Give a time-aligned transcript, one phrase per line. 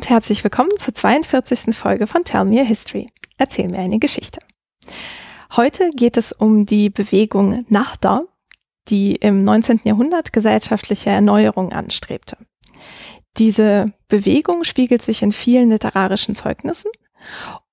[0.00, 1.76] und herzlich willkommen zur 42.
[1.76, 3.06] Folge von Tell Me a History.
[3.36, 4.40] Erzähl mir eine Geschichte.
[5.54, 8.22] Heute geht es um die Bewegung Nahda,
[8.88, 9.82] die im 19.
[9.84, 12.38] Jahrhundert gesellschaftliche Erneuerung anstrebte.
[13.36, 16.90] Diese Bewegung spiegelt sich in vielen literarischen Zeugnissen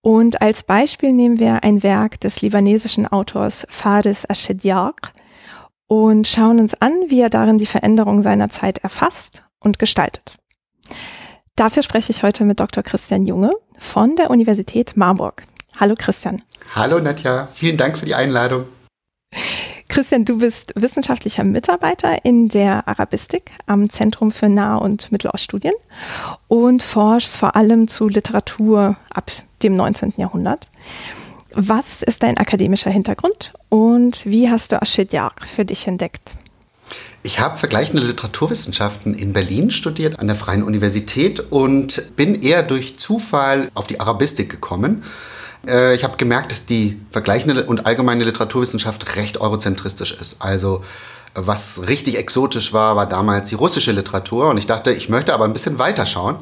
[0.01, 5.13] und als Beispiel nehmen wir ein Werk des libanesischen Autors Faris Ashediaq
[5.87, 10.37] und schauen uns an, wie er darin die Veränderung seiner Zeit erfasst und gestaltet.
[11.57, 12.83] Dafür spreche ich heute mit Dr.
[12.83, 15.43] Christian Junge von der Universität Marburg.
[15.79, 16.43] Hallo Christian.
[16.75, 18.65] Hallo Nadja, vielen Dank für die Einladung.
[19.89, 25.73] Christian, du bist wissenschaftlicher Mitarbeiter in der Arabistik am Zentrum für Nah- und Mitteloststudien
[26.47, 29.31] und forschst vor allem zu Literatur ab
[29.63, 30.13] dem 19.
[30.17, 30.67] Jahrhundert.
[31.53, 36.35] Was ist dein akademischer Hintergrund und wie hast du Ashidjaq für dich entdeckt?
[37.27, 42.99] Ich habe vergleichende Literaturwissenschaften in Berlin studiert, an der Freien Universität und bin eher durch
[42.99, 45.03] Zufall auf die Arabistik gekommen.
[45.67, 50.41] Äh, ich habe gemerkt, dass die vergleichende und allgemeine Literaturwissenschaft recht eurozentristisch ist.
[50.41, 50.85] Also
[51.33, 55.43] was richtig exotisch war, war damals die russische Literatur und ich dachte, ich möchte aber
[55.43, 56.37] ein bisschen weiter schauen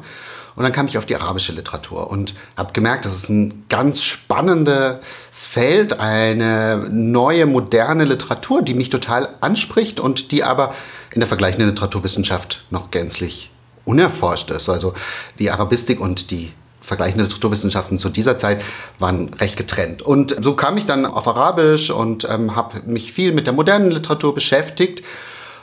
[0.56, 4.02] und dann kam ich auf die arabische Literatur und habe gemerkt, das ist ein ganz
[4.02, 4.98] spannendes
[5.30, 10.74] Feld, eine neue, moderne Literatur, die mich total anspricht und die aber
[11.12, 13.50] in der vergleichenden Literaturwissenschaft noch gänzlich
[13.84, 14.70] unerforscht ist.
[14.70, 14.94] Also
[15.38, 18.62] die Arabistik und die vergleichende Literaturwissenschaften zu dieser Zeit
[18.98, 20.02] waren recht getrennt.
[20.02, 23.90] Und so kam ich dann auf Arabisch und ähm, habe mich viel mit der modernen
[23.90, 25.04] Literatur beschäftigt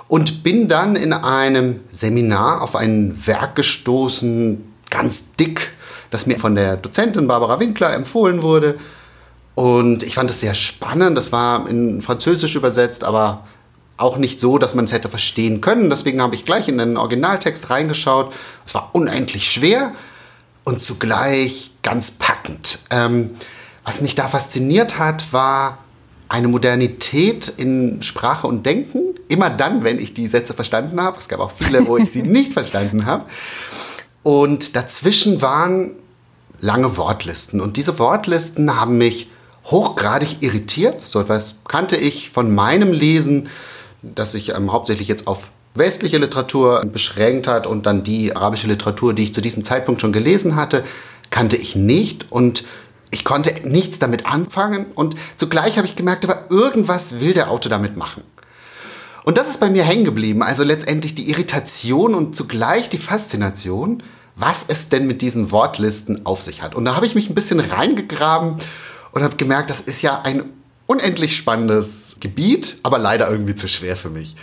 [0.07, 5.71] und bin dann in einem Seminar auf ein Werk gestoßen, ganz dick,
[6.11, 8.77] das mir von der Dozentin Barbara Winkler empfohlen wurde.
[9.55, 11.17] Und ich fand es sehr spannend.
[11.17, 13.45] Das war in Französisch übersetzt, aber
[13.97, 15.89] auch nicht so, dass man es hätte verstehen können.
[15.89, 18.33] Deswegen habe ich gleich in den Originaltext reingeschaut.
[18.65, 19.93] Es war unendlich schwer
[20.63, 22.79] und zugleich ganz packend.
[22.91, 23.31] Ähm,
[23.83, 25.79] was mich da fasziniert hat, war
[26.29, 29.15] eine Modernität in Sprache und Denken.
[29.27, 31.19] Immer dann, wenn ich die Sätze verstanden habe.
[31.19, 33.25] Es gab auch viele, wo ich sie nicht verstanden habe.
[34.23, 35.91] Und dazwischen waren
[36.61, 37.59] lange Wortlisten.
[37.61, 39.29] Und diese Wortlisten haben mich
[39.65, 41.01] hochgradig irritiert.
[41.01, 43.49] So etwas kannte ich von meinem Lesen,
[44.01, 49.13] das sich ähm, hauptsächlich jetzt auf westliche Literatur beschränkt hat und dann die arabische Literatur,
[49.13, 50.83] die ich zu diesem Zeitpunkt schon gelesen hatte,
[51.29, 52.63] kannte ich nicht und
[53.09, 57.69] ich konnte nichts damit anfangen und zugleich habe ich gemerkt, aber irgendwas will der Autor
[57.69, 58.23] damit machen.
[59.23, 60.43] Und das ist bei mir hängen geblieben.
[60.43, 64.03] Also letztendlich die Irritation und zugleich die Faszination,
[64.35, 66.75] was es denn mit diesen Wortlisten auf sich hat.
[66.75, 68.57] Und da habe ich mich ein bisschen reingegraben
[69.11, 70.43] und habe gemerkt, das ist ja ein
[70.87, 74.35] unendlich spannendes Gebiet, aber leider irgendwie zu schwer für mich.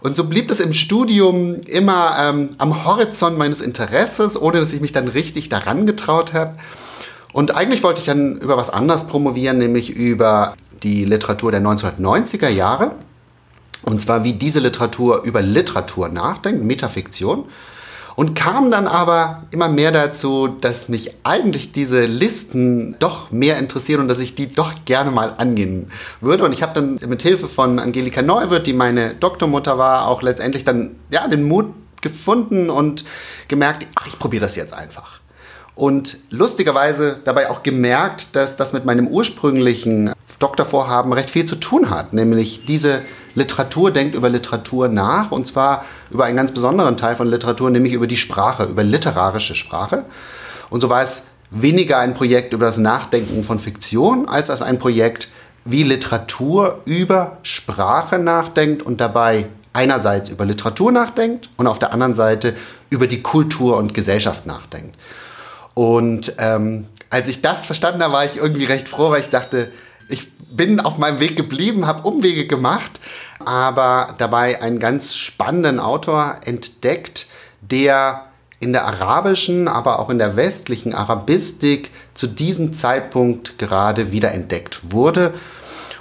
[0.00, 4.80] Und so blieb es im Studium immer ähm, am Horizont meines Interesses, ohne dass ich
[4.80, 6.56] mich dann richtig daran getraut habe.
[7.32, 12.48] Und eigentlich wollte ich dann über was anderes promovieren, nämlich über die Literatur der 1990er
[12.48, 12.96] Jahre.
[13.82, 17.44] Und zwar, wie diese Literatur über Literatur nachdenkt, Metafiktion.
[18.14, 24.00] Und kam dann aber immer mehr dazu, dass mich eigentlich diese Listen doch mehr interessieren
[24.00, 26.44] und dass ich die doch gerne mal angehen würde.
[26.44, 30.62] Und ich habe dann mit Hilfe von Angelika Neuwirth, die meine Doktormutter war, auch letztendlich
[30.62, 31.72] dann ja, den Mut
[32.02, 33.06] gefunden und
[33.48, 35.20] gemerkt, ach, ich probiere das jetzt einfach.
[35.74, 41.90] Und lustigerweise dabei auch gemerkt, dass das mit meinem ursprünglichen Doktorvorhaben recht viel zu tun
[41.90, 43.02] hat, nämlich diese
[43.34, 47.92] Literatur denkt über Literatur nach und zwar über einen ganz besonderen Teil von Literatur, nämlich
[47.92, 50.04] über die Sprache, über literarische Sprache.
[50.68, 54.78] Und so war es weniger ein Projekt über das Nachdenken von Fiktion, als als ein
[54.78, 55.28] Projekt,
[55.64, 62.14] wie Literatur über Sprache nachdenkt und dabei einerseits über Literatur nachdenkt und auf der anderen
[62.14, 62.54] Seite
[62.90, 64.96] über die Kultur und Gesellschaft nachdenkt.
[65.74, 69.70] Und ähm, als ich das verstanden habe, war ich irgendwie recht froh, weil ich dachte,
[70.56, 73.00] bin auf meinem Weg geblieben, habe Umwege gemacht,
[73.44, 77.26] aber dabei einen ganz spannenden Autor entdeckt,
[77.60, 78.26] der
[78.60, 85.34] in der arabischen, aber auch in der westlichen Arabistik zu diesem Zeitpunkt gerade wiederentdeckt wurde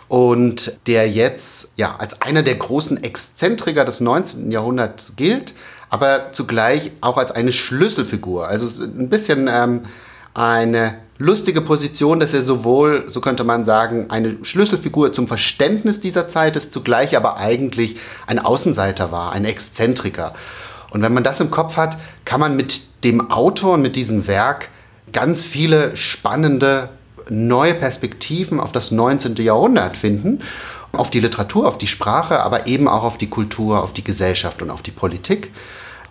[0.08, 4.52] und der jetzt ja als einer der großen Exzentriker des 19.
[4.52, 5.54] Jahrhunderts gilt,
[5.90, 8.48] aber zugleich auch als eine Schlüsselfigur.
[8.48, 9.82] Also ein bisschen ähm,
[10.34, 16.28] eine lustige Position, dass er sowohl, so könnte man sagen, eine Schlüsselfigur zum Verständnis dieser
[16.28, 17.98] Zeit ist, zugleich aber eigentlich
[18.28, 20.34] ein Außenseiter war, ein Exzentriker.
[20.92, 24.28] Und wenn man das im Kopf hat, kann man mit dem Autor und mit diesem
[24.28, 24.70] Werk
[25.14, 26.90] ganz viele spannende
[27.30, 29.36] neue Perspektiven auf das 19.
[29.36, 30.42] Jahrhundert finden,
[30.92, 34.62] auf die Literatur, auf die Sprache, aber eben auch auf die Kultur, auf die Gesellschaft
[34.62, 35.52] und auf die Politik.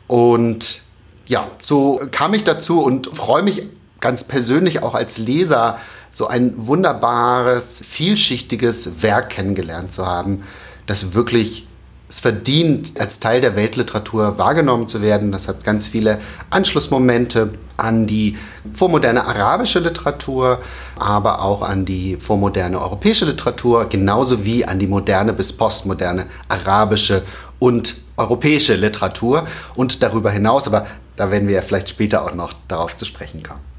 [0.06, 0.80] Und
[1.26, 3.64] ja, so kam ich dazu und freue mich
[4.00, 5.78] ganz persönlich auch als Leser,
[6.10, 10.42] so ein wunderbares, vielschichtiges Werk kennengelernt zu haben,
[10.86, 11.68] das wirklich
[12.10, 15.30] es verdient, als Teil der Weltliteratur wahrgenommen zu werden.
[15.30, 16.20] Das hat ganz viele
[16.50, 18.36] Anschlussmomente an die
[18.74, 20.60] vormoderne arabische Literatur,
[20.98, 27.22] aber auch an die vormoderne europäische Literatur, genauso wie an die moderne bis postmoderne arabische
[27.60, 29.46] und europäische Literatur
[29.76, 33.42] und darüber hinaus, aber da werden wir ja vielleicht später auch noch darauf zu sprechen
[33.44, 33.69] kommen.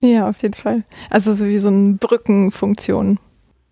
[0.00, 0.84] Ja, auf jeden Fall.
[1.10, 3.18] Also so wie so eine Brückenfunktion.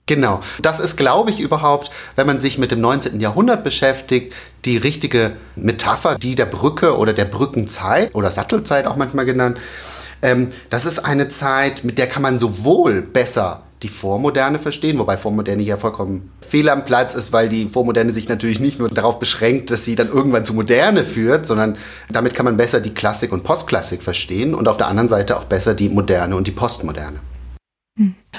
[0.06, 0.40] Genau.
[0.62, 3.20] Das ist, glaube ich, überhaupt, wenn man sich mit dem 19.
[3.20, 4.34] Jahrhundert beschäftigt,
[4.64, 9.58] die richtige Metapher, die der Brücke oder der Brückenzeit oder Sattelzeit auch manchmal genannt.
[10.22, 15.16] Ähm, das ist eine Zeit, mit der kann man sowohl besser die Vormoderne verstehen, wobei
[15.16, 19.18] Vormoderne hier vollkommen fehl am Platz ist, weil die Vormoderne sich natürlich nicht nur darauf
[19.18, 21.76] beschränkt, dass sie dann irgendwann zu Moderne führt, sondern
[22.10, 25.44] damit kann man besser die Klassik und Postklassik verstehen und auf der anderen Seite auch
[25.44, 27.20] besser die Moderne und die Postmoderne.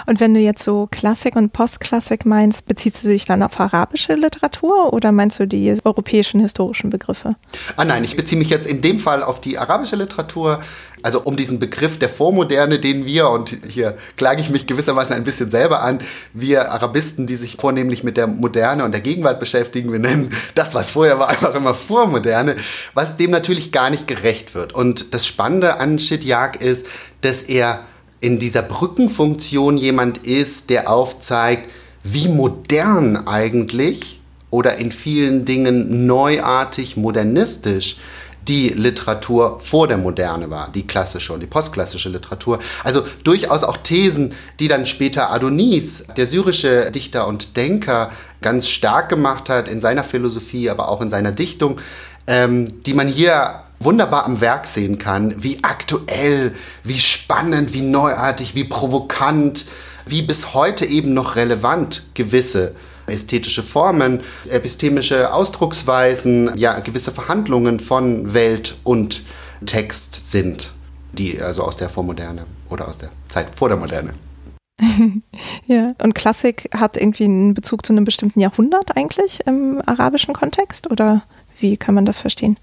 [0.08, 4.14] Und wenn du jetzt so Klassik und Postklassik meinst, beziehst du dich dann auf arabische
[4.14, 7.36] Literatur oder meinst du die europäischen historischen Begriffe?
[7.76, 10.62] Ah nein, ich beziehe mich jetzt in dem Fall auf die arabische Literatur,
[11.04, 15.24] also um diesen Begriff der Vormoderne, den wir, und hier klage ich mich gewissermaßen ein
[15.24, 16.00] bisschen selber an,
[16.34, 20.74] wir Arabisten, die sich vornehmlich mit der Moderne und der Gegenwart beschäftigen, wir nennen das,
[20.74, 22.56] was vorher war, einfach immer Vormoderne,
[22.94, 24.74] was dem natürlich gar nicht gerecht wird.
[24.74, 26.86] Und das Spannende an Shidjak ist,
[27.22, 27.86] dass er
[28.22, 31.70] in dieser Brückenfunktion jemand ist, der aufzeigt,
[32.04, 34.20] wie modern eigentlich
[34.50, 37.98] oder in vielen Dingen neuartig, modernistisch
[38.50, 42.60] die Literatur vor der Moderne war, die klassische und die postklassische Literatur.
[42.84, 48.12] Also durchaus auch Thesen, die dann später Adonis, der syrische Dichter und Denker,
[48.42, 51.80] ganz stark gemacht hat in seiner Philosophie, aber auch in seiner Dichtung,
[52.26, 56.54] ähm, die man hier wunderbar am Werk sehen kann, wie aktuell,
[56.84, 59.66] wie spannend, wie neuartig, wie provokant,
[60.06, 62.74] wie bis heute eben noch relevant gewisse
[63.10, 69.24] ästhetische Formen, epistemische Ausdrucksweisen, ja, gewisse Verhandlungen von Welt und
[69.66, 70.72] Text sind,
[71.14, 74.14] die also aus der Vormoderne oder aus der Zeit vor der Moderne.
[75.68, 80.90] ja, und Klassik hat irgendwie einen Bezug zu einem bestimmten Jahrhundert eigentlich im arabischen Kontext
[80.90, 81.24] oder
[81.60, 82.58] wie kann man das verstehen?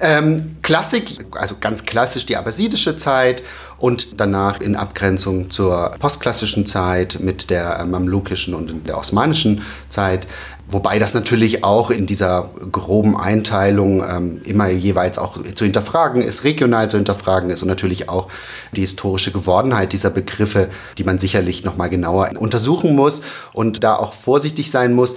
[0.00, 3.42] Ähm, Klassik, also ganz klassisch die abbasidische Zeit
[3.78, 10.26] und danach in Abgrenzung zur postklassischen Zeit mit der mamlukischen und der osmanischen Zeit.
[10.68, 16.44] Wobei das natürlich auch in dieser groben Einteilung ähm, immer jeweils auch zu hinterfragen ist,
[16.44, 18.28] regional zu hinterfragen ist und natürlich auch
[18.74, 23.22] die historische Gewordenheit dieser Begriffe, die man sicherlich nochmal genauer untersuchen muss
[23.52, 25.16] und da auch vorsichtig sein muss.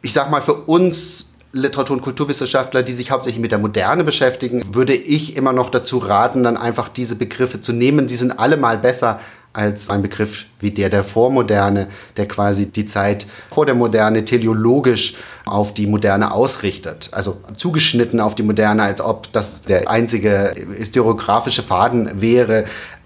[0.00, 4.62] Ich sag mal, für uns Literatur- und Kulturwissenschaftler, die sich hauptsächlich mit der Moderne beschäftigen,
[4.74, 8.08] würde ich immer noch dazu raten, dann einfach diese Begriffe zu nehmen.
[8.08, 9.20] Die sind allemal besser
[9.52, 15.14] als ein Begriff wie der der Vormoderne, der quasi die Zeit vor der Moderne teleologisch
[15.46, 17.10] auf die Moderne ausrichtet.
[17.12, 22.64] Also zugeschnitten auf die Moderne, als ob das der einzige historiografische Faden wäre,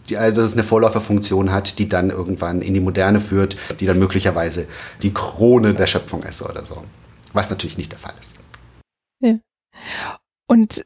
[0.08, 3.84] die, also dass es eine Vorläuferfunktion hat, die dann irgendwann in die Moderne führt, die
[3.84, 4.66] dann möglicherweise
[5.02, 6.82] die Krone der Schöpfung ist oder so.
[7.32, 8.36] Was natürlich nicht der Fall ist.
[9.20, 9.38] Ja.
[10.46, 10.84] Und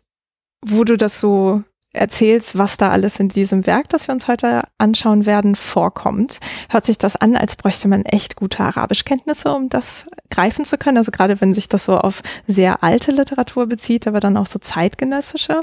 [0.65, 4.63] wo du das so erzählst, was da alles in diesem Werk, das wir uns heute
[4.79, 6.39] anschauen werden, vorkommt,
[6.71, 10.97] hört sich das an, als bräuchte man echt gute Arabischkenntnisse, um das greifen zu können.
[10.97, 14.59] Also gerade wenn sich das so auf sehr alte Literatur bezieht, aber dann auch so
[14.59, 15.61] zeitgenössische.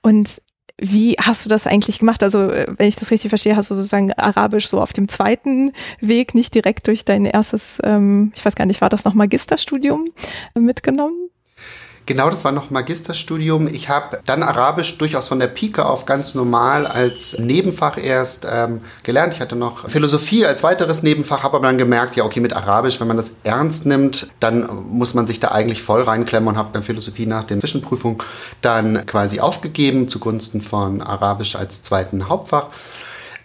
[0.00, 0.40] Und
[0.78, 2.22] wie hast du das eigentlich gemacht?
[2.22, 5.72] Also, äh, wenn ich das richtig verstehe, hast du sozusagen Arabisch so auf dem zweiten
[6.00, 10.04] Weg, nicht direkt durch dein erstes, ähm, ich weiß gar nicht, war das noch Magisterstudium
[10.54, 11.30] äh, mitgenommen?
[12.06, 13.66] Genau, das war noch Magisterstudium.
[13.66, 18.80] Ich habe dann Arabisch durchaus von der Pike auf ganz normal als Nebenfach erst ähm,
[19.02, 19.34] gelernt.
[19.34, 23.00] Ich hatte noch Philosophie als weiteres Nebenfach, habe aber dann gemerkt, ja, okay, mit Arabisch,
[23.00, 26.70] wenn man das ernst nimmt, dann muss man sich da eigentlich voll reinklemmen und habe
[26.72, 28.22] dann Philosophie nach der Zwischenprüfung
[28.62, 32.68] dann quasi aufgegeben zugunsten von Arabisch als zweiten Hauptfach.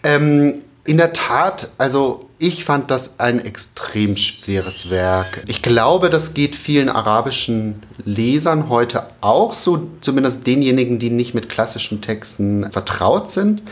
[0.04, 5.44] Ähm, in der Tat, also ich fand das ein extrem schweres Werk.
[5.46, 11.48] Ich glaube, das geht vielen arabischen Lesern heute auch so, zumindest denjenigen, die nicht mit
[11.48, 13.62] klassischen Texten vertraut sind.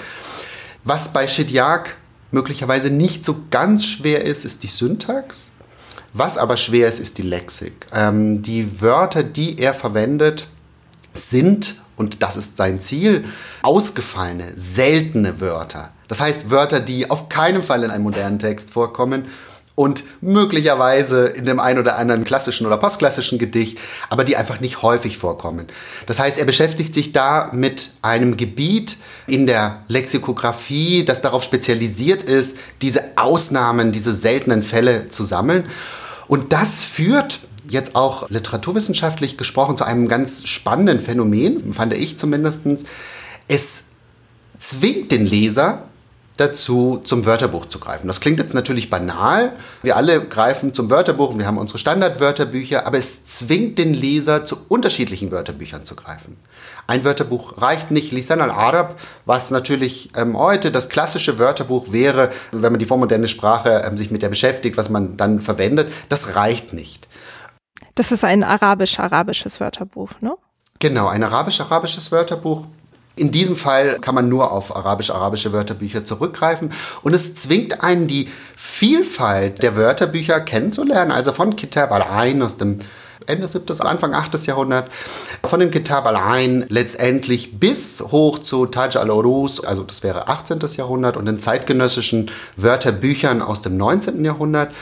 [0.85, 1.97] Was bei Shidyak
[2.31, 5.57] möglicherweise nicht so ganz schwer ist, ist die Syntax.
[6.13, 7.89] Was aber schwer ist, ist die Lexik.
[7.93, 10.47] Ähm, die Wörter, die er verwendet,
[11.13, 13.25] sind, und das ist sein Ziel,
[13.63, 15.91] ausgefallene, seltene Wörter.
[16.11, 19.27] Das heißt Wörter, die auf keinen Fall in einem modernen Text vorkommen
[19.77, 24.83] und möglicherweise in dem einen oder anderen klassischen oder postklassischen Gedicht, aber die einfach nicht
[24.83, 25.69] häufig vorkommen.
[26.07, 28.97] Das heißt, er beschäftigt sich da mit einem Gebiet
[29.29, 35.65] in der Lexikographie, das darauf spezialisiert ist, diese Ausnahmen, diese seltenen Fälle zu sammeln.
[36.27, 37.39] Und das führt
[37.69, 42.63] jetzt auch literaturwissenschaftlich gesprochen zu einem ganz spannenden Phänomen, fand ich zumindest.
[43.47, 43.85] Es
[44.59, 45.85] zwingt den Leser
[46.41, 48.07] dazu, zum Wörterbuch zu greifen.
[48.09, 49.53] Das klingt jetzt natürlich banal.
[49.83, 54.45] Wir alle greifen zum Wörterbuch und wir haben unsere Standardwörterbücher, aber es zwingt den Leser,
[54.45, 56.37] zu unterschiedlichen Wörterbüchern zu greifen.
[56.87, 58.11] Ein Wörterbuch reicht nicht.
[58.11, 63.85] Lisan al-Arab, was natürlich ähm, heute das klassische Wörterbuch wäre, wenn man die vormoderne Sprache
[63.87, 67.07] ähm, sich mit der beschäftigt, was man dann verwendet, das reicht nicht.
[67.95, 70.35] Das ist ein arabisch-arabisches Wörterbuch, ne?
[70.79, 72.65] Genau, ein arabisch-arabisches Wörterbuch.
[73.17, 78.29] In diesem Fall kann man nur auf arabisch-arabische Wörterbücher zurückgreifen und es zwingt einen, die
[78.57, 82.79] Vielfalt der Wörterbücher kennenzulernen, also von Kitab al-Ain aus dem
[83.27, 84.47] Ende 7., Anfang 8.
[84.47, 84.91] Jahrhundert,
[85.45, 90.59] von dem Kitab al-Ain letztendlich bis hoch zu Taj al-Urus, also das wäre 18.
[90.77, 94.25] Jahrhundert und den zeitgenössischen Wörterbüchern aus dem 19.
[94.25, 94.73] Jahrhundert.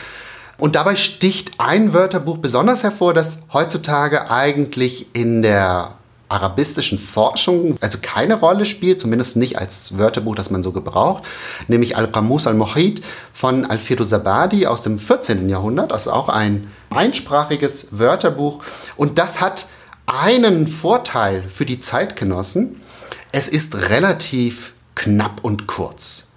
[0.59, 5.98] Und dabei sticht ein Wörterbuch besonders hervor, das heutzutage eigentlich in der
[6.29, 11.25] arabistischen Forschung also keine Rolle spielt, zumindest nicht als Wörterbuch, das man so gebraucht,
[11.69, 15.49] nämlich Al-Qamus al-Mohid von Al-Firuz Abadi aus dem 14.
[15.49, 18.63] Jahrhundert, das ist auch ein einsprachiges Wörterbuch
[18.97, 19.67] und das hat
[20.07, 22.81] einen Vorteil für die Zeitgenossen,
[23.33, 26.29] es ist relativ knapp und kurz.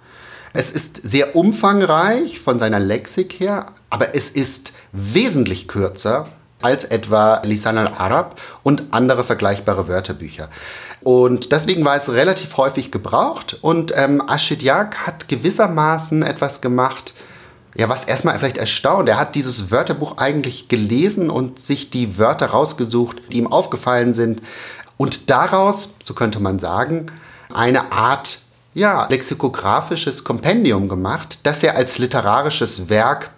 [0.54, 6.28] Es ist sehr umfangreich von seiner Lexik her, aber es ist wesentlich kürzer
[6.62, 10.48] als etwa Lisan al-Arab und andere vergleichbare Wörterbücher.
[11.02, 17.14] Und deswegen war es relativ häufig gebraucht und ähm, Ashid Yak hat gewissermaßen etwas gemacht,
[17.74, 19.08] ja, was erstmal vielleicht erstaunt.
[19.08, 24.42] Er hat dieses Wörterbuch eigentlich gelesen und sich die Wörter rausgesucht, die ihm aufgefallen sind
[24.96, 27.06] und daraus, so könnte man sagen,
[27.52, 28.38] eine Art
[28.74, 33.30] ja, lexikografisches Kompendium gemacht, das er als literarisches Werk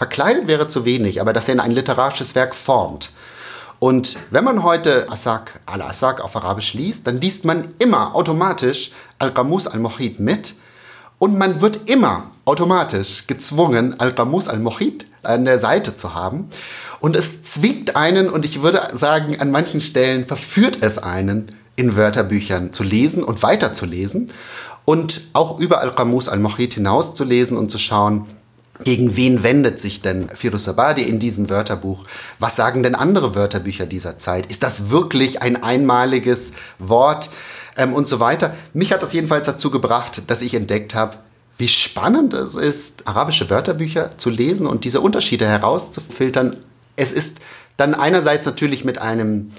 [0.00, 3.10] Verkleidet wäre zu wenig, aber dass er in ein literarisches Werk formt.
[3.80, 9.66] Und wenn man heute Asak al-Asak auf Arabisch liest, dann liest man immer automatisch Al-Qamus
[9.66, 10.54] al-Mohid mit
[11.18, 16.48] und man wird immer automatisch gezwungen, Al-Qamus al-Mohid an der Seite zu haben.
[17.00, 21.94] Und es zwingt einen, und ich würde sagen, an manchen Stellen verführt es einen, in
[21.94, 24.30] Wörterbüchern zu lesen und weiterzulesen
[24.86, 28.24] und auch über Al-Qamus al-Mohid hinauszulesen und zu schauen,
[28.84, 32.04] gegen wen wendet sich denn Firuzabadi in diesem Wörterbuch?
[32.38, 34.46] Was sagen denn andere Wörterbücher dieser Zeit?
[34.46, 37.30] Ist das wirklich ein einmaliges Wort
[37.76, 38.54] ähm, und so weiter?
[38.72, 41.18] Mich hat das jedenfalls dazu gebracht, dass ich entdeckt habe,
[41.58, 46.56] wie spannend es ist, arabische Wörterbücher zu lesen und diese Unterschiede herauszufiltern.
[46.96, 47.40] Es ist
[47.76, 49.52] dann einerseits natürlich mit einem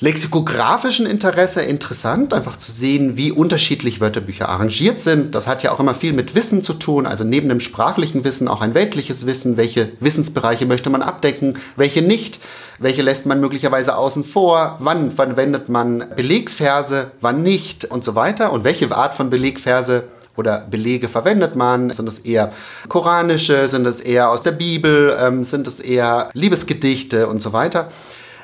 [0.00, 5.34] lexikografischen Interesse interessant, einfach zu sehen, wie unterschiedlich Wörterbücher arrangiert sind.
[5.34, 8.46] Das hat ja auch immer viel mit Wissen zu tun, also neben dem sprachlichen Wissen
[8.46, 9.56] auch ein weltliches Wissen.
[9.56, 12.38] Welche Wissensbereiche möchte man abdecken, welche nicht?
[12.78, 14.76] Welche lässt man möglicherweise außen vor?
[14.78, 18.52] Wann verwendet man Belegverse, wann nicht und so weiter?
[18.52, 20.04] Und welche Art von Belegverse
[20.36, 21.90] oder Belege verwendet man?
[21.90, 22.52] Sind es eher
[22.88, 23.66] koranische?
[23.66, 25.16] Sind es eher aus der Bibel?
[25.20, 27.90] Ähm, sind es eher Liebesgedichte und so weiter?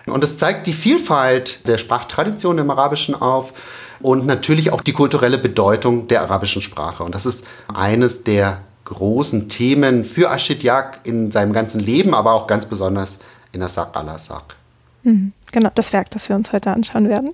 [0.07, 3.55] Und es zeigt die Vielfalt der Sprachtradition im Arabischen auf
[4.01, 7.05] und natürlich auch die kulturelle Bedeutung der arabischen Sprache.
[7.05, 12.35] Und das ist eines der großen Themen für Ashid Yak in seinem ganzen Leben, aber
[12.35, 13.19] auch ganz besonders
[13.53, 14.57] in Asaq al-Asaq.
[15.05, 15.33] Mhm.
[15.53, 17.31] Genau, das Werk, das wir uns heute anschauen werden.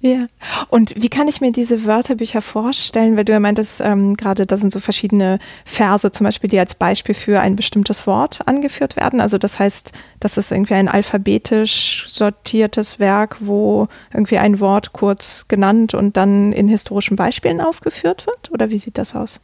[0.00, 0.26] Ja.
[0.68, 3.16] Und wie kann ich mir diese Wörterbücher vorstellen?
[3.16, 6.76] Weil du ja meintest, ähm, gerade da sind so verschiedene Verse zum Beispiel, die als
[6.76, 9.20] Beispiel für ein bestimmtes Wort angeführt werden.
[9.20, 15.46] Also das heißt, das ist irgendwie ein alphabetisch sortiertes Werk, wo irgendwie ein Wort kurz
[15.48, 18.52] genannt und dann in historischen Beispielen aufgeführt wird?
[18.52, 19.40] Oder wie sieht das aus?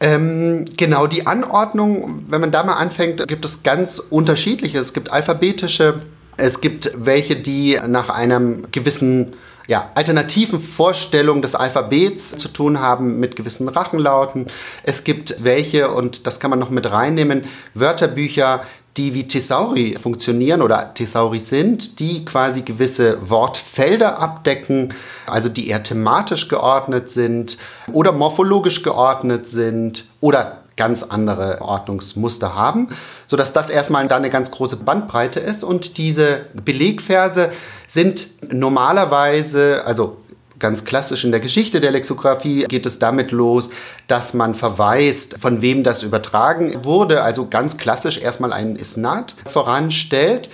[0.00, 4.78] Ähm, genau, die Anordnung, wenn man da mal anfängt, gibt es ganz unterschiedliche.
[4.78, 6.02] Es gibt alphabetische,
[6.36, 9.34] es gibt welche, die nach einem gewissen
[9.66, 14.46] ja, alternativen Vorstellungen des Alphabets zu tun haben mit gewissen Rachenlauten.
[14.82, 17.44] Es gibt welche, und das kann man noch mit reinnehmen,
[17.74, 18.62] Wörterbücher,
[18.96, 24.94] die wie Thesauri funktionieren oder Thesauri sind, die quasi gewisse Wortfelder abdecken,
[25.26, 27.58] also die eher thematisch geordnet sind
[27.92, 32.88] oder morphologisch geordnet sind oder ganz andere Ordnungsmuster haben,
[33.26, 35.64] sodass das erstmal dann eine ganz große Bandbreite ist.
[35.64, 37.50] Und diese Belegverse
[37.86, 40.18] sind normalerweise, also
[40.58, 43.68] Ganz klassisch in der Geschichte der Lexikographie geht es damit los,
[44.08, 47.22] dass man verweist, von wem das übertragen wurde.
[47.22, 50.48] Also ganz klassisch erstmal einen Isnad voranstellt.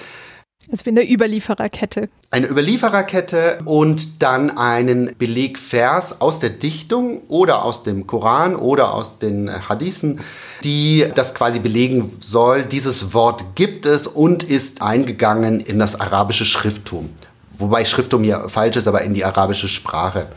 [0.72, 2.08] Also wie eine Überliefererkette.
[2.30, 9.18] Eine Überliefererkette und dann einen Belegvers aus der Dichtung oder aus dem Koran oder aus
[9.18, 10.20] den Hadithen,
[10.64, 12.62] die das quasi belegen soll.
[12.62, 17.10] Dieses Wort gibt es und ist eingegangen in das arabische Schrifttum
[17.58, 20.28] wobei Schrifttum hier falsch ist, aber in die arabische Sprache.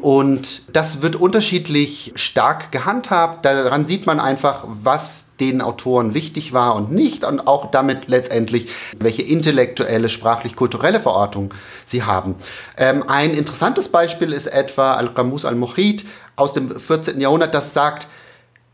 [0.00, 3.44] Und das wird unterschiedlich stark gehandhabt.
[3.44, 8.68] Daran sieht man einfach, was den Autoren wichtig war und nicht und auch damit letztendlich,
[8.98, 11.54] welche intellektuelle, sprachlich-kulturelle Verortung
[11.86, 12.34] sie haben.
[12.76, 16.04] Ähm, ein interessantes Beispiel ist etwa Al-Qamus al-Muhit
[16.36, 17.20] aus dem 14.
[17.20, 18.06] Jahrhundert, das sagt,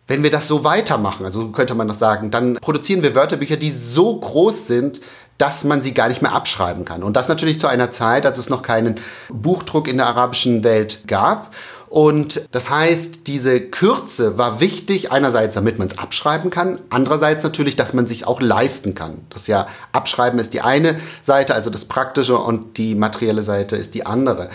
[0.06, 3.70] wenn wir das so weitermachen, also könnte man das sagen, dann produzieren wir Wörterbücher, die
[3.70, 5.00] so groß sind,
[5.38, 7.02] dass man sie gar nicht mehr abschreiben kann.
[7.02, 8.96] Und das natürlich zu einer Zeit, als es noch keinen
[9.28, 11.52] Buchdruck in der arabischen Welt gab.
[11.88, 17.76] Und das heißt, diese Kürze war wichtig, einerseits, damit man es abschreiben kann, andererseits natürlich,
[17.76, 19.20] dass man sich auch leisten kann.
[19.30, 23.94] Das ja, Abschreiben ist die eine Seite, also das Praktische, und die materielle Seite ist
[23.94, 24.50] die andere.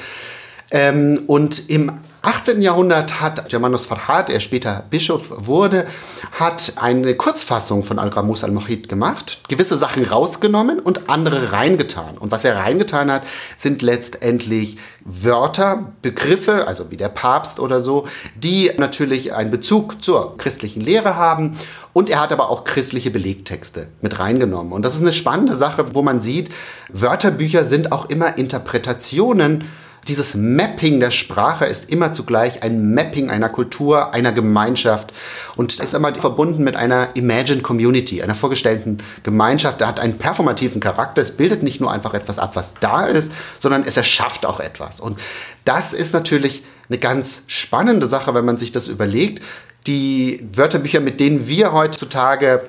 [0.69, 2.61] Ähm, und im 18.
[2.61, 5.87] Jahrhundert hat Germanus Farhad, der später Bischof wurde,
[6.37, 12.17] hat eine Kurzfassung von Al-Ramus al-Mahid gemacht, gewisse Sachen rausgenommen und andere reingetan.
[12.17, 13.23] Und was er reingetan hat,
[13.57, 20.37] sind letztendlich Wörter, Begriffe, also wie der Papst oder so, die natürlich einen Bezug zur
[20.37, 21.57] christlichen Lehre haben.
[21.93, 24.73] Und er hat aber auch christliche Belegtexte mit reingenommen.
[24.73, 26.49] Und das ist eine spannende Sache, wo man sieht,
[26.89, 29.63] Wörterbücher sind auch immer Interpretationen
[30.09, 35.13] dieses Mapping der Sprache ist immer zugleich ein Mapping einer Kultur, einer Gemeinschaft
[35.55, 39.81] und ist immer verbunden mit einer Imagined Community, einer vorgestellten Gemeinschaft.
[39.81, 41.21] Er hat einen performativen Charakter.
[41.21, 44.99] Es bildet nicht nur einfach etwas ab, was da ist, sondern es erschafft auch etwas.
[44.99, 45.19] Und
[45.63, 49.43] das ist natürlich eine ganz spannende Sache, wenn man sich das überlegt.
[49.85, 52.63] Die Wörterbücher, mit denen wir heutzutage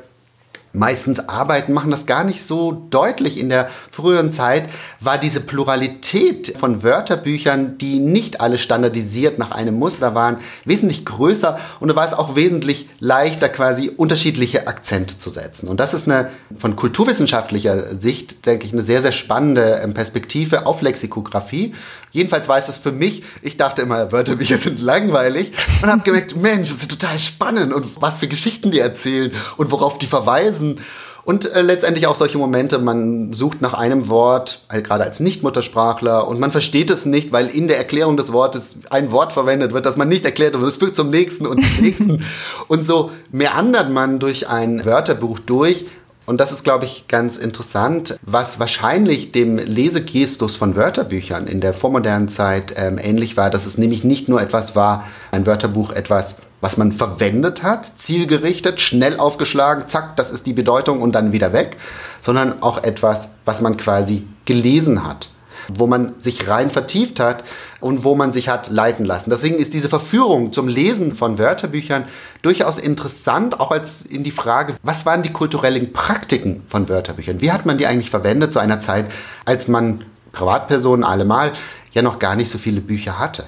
[0.73, 3.39] meistens arbeiten, machen das gar nicht so deutlich.
[3.39, 4.69] In der früheren Zeit
[5.01, 11.59] war diese Pluralität von Wörterbüchern, die nicht alle standardisiert nach einem Muster waren, wesentlich größer
[11.81, 15.69] und da war es auch wesentlich leichter, quasi unterschiedliche Akzente zu setzen.
[15.69, 20.67] Und das ist eine von kulturwissenschaftlicher Sicht, denke ich, eine sehr, sehr spannende ähm, Perspektive
[20.67, 21.75] auf Lexikographie.
[22.13, 23.23] Jedenfalls war es das für mich.
[23.43, 28.01] Ich dachte immer, Wörterbücher sind langweilig und habe gemerkt, Mensch, das ist total spannend und
[28.01, 30.81] was für Geschichten die erzählen und worauf die verweisen.
[31.25, 36.27] Und äh, letztendlich auch solche Momente, man sucht nach einem Wort, halt gerade als Nicht-Muttersprachler,
[36.27, 39.87] und man versteht es nicht, weil in der Erklärung des Wortes ein Wort verwendet wird,
[39.87, 42.25] das man nicht erklärt und es führt zum nächsten und zum nächsten.
[42.69, 45.85] und so meandert man durch ein Wörterbuch durch
[46.27, 51.75] und das ist, glaube ich, ganz interessant, was wahrscheinlich dem Lesegestus von Wörterbüchern in der
[51.75, 56.37] vormodernen Zeit ähm, ähnlich war, dass es nämlich nicht nur etwas war, ein Wörterbuch etwas,
[56.61, 61.53] was man verwendet hat, zielgerichtet, schnell aufgeschlagen, zack, das ist die Bedeutung und dann wieder
[61.53, 61.77] weg,
[62.21, 65.31] sondern auch etwas, was man quasi gelesen hat
[65.75, 67.45] wo man sich rein vertieft hat
[67.81, 69.31] und wo man sich hat leiten lassen.
[69.31, 72.05] Deswegen ist diese Verführung zum Lesen von Wörterbüchern
[72.43, 77.41] durchaus interessant, auch als in die Frage, was waren die kulturellen Praktiken von Wörterbüchern?
[77.41, 79.07] Wie hat man die eigentlich verwendet zu einer Zeit,
[79.45, 81.53] als man Privatpersonen allemal
[81.93, 83.45] ja noch gar nicht so viele Bücher hatte?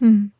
[0.00, 0.32] Hm.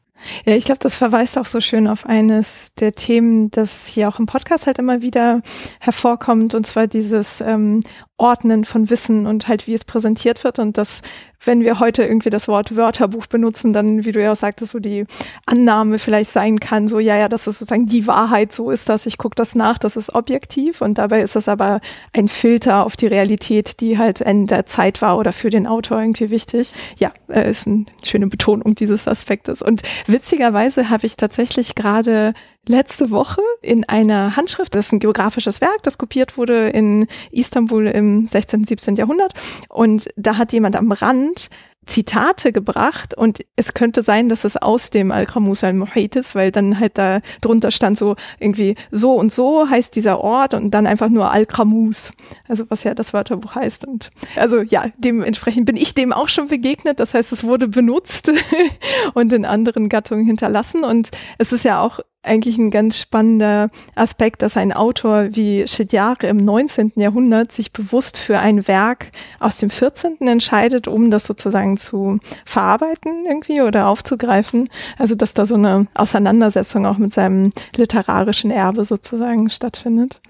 [0.45, 4.19] Ja, ich glaube, das verweist auch so schön auf eines der Themen, das hier auch
[4.19, 5.43] im Podcast halt immer wieder
[5.81, 7.81] hervorkommt, und zwar dieses ähm,
[8.19, 11.03] Ordnen von Wissen und halt wie es präsentiert wird und das,
[11.45, 14.79] wenn wir heute irgendwie das Wort Wörterbuch benutzen, dann, wie du ja auch sagtest, so
[14.79, 15.05] die
[15.47, 19.07] Annahme vielleicht sein kann, so ja, ja, das ist sozusagen die Wahrheit, so ist das,
[19.07, 21.81] ich gucke das nach, das ist objektiv und dabei ist das aber
[22.13, 26.01] ein Filter auf die Realität, die halt in der Zeit war oder für den Autor
[26.01, 26.73] irgendwie wichtig.
[26.99, 32.35] Ja, äh, ist eine schöne Betonung dieses Aspektes und witzigerweise habe ich tatsächlich gerade
[32.69, 37.87] letzte Woche in einer Handschrift, das ist ein geografisches Werk, das kopiert wurde in Istanbul
[37.89, 38.97] im 16., 17.
[38.97, 39.35] Jahrhundert.
[39.69, 41.51] Und da hat jemand am Rand
[41.87, 46.79] Zitate gebracht und es könnte sein, dass es aus dem Al-Qamus al-Muhit ist, weil dann
[46.79, 51.09] halt da drunter stand so irgendwie so und so heißt dieser Ort und dann einfach
[51.09, 52.13] nur Al-Qamus,
[52.47, 56.47] also was ja das Wörterbuch heißt und also ja, dementsprechend bin ich dem auch schon
[56.47, 58.33] begegnet, das heißt, es wurde benutzt
[59.15, 64.43] und in anderen Gattungen hinterlassen und es ist ja auch eigentlich ein ganz spannender Aspekt,
[64.43, 66.93] dass ein Autor wie Shidjare im 19.
[66.97, 70.19] Jahrhundert sich bewusst für ein Werk aus dem 14.
[70.21, 74.69] entscheidet, um das sozusagen zu verarbeiten irgendwie oder aufzugreifen.
[74.99, 80.21] Also dass da so eine Auseinandersetzung auch mit seinem literarischen Erbe sozusagen stattfindet.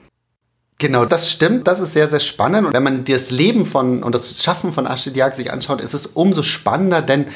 [0.78, 1.68] Genau, das stimmt.
[1.68, 2.66] Das ist sehr, sehr spannend.
[2.66, 6.08] Und wenn man das Leben von und das Schaffen von Ashidiak sich anschaut, ist es
[6.08, 7.26] umso spannender, denn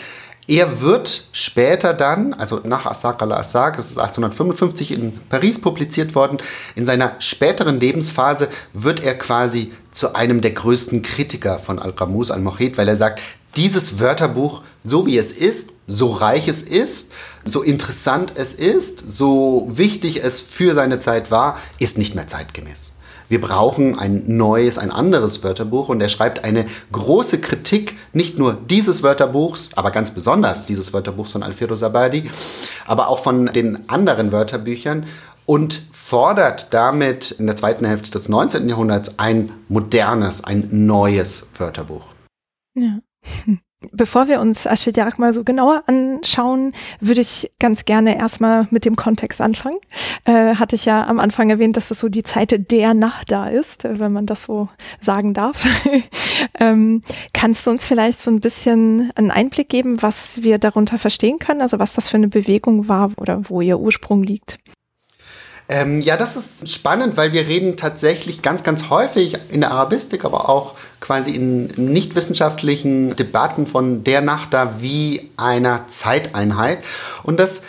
[0.48, 6.38] Er wird später dann, also nach Assak al-Assak, das ist 1855 in Paris publiziert worden,
[6.76, 12.78] in seiner späteren Lebensphase wird er quasi zu einem der größten Kritiker von Al-Ramus al-Mohid,
[12.78, 13.20] weil er sagt,
[13.56, 17.12] dieses Wörterbuch, so wie es ist, so reich es ist,
[17.44, 22.95] so interessant es ist, so wichtig es für seine Zeit war, ist nicht mehr zeitgemäß
[23.28, 25.88] wir brauchen ein neues, ein anderes Wörterbuch.
[25.88, 31.32] Und er schreibt eine große Kritik nicht nur dieses Wörterbuchs, aber ganz besonders dieses Wörterbuchs
[31.32, 32.30] von Alfredo Sabadi,
[32.86, 35.06] aber auch von den anderen Wörterbüchern
[35.46, 38.68] und fordert damit in der zweiten Hälfte des 19.
[38.68, 42.04] Jahrhunderts ein modernes, ein neues Wörterbuch.
[42.74, 43.00] Ja.
[43.92, 48.96] Bevor wir uns Aschediak mal so genauer anschauen, würde ich ganz gerne erstmal mit dem
[48.96, 49.76] Kontext anfangen.
[50.24, 53.48] Äh, hatte ich ja am Anfang erwähnt, dass es so die Zeit der Nacht da
[53.48, 54.66] ist, äh, wenn man das so
[55.00, 55.66] sagen darf.
[56.58, 57.02] ähm,
[57.34, 61.60] kannst du uns vielleicht so ein bisschen einen Einblick geben, was wir darunter verstehen können?
[61.60, 64.56] Also was das für eine Bewegung war oder wo ihr Ursprung liegt?
[65.68, 70.24] Ähm, ja, das ist spannend, weil wir reden tatsächlich ganz, ganz häufig in der Arabistik,
[70.24, 76.78] aber auch quasi in nicht wissenschaftlichen Debatten von der Nacht da wie einer Zeiteinheit.
[77.24, 77.62] Und das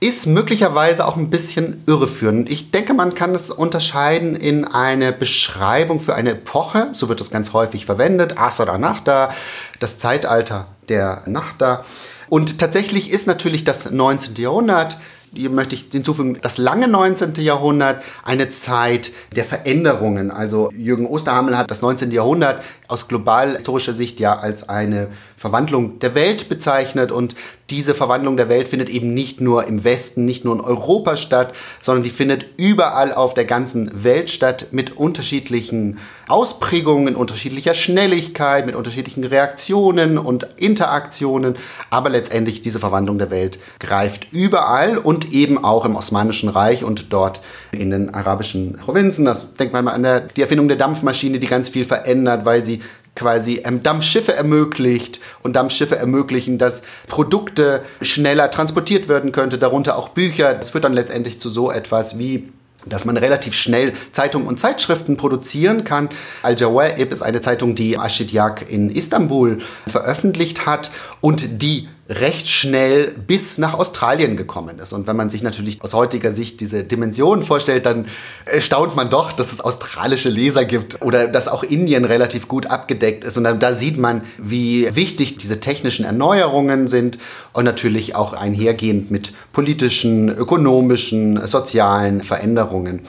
[0.00, 2.50] ist möglicherweise auch ein bisschen irreführend.
[2.50, 7.30] Ich denke, man kann es unterscheiden in eine Beschreibung für eine Epoche, so wird es
[7.30, 9.32] ganz häufig verwendet, Asr Nachda,
[9.80, 11.84] das Zeitalter der Nachda.
[12.28, 14.36] Und tatsächlich ist natürlich das 19.
[14.36, 14.98] Jahrhundert
[15.34, 17.34] hier möchte ich hinzufügen, das lange 19.
[17.36, 20.30] Jahrhundert, eine Zeit der Veränderungen.
[20.30, 22.10] Also Jürgen Osterhammel hat das 19.
[22.10, 27.34] Jahrhundert aus global historischer Sicht ja als eine Verwandlung der Welt bezeichnet und
[27.70, 31.54] diese Verwandlung der Welt findet eben nicht nur im Westen, nicht nur in Europa statt,
[31.82, 38.74] sondern die findet überall auf der ganzen Welt statt mit unterschiedlichen Ausprägungen, unterschiedlicher Schnelligkeit, mit
[38.74, 41.56] unterschiedlichen Reaktionen und Interaktionen.
[41.90, 47.12] Aber letztendlich diese Verwandlung der Welt greift überall und eben auch im Osmanischen Reich und
[47.12, 49.26] dort in den arabischen Provinzen.
[49.26, 52.64] Das denkt man mal an der, die Erfindung der Dampfmaschine, die ganz viel verändert, weil
[52.64, 52.80] sie
[53.18, 60.10] quasi ähm, Dampfschiffe ermöglicht und Dampfschiffe ermöglichen, dass Produkte schneller transportiert werden könnte, darunter auch
[60.10, 60.54] Bücher.
[60.54, 62.48] Das führt dann letztendlich zu so etwas wie
[62.86, 66.08] dass man relativ schnell Zeitungen und Zeitschriften produzieren kann.
[66.42, 73.58] Al-Jawaib ist eine Zeitung, die Ashidiak in Istanbul veröffentlicht hat und die recht schnell bis
[73.58, 74.94] nach Australien gekommen ist.
[74.94, 78.06] Und wenn man sich natürlich aus heutiger Sicht diese Dimensionen vorstellt, dann
[78.46, 83.24] erstaunt man doch, dass es australische Leser gibt oder dass auch Indien relativ gut abgedeckt
[83.24, 83.36] ist.
[83.36, 87.18] Und dann, da sieht man, wie wichtig diese technischen Erneuerungen sind
[87.52, 93.02] und natürlich auch einhergehend mit politischen, ökonomischen, sozialen Veränderungen.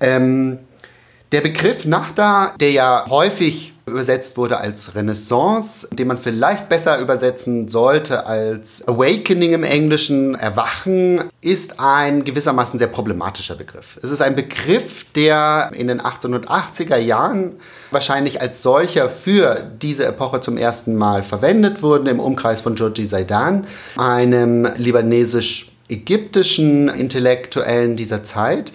[0.00, 0.58] Ähm,
[1.32, 7.68] der Begriff Nachda, der ja häufig übersetzt wurde als Renaissance, den man vielleicht besser übersetzen
[7.68, 13.98] sollte als Awakening im Englischen, Erwachen, ist ein gewissermaßen sehr problematischer Begriff.
[14.02, 17.56] Es ist ein Begriff, der in den 1880er Jahren
[17.90, 23.08] wahrscheinlich als solcher für diese Epoche zum ersten Mal verwendet wurde im Umkreis von Georgi
[23.08, 23.66] Zaidan,
[23.96, 28.72] einem libanesisch-ägyptischen Intellektuellen dieser Zeit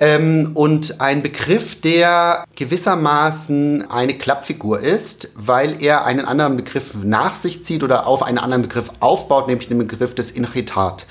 [0.00, 7.36] ähm, und ein Begriff, der gewissermaßen eine Klappfigur ist, weil er einen anderen Begriff nach
[7.36, 11.06] sich zieht oder auf einen anderen Begriff aufbaut, nämlich den Begriff des Inchitat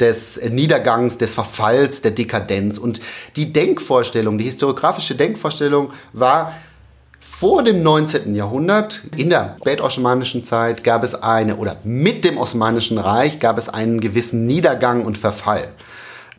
[0.00, 2.78] des Niedergangs, des Verfalls, der Dekadenz.
[2.78, 3.02] Und
[3.36, 6.54] die Denkvorstellung, die historiografische Denkvorstellung war,
[7.20, 8.34] vor dem 19.
[8.34, 13.68] Jahrhundert, in der spätosmanischen Zeit, gab es eine, oder mit dem Osmanischen Reich gab es
[13.68, 15.68] einen gewissen Niedergang und Verfall.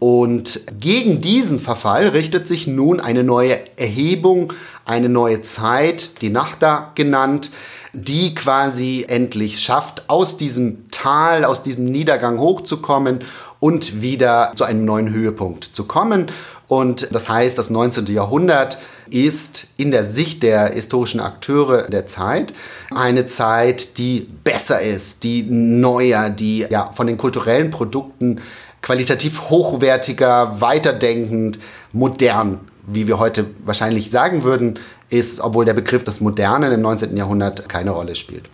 [0.04, 4.52] Und gegen diesen Verfall richtet sich nun eine neue Erhebung,
[4.84, 7.52] eine neue Zeit, die Nachda genannt,
[7.94, 13.20] die quasi endlich schafft, aus diesem Tal, aus diesem Niedergang hochzukommen
[13.60, 16.32] und wieder zu einem neuen Höhepunkt zu kommen.
[16.68, 18.08] Und das heißt, das 19.
[18.08, 18.80] Jahrhundert
[19.12, 22.54] ist in der Sicht der historischen Akteure der Zeit
[22.90, 28.40] eine Zeit, die besser ist, die neuer, die ja von den kulturellen Produkten
[28.82, 31.60] qualitativ hochwertiger, weiterdenkend,
[31.94, 37.16] modern, wie wir heute wahrscheinlich sagen würden, ist, obwohl der Begriff des Modernen im 19.
[37.16, 38.50] Jahrhundert keine Rolle spielt.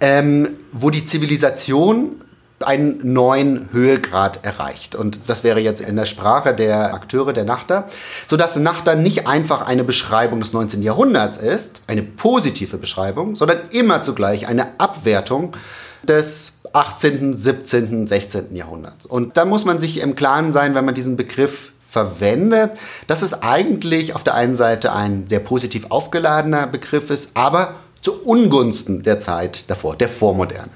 [0.00, 2.16] Ähm, wo die Zivilisation
[2.64, 4.94] einen neuen Höhegrad erreicht.
[4.94, 7.86] Und das wäre jetzt in der Sprache der Akteure der Nachter,
[8.26, 10.82] sodass Nachter nicht einfach eine Beschreibung des 19.
[10.82, 15.56] Jahrhunderts ist, eine positive Beschreibung, sondern immer zugleich eine Abwertung
[16.02, 18.54] des 18., 17., 16.
[18.54, 19.04] Jahrhunderts.
[19.04, 22.72] Und da muss man sich im Klaren sein, wenn man diesen Begriff verwendet,
[23.06, 28.22] dass es eigentlich auf der einen Seite ein sehr positiv aufgeladener Begriff ist, aber zu
[28.22, 30.70] Ungunsten der Zeit davor, der Vormoderne.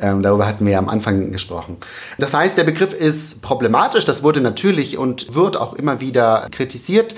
[0.00, 1.76] Ähm, darüber hatten wir ja am Anfang gesprochen.
[2.18, 4.04] Das heißt, der Begriff ist problematisch.
[4.04, 7.14] Das wurde natürlich und wird auch immer wieder kritisiert.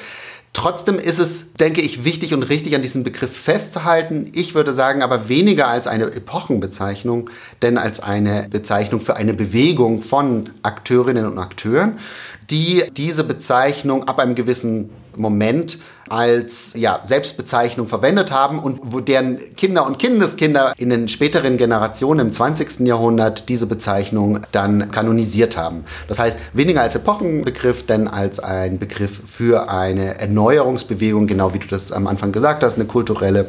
[0.52, 4.30] Trotzdem ist es, denke ich, wichtig und richtig, an diesem Begriff festzuhalten.
[4.34, 7.30] Ich würde sagen, aber weniger als eine Epochenbezeichnung,
[7.62, 11.98] denn als eine Bezeichnung für eine Bewegung von Akteurinnen und Akteuren,
[12.50, 19.54] die diese Bezeichnung ab einem gewissen Moment als ja, Selbstbezeichnung verwendet haben und wo deren
[19.56, 22.80] Kinder und Kindeskinder in den späteren Generationen im 20.
[22.86, 25.84] Jahrhundert diese Bezeichnung dann kanonisiert haben.
[26.06, 31.68] Das heißt, weniger als Epochenbegriff, denn als ein Begriff für eine Erneuerungsbewegung, genau wie du
[31.68, 33.48] das am Anfang gesagt hast, eine kulturelle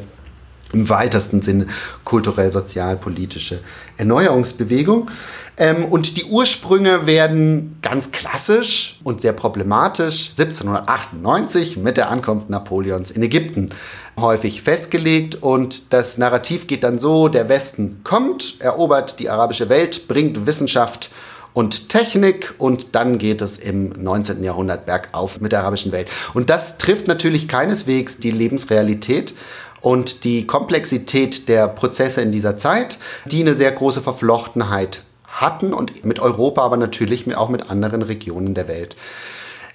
[0.74, 1.68] im weitesten Sinne
[2.06, 3.60] kulturell-sozial-politische
[3.98, 5.10] Erneuerungsbewegung.
[5.58, 13.12] Ähm, und die Ursprünge werden ganz klassisch und sehr problematisch 1798 mit der Ankunft Napoleons
[13.12, 13.72] in Ägypten
[14.20, 15.36] häufig festgelegt.
[15.42, 21.12] Und das Narrativ geht dann so, der Westen kommt, erobert die arabische Welt, bringt Wissenschaft
[21.54, 24.44] und Technik und dann geht es im 19.
[24.44, 26.08] Jahrhundert bergauf mit der arabischen Welt.
[26.34, 29.34] Und das trifft natürlich keineswegs die Lebensrealität
[29.82, 36.06] und die Komplexität der Prozesse in dieser Zeit, die eine sehr große Verflochtenheit hatten und
[36.06, 38.96] mit Europa, aber natürlich auch mit anderen Regionen der Welt.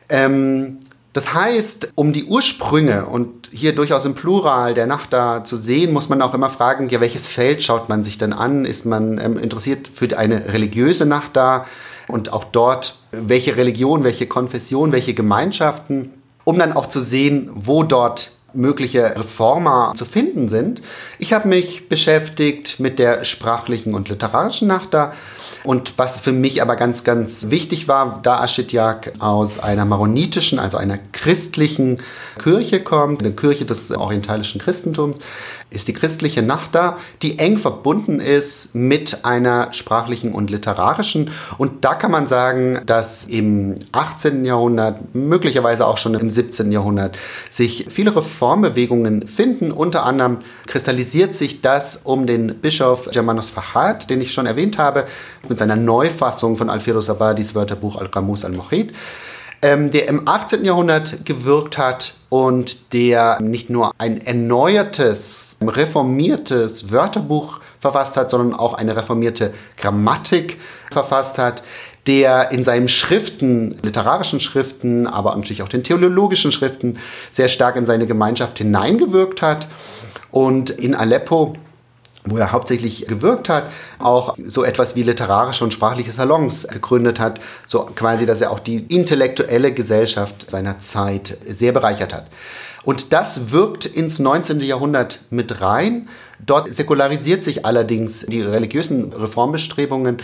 [0.08, 0.78] Ähm,
[1.14, 5.92] das heißt, um die Ursprünge und hier durchaus im Plural der Nacht da zu sehen,
[5.92, 8.64] muss man auch immer fragen, ja, welches Feld schaut man sich denn an?
[8.64, 11.66] Ist man ähm, interessiert für eine religiöse Nacht da
[12.08, 16.10] und auch dort, welche Religion, welche Konfession, welche Gemeinschaften,
[16.42, 20.82] um dann auch zu sehen, wo dort mögliche Reformer zu finden sind.
[21.18, 25.12] Ich habe mich beschäftigt mit der sprachlichen und literarischen Nachda
[25.62, 30.78] und was für mich aber ganz, ganz wichtig war, da Aschidjak aus einer maronitischen, also
[30.78, 32.00] einer christlichen
[32.42, 35.18] Kirche kommt, eine Kirche des orientalischen Christentums,
[35.70, 41.30] ist die christliche Nachda, die eng verbunden ist mit einer sprachlichen und literarischen.
[41.58, 44.44] Und da kann man sagen, dass im 18.
[44.44, 46.70] Jahrhundert, möglicherweise auch schon im 17.
[46.70, 47.18] Jahrhundert,
[47.50, 49.72] sich viele Reformbewegungen finden.
[49.72, 55.06] Unter anderem kristallisiert sich das um den Bischof Germanos Fahad, den ich schon erwähnt habe,
[55.48, 58.92] mit seiner Neufassung von Al-Firoz Abadis Wörterbuch Al-Qamus al-Mohid
[59.64, 60.62] ähm, der im 18.
[60.64, 68.74] Jahrhundert gewirkt hat und der nicht nur ein erneuertes, reformiertes Wörterbuch verfasst hat, sondern auch
[68.74, 70.58] eine reformierte Grammatik
[70.90, 71.62] verfasst hat,
[72.08, 76.98] der in seinen Schriften, literarischen Schriften, aber natürlich auch den theologischen Schriften
[77.30, 79.68] sehr stark in seine Gemeinschaft hineingewirkt hat.
[80.32, 81.54] Und in Aleppo
[82.24, 83.64] wo er hauptsächlich gewirkt hat,
[83.98, 88.60] auch so etwas wie literarische und sprachliche Salons gegründet hat, so quasi, dass er auch
[88.60, 92.26] die intellektuelle Gesellschaft seiner Zeit sehr bereichert hat.
[92.84, 94.60] Und das wirkt ins 19.
[94.60, 96.08] Jahrhundert mit rein.
[96.44, 100.18] Dort säkularisiert sich allerdings die religiösen Reformbestrebungen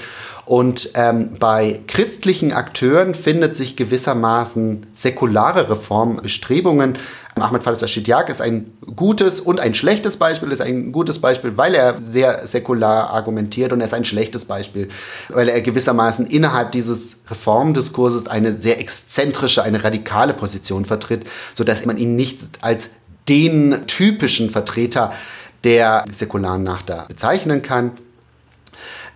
[0.45, 6.99] und ähm, bei christlichen Akteuren findet sich gewissermaßen säkulare Reformbestrebungen.
[7.43, 11.75] Ahmed Faris Ashidiak ist ein gutes und ein schlechtes Beispiel, ist ein gutes Beispiel, weil
[11.75, 14.89] er sehr säkular argumentiert und er ist ein schlechtes Beispiel,
[15.31, 21.25] weil er gewissermaßen innerhalb dieses Reformdiskurses eine sehr exzentrische, eine radikale Position vertritt,
[21.55, 22.91] sodass man ihn nicht als
[23.29, 25.13] den typischen Vertreter
[25.65, 27.93] der säkularen Nachda bezeichnen kann.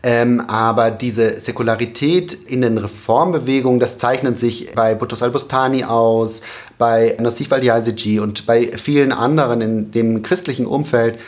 [0.07, 6.43] Ähm, aber diese Säkularität in den Reformbewegungen, das zeichnet sich bei Boutros al-Bustani aus,
[6.77, 11.19] bei Nassif al-Yazigi und bei vielen anderen in dem christlichen Umfeld,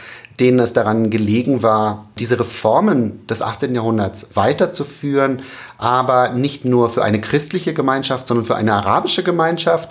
[0.41, 3.75] denen es daran gelegen war, diese Reformen des 18.
[3.75, 5.41] Jahrhunderts weiterzuführen,
[5.79, 9.89] aber nicht nur für eine christliche Gemeinschaft, sondern für eine arabische Gemeinschaft,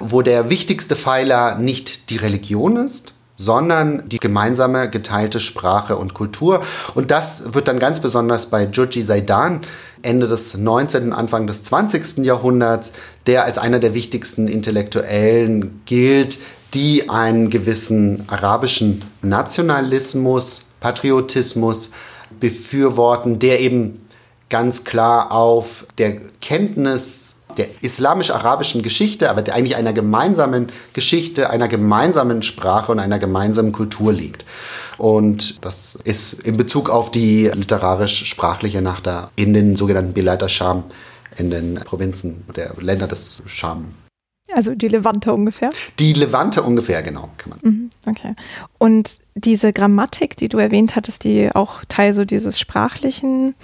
[0.00, 6.62] wo der wichtigste Pfeiler nicht die Religion ist, sondern die gemeinsame geteilte Sprache und Kultur.
[6.94, 9.60] Und das wird dann ganz besonders bei Joji Zaidan
[10.02, 12.18] Ende des 19., Anfang des 20.
[12.18, 12.92] Jahrhunderts,
[13.26, 16.38] der als einer der wichtigsten Intellektuellen gilt,
[16.74, 21.90] die einen gewissen arabischen Nationalismus, Patriotismus
[22.40, 23.94] befürworten, der eben
[24.50, 32.42] ganz klar auf der Kenntnis der islamisch-arabischen Geschichte, aber eigentlich einer gemeinsamen Geschichte, einer gemeinsamen
[32.42, 34.44] Sprache und einer gemeinsamen Kultur liegt.
[34.98, 40.84] Und das ist in Bezug auf die literarisch-sprachliche Nachda in den sogenannten Bilater Scham,
[41.36, 43.94] in den Provinzen der Länder des Scham.
[44.52, 45.70] Also die Levante ungefähr?
[45.98, 47.58] Die Levante ungefähr, genau, kann man.
[47.62, 48.34] Mhm, okay.
[48.78, 53.54] Und diese Grammatik, die du erwähnt hattest, die auch Teil so dieses sprachlichen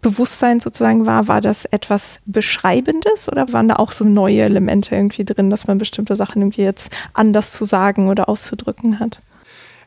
[0.00, 5.24] Bewusstsein sozusagen war, war das etwas Beschreibendes oder waren da auch so neue Elemente irgendwie
[5.24, 9.20] drin, dass man bestimmte Sachen irgendwie jetzt anders zu sagen oder auszudrücken hat?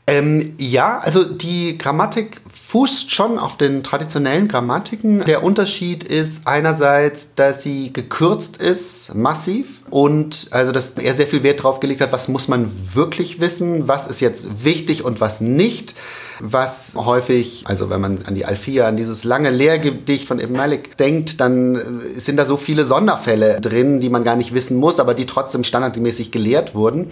[0.07, 5.23] Ähm, ja, also die Grammatik fußt schon auf den traditionellen Grammatiken.
[5.25, 11.43] Der Unterschied ist einerseits, dass sie gekürzt ist, massiv, und also, dass er sehr viel
[11.43, 15.39] Wert darauf gelegt hat, was muss man wirklich wissen, was ist jetzt wichtig und was
[15.39, 15.93] nicht
[16.41, 20.97] was häufig, also wenn man an die Alfia, an dieses lange Lehrgedicht von Ibn Malik
[20.97, 24.99] denkt, dann äh, sind da so viele Sonderfälle drin, die man gar nicht wissen muss,
[24.99, 27.11] aber die trotzdem standardmäßig gelehrt wurden.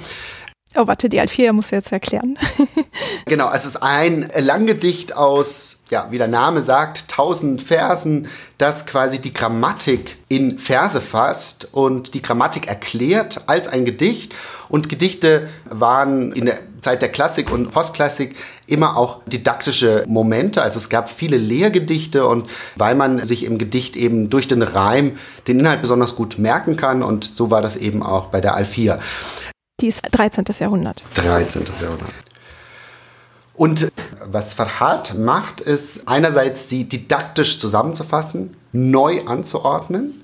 [0.76, 2.38] Oh, warte, die Alfia muss jetzt erklären.
[3.26, 8.28] genau, es ist ein Langgedicht aus, ja, wie der Name sagt, tausend Versen,
[8.60, 14.36] das quasi die Grammatik in Verse fasst und die Grammatik erklärt als ein Gedicht.
[14.70, 18.36] Und Gedichte waren in der Zeit der Klassik und Postklassik
[18.72, 20.62] immer auch didaktische Momente.
[20.62, 25.18] Also es gab viele Lehrgedichte und weil man sich im Gedicht eben durch den Reim
[25.48, 29.00] den Inhalt besonders gut merken kann und so war das eben auch bei der Alfia.
[29.82, 30.46] Die ist 13.
[30.60, 31.04] Jahrhundert.
[31.16, 31.64] 13.
[31.82, 32.10] Jahrhundert.
[33.60, 33.92] Und
[34.24, 40.24] was Farhad macht, ist einerseits sie didaktisch zusammenzufassen, neu anzuordnen,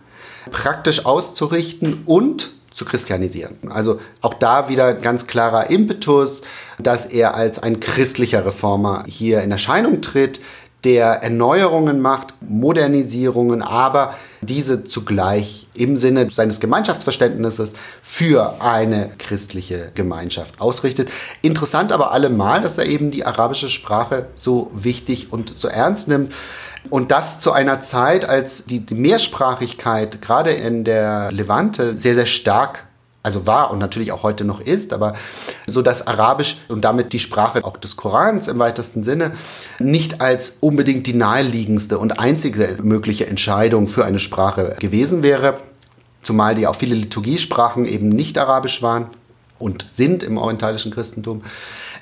[0.51, 3.55] praktisch auszurichten und zu christianisieren.
[3.69, 6.43] Also auch da wieder ganz klarer Impetus,
[6.77, 10.41] dass er als ein christlicher Reformer hier in Erscheinung tritt,
[10.83, 20.61] der Erneuerungen macht, Modernisierungen, aber diese zugleich im Sinne seines Gemeinschaftsverständnisses für eine christliche Gemeinschaft
[20.61, 21.09] ausrichtet.
[21.41, 26.31] Interessant aber allemal, dass er eben die arabische Sprache so wichtig und so ernst nimmt.
[26.89, 32.85] Und das zu einer Zeit, als die Mehrsprachigkeit gerade in der Levante sehr, sehr stark
[33.25, 35.15] also war und natürlich auch heute noch ist, aber
[35.65, 39.31] so dass Arabisch und damit die Sprache auch des Korans im weitesten Sinne
[39.79, 45.57] nicht als unbedingt die naheliegendste und einzige mögliche Entscheidung für eine Sprache gewesen wäre,
[46.21, 49.07] zumal die auch viele Liturgiesprachen eben nicht arabisch waren
[49.57, 51.41] und sind im orientalischen Christentum,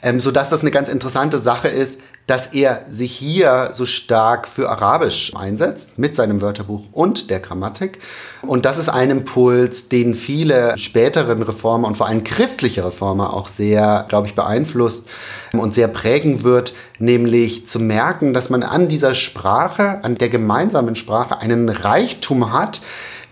[0.02, 4.70] ähm, sodass das eine ganz interessante Sache ist, dass er sich hier so stark für
[4.70, 8.00] Arabisch einsetzt mit seinem Wörterbuch und der Grammatik.
[8.42, 13.48] Und das ist ein Impuls, den viele späteren Reformer und vor allem christliche Reformer auch
[13.48, 15.08] sehr, glaube ich, beeinflusst
[15.52, 20.96] und sehr prägen wird, nämlich zu merken, dass man an dieser Sprache, an der gemeinsamen
[20.96, 22.82] Sprache einen Reichtum hat,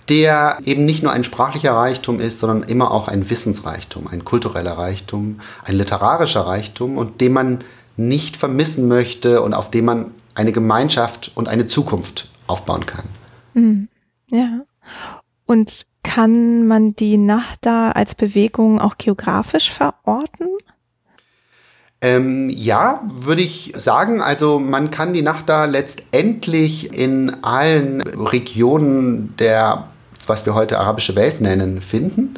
[0.09, 4.73] der eben nicht nur ein sprachlicher Reichtum ist, sondern immer auch ein Wissensreichtum, ein kultureller
[4.73, 7.63] Reichtum, ein literarischer Reichtum und den man
[8.07, 13.05] nicht vermissen möchte und auf dem man eine Gemeinschaft und eine Zukunft aufbauen kann.
[13.53, 13.87] Mhm.
[14.29, 14.61] Ja.
[15.45, 20.47] Und kann man die Nacht da als Bewegung auch geografisch verorten?
[22.01, 24.21] Ähm, ja, würde ich sagen.
[24.21, 29.87] Also man kann die Nacht da letztendlich in allen Regionen der,
[30.25, 32.35] was wir heute arabische Welt nennen, finden.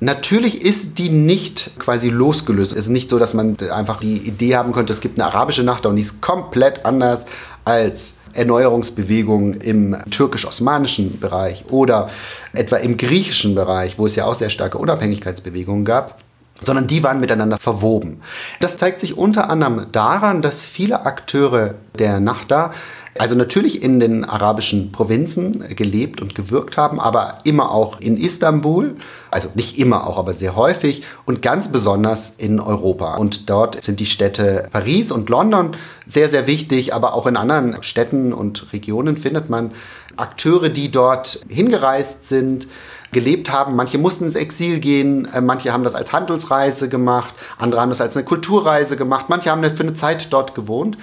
[0.00, 2.72] Natürlich ist die nicht quasi losgelöst.
[2.72, 5.62] Es ist nicht so, dass man einfach die Idee haben könnte, es gibt eine arabische
[5.62, 7.26] Nacht und die ist komplett anders
[7.64, 12.10] als Erneuerungsbewegungen im türkisch-osmanischen Bereich oder
[12.52, 16.18] etwa im griechischen Bereich, wo es ja auch sehr starke Unabhängigkeitsbewegungen gab
[16.60, 18.22] sondern die waren miteinander verwoben.
[18.60, 22.72] Das zeigt sich unter anderem daran, dass viele Akteure der Nachda
[23.18, 28.96] also natürlich in den arabischen Provinzen gelebt und gewirkt haben, aber immer auch in Istanbul,
[29.30, 33.16] also nicht immer auch, aber sehr häufig und ganz besonders in Europa.
[33.16, 35.76] Und dort sind die Städte Paris und London
[36.06, 39.72] sehr, sehr wichtig, aber auch in anderen Städten und Regionen findet man
[40.16, 42.68] Akteure, die dort hingereist sind,
[43.12, 43.76] gelebt haben.
[43.76, 48.00] Manche mussten ins Exil gehen, äh, manche haben das als Handelsreise gemacht, andere haben das
[48.00, 50.96] als eine Kulturreise gemacht, manche haben für eine Zeit dort gewohnt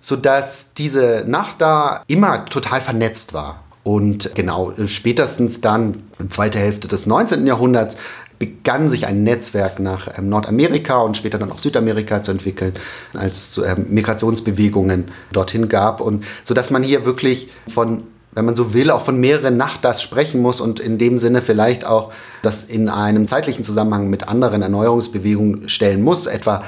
[0.00, 3.64] sodass diese Nacht da immer total vernetzt war.
[3.84, 7.46] Und genau, spätestens dann, zweite Hälfte des 19.
[7.46, 7.96] Jahrhunderts,
[8.38, 12.74] begann sich ein Netzwerk nach ähm, Nordamerika und später dann auch Südamerika zu entwickeln,
[13.14, 16.00] als es ähm, Migrationsbewegungen dorthin gab.
[16.00, 20.00] Und so dass man hier wirklich von wenn man so will, auch von mehreren Nachtas
[20.00, 24.62] sprechen muss und in dem Sinne vielleicht auch das in einem zeitlichen Zusammenhang mit anderen
[24.62, 26.62] Erneuerungsbewegungen stellen muss, etwa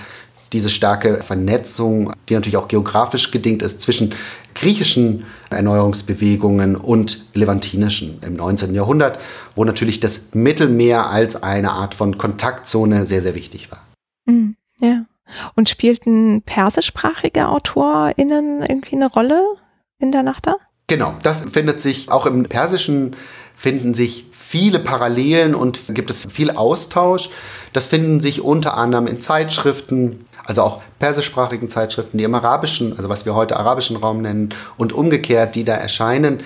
[0.53, 4.15] diese starke Vernetzung, die natürlich auch geografisch gedingt ist, zwischen
[4.55, 8.75] griechischen Erneuerungsbewegungen und levantinischen im 19.
[8.75, 9.19] Jahrhundert,
[9.55, 13.87] wo natürlich das Mittelmeer als eine Art von Kontaktzone sehr, sehr wichtig war.
[14.27, 15.05] Mhm, ja.
[15.55, 19.43] Und spielten persischsprachige AutorInnen irgendwie eine Rolle
[20.01, 20.57] in der Nacht da?
[20.89, 23.15] Genau, das findet sich auch im Persischen
[23.61, 27.29] finden sich viele Parallelen und gibt es viel Austausch.
[27.75, 33.09] Das finden sich unter anderem in Zeitschriften, also auch persischsprachigen Zeitschriften, die im arabischen, also
[33.09, 36.41] was wir heute arabischen Raum nennen, und umgekehrt, die da erscheinen.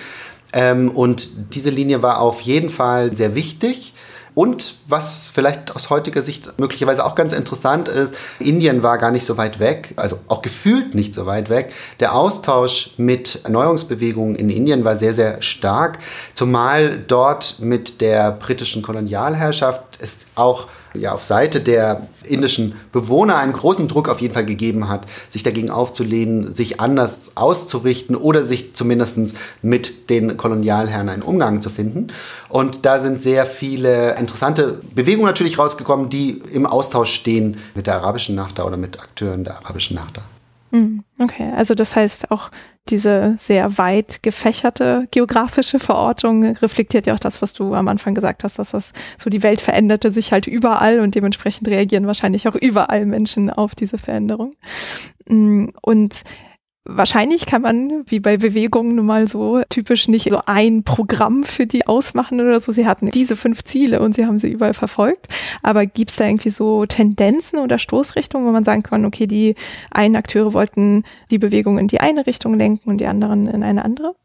[0.53, 3.93] Ähm, und diese Linie war auf jeden Fall sehr wichtig.
[4.35, 9.25] Und was vielleicht aus heutiger Sicht möglicherweise auch ganz interessant ist, Indien war gar nicht
[9.25, 11.71] so weit weg, also auch gefühlt nicht so weit weg.
[12.01, 15.99] Der Austausch mit Erneuerungsbewegungen in Indien war sehr, sehr stark,
[16.33, 20.67] zumal dort mit der britischen Kolonialherrschaft es auch
[20.97, 25.43] ja auf Seite der indischen Bewohner einen großen Druck auf jeden Fall gegeben hat, sich
[25.43, 32.07] dagegen aufzulehnen, sich anders auszurichten oder sich zumindest mit den Kolonialherren einen Umgang zu finden.
[32.49, 37.95] Und da sind sehr viele interessante Bewegungen natürlich rausgekommen, die im Austausch stehen mit der
[37.95, 40.21] arabischen Nachta oder mit Akteuren der arabischen Nachta.
[40.75, 42.51] Hm, okay, also das heißt auch
[42.89, 48.43] diese sehr weit gefächerte geografische Verortung reflektiert ja auch das, was du am Anfang gesagt
[48.43, 52.55] hast, dass das so die Welt veränderte sich halt überall und dementsprechend reagieren wahrscheinlich auch
[52.55, 54.51] überall Menschen auf diese Veränderung.
[55.27, 56.23] Hm, und
[56.87, 61.65] Wahrscheinlich kann man, wie bei Bewegungen nun mal so typisch nicht so ein Programm für
[61.65, 62.71] die ausmachen oder so.
[62.71, 65.27] Sie hatten diese fünf Ziele und sie haben sie überall verfolgt.
[65.63, 69.55] Aber gibt es da irgendwie so Tendenzen oder Stoßrichtungen, wo man sagen kann, okay, die
[69.89, 73.83] einen Akteure wollten die Bewegung in die eine Richtung lenken und die anderen in eine
[73.83, 74.15] andere?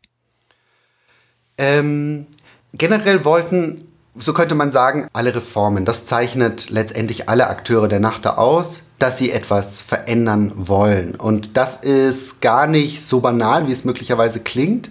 [1.56, 2.26] Ähm,
[2.74, 3.86] generell wollten
[4.16, 5.84] so könnte man sagen, alle Reformen.
[5.84, 11.16] Das zeichnet letztendlich alle Akteure der Nacht aus, dass sie etwas verändern wollen.
[11.16, 14.90] Und das ist gar nicht so banal, wie es möglicherweise klingt,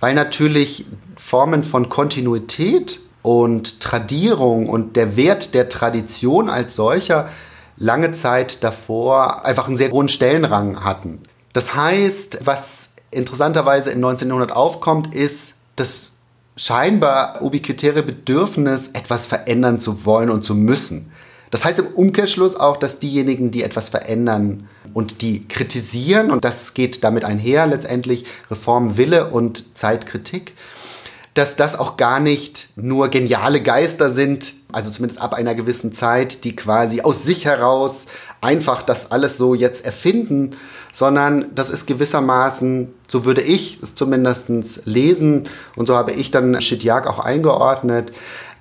[0.00, 0.86] weil natürlich
[1.16, 7.30] Formen von Kontinuität und Tradierung und der Wert der Tradition als solcher
[7.76, 11.20] lange Zeit davor einfach einen sehr hohen Stellenrang hatten.
[11.52, 16.14] Das heißt, was interessanterweise in 1900 aufkommt, ist, dass
[16.56, 21.12] scheinbar ubiquitäre Bedürfnis, etwas verändern zu wollen und zu müssen.
[21.54, 26.74] Das heißt im Umkehrschluss auch, dass diejenigen, die etwas verändern und die kritisieren, und das
[26.74, 30.54] geht damit einher letztendlich Reformwille und Zeitkritik,
[31.34, 36.42] dass das auch gar nicht nur geniale Geister sind, also zumindest ab einer gewissen Zeit,
[36.42, 38.06] die quasi aus sich heraus
[38.40, 40.56] einfach das alles so jetzt erfinden,
[40.92, 46.60] sondern das ist gewissermaßen, so würde ich es zumindest lesen und so habe ich dann
[46.60, 48.12] Shidjak auch eingeordnet,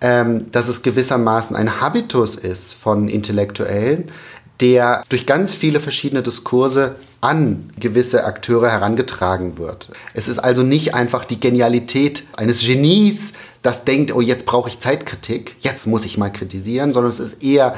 [0.04, 4.12] ähm, dass es gewissermaßen ein Habitus ist von Intellektuellen,
[4.60, 9.90] der durch ganz viele verschiedene Diskurse an gewisse Akteure herangetragen wird.
[10.14, 14.82] Es ist also nicht einfach die Genialität eines Genies, das denkt, oh, jetzt brauche ich
[14.82, 17.76] Zeitkritik, jetzt muss ich mal kritisieren, sondern es ist eher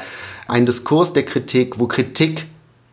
[0.47, 2.45] ein Diskurs der Kritik, wo Kritik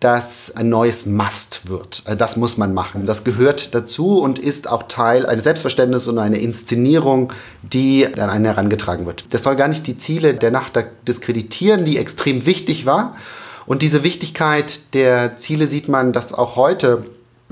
[0.02, 2.02] das ein neues Must wird.
[2.06, 3.06] Äh, das muss man machen.
[3.06, 7.32] Das gehört dazu und ist auch Teil eines Selbstverständnisses und einer Inszenierung,
[7.62, 9.26] die an einen herangetragen wird.
[9.30, 10.72] Das soll gar nicht die Ziele der Nacht
[11.06, 13.16] diskreditieren, die extrem wichtig war.
[13.64, 17.04] Und diese Wichtigkeit der Ziele sieht man, dass auch heute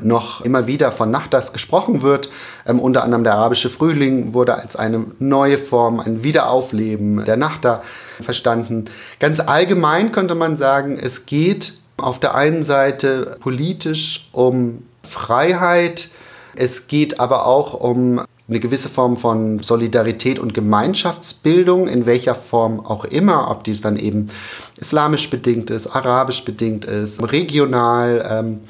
[0.03, 2.31] noch immer wieder von Nachtas gesprochen wird.
[2.67, 7.83] Ähm, unter anderem der arabische Frühling wurde als eine neue Form, ein Wiederaufleben der Nachta
[8.21, 8.87] verstanden.
[9.19, 16.09] Ganz allgemein könnte man sagen, es geht auf der einen Seite politisch um Freiheit,
[16.57, 18.21] es geht aber auch um
[18.51, 23.97] eine gewisse Form von Solidarität und Gemeinschaftsbildung, in welcher Form auch immer, ob dies dann
[23.97, 24.29] eben
[24.77, 28.27] islamisch bedingt ist, arabisch bedingt ist, regional.
[28.29, 28.61] Ähm,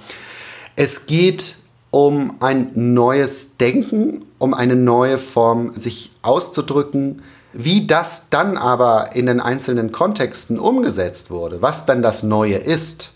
[0.77, 1.57] es geht
[1.91, 7.23] um ein neues Denken, um eine neue Form, sich auszudrücken.
[7.53, 13.11] Wie das dann aber in den einzelnen Kontexten umgesetzt wurde, was dann das Neue ist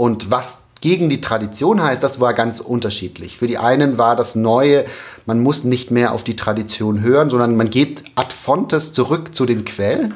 [0.00, 3.36] und was gegen die Tradition heißt, das war ganz unterschiedlich.
[3.36, 4.86] Für die einen war das Neue,
[5.26, 9.44] man muss nicht mehr auf die Tradition hören, sondern man geht ad fontes zurück zu
[9.44, 10.14] den Quellen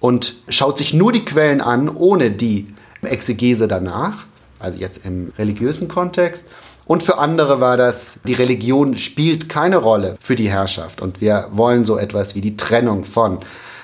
[0.00, 4.24] und schaut sich nur die Quellen an, ohne die Exegese danach
[4.58, 6.48] also jetzt im religiösen Kontext.
[6.86, 11.02] Und für andere war das, die Religion spielt keine Rolle für die Herrschaft.
[11.02, 13.40] Und wir wollen so etwas wie die Trennung von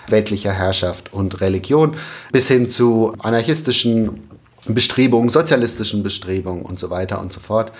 [0.07, 1.97] weltlicher Herrschaft und Religion
[2.33, 4.28] bis hin zu anarchistischen
[4.75, 7.73] Bestrebungen, sozialistischen Bestrebungen und so weiter und so fort.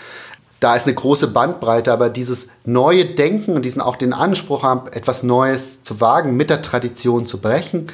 [0.61, 4.91] Da ist eine große Bandbreite, aber dieses neue Denken und diesen auch den Anspruch haben,
[4.93, 7.87] etwas Neues zu wagen, mit der Tradition zu brechen,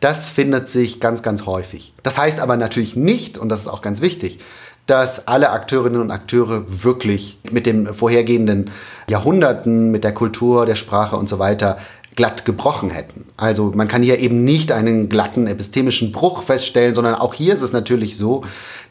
[0.00, 1.92] das findet sich ganz, ganz häufig.
[2.02, 4.38] Das heißt aber natürlich nicht, und das ist auch ganz wichtig,
[4.86, 8.70] dass alle Akteurinnen und Akteure wirklich mit den vorhergehenden
[9.08, 11.78] Jahrhunderten, mit der Kultur, der Sprache und so weiter
[12.16, 13.26] glatt gebrochen hätten.
[13.36, 17.62] Also man kann hier eben nicht einen glatten epistemischen Bruch feststellen, sondern auch hier ist
[17.62, 18.42] es natürlich so,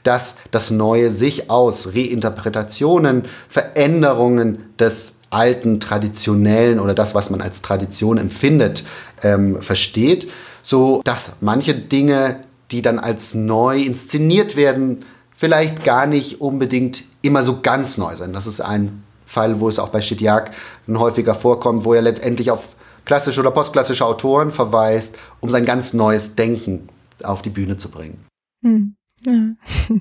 [0.04, 7.62] dass das Neue sich aus Reinterpretationen, Veränderungen des alten, traditionellen oder das, was man als
[7.62, 8.84] Tradition empfindet,
[9.24, 10.28] ähm, versteht
[10.66, 12.40] so dass manche Dinge,
[12.72, 18.34] die dann als neu inszeniert werden, vielleicht gar nicht unbedingt immer so ganz neu sind.
[18.34, 20.52] Das ist ein Fall, wo es auch bei Shidjak
[20.90, 22.70] häufiger vorkommt, wo er letztendlich auf
[23.06, 26.90] klassische oder postklassische Autoren verweist, um sein ganz neues Denken
[27.24, 28.26] auf die Bühne zu bringen.
[28.64, 28.96] Hm.
[29.24, 29.42] Ja.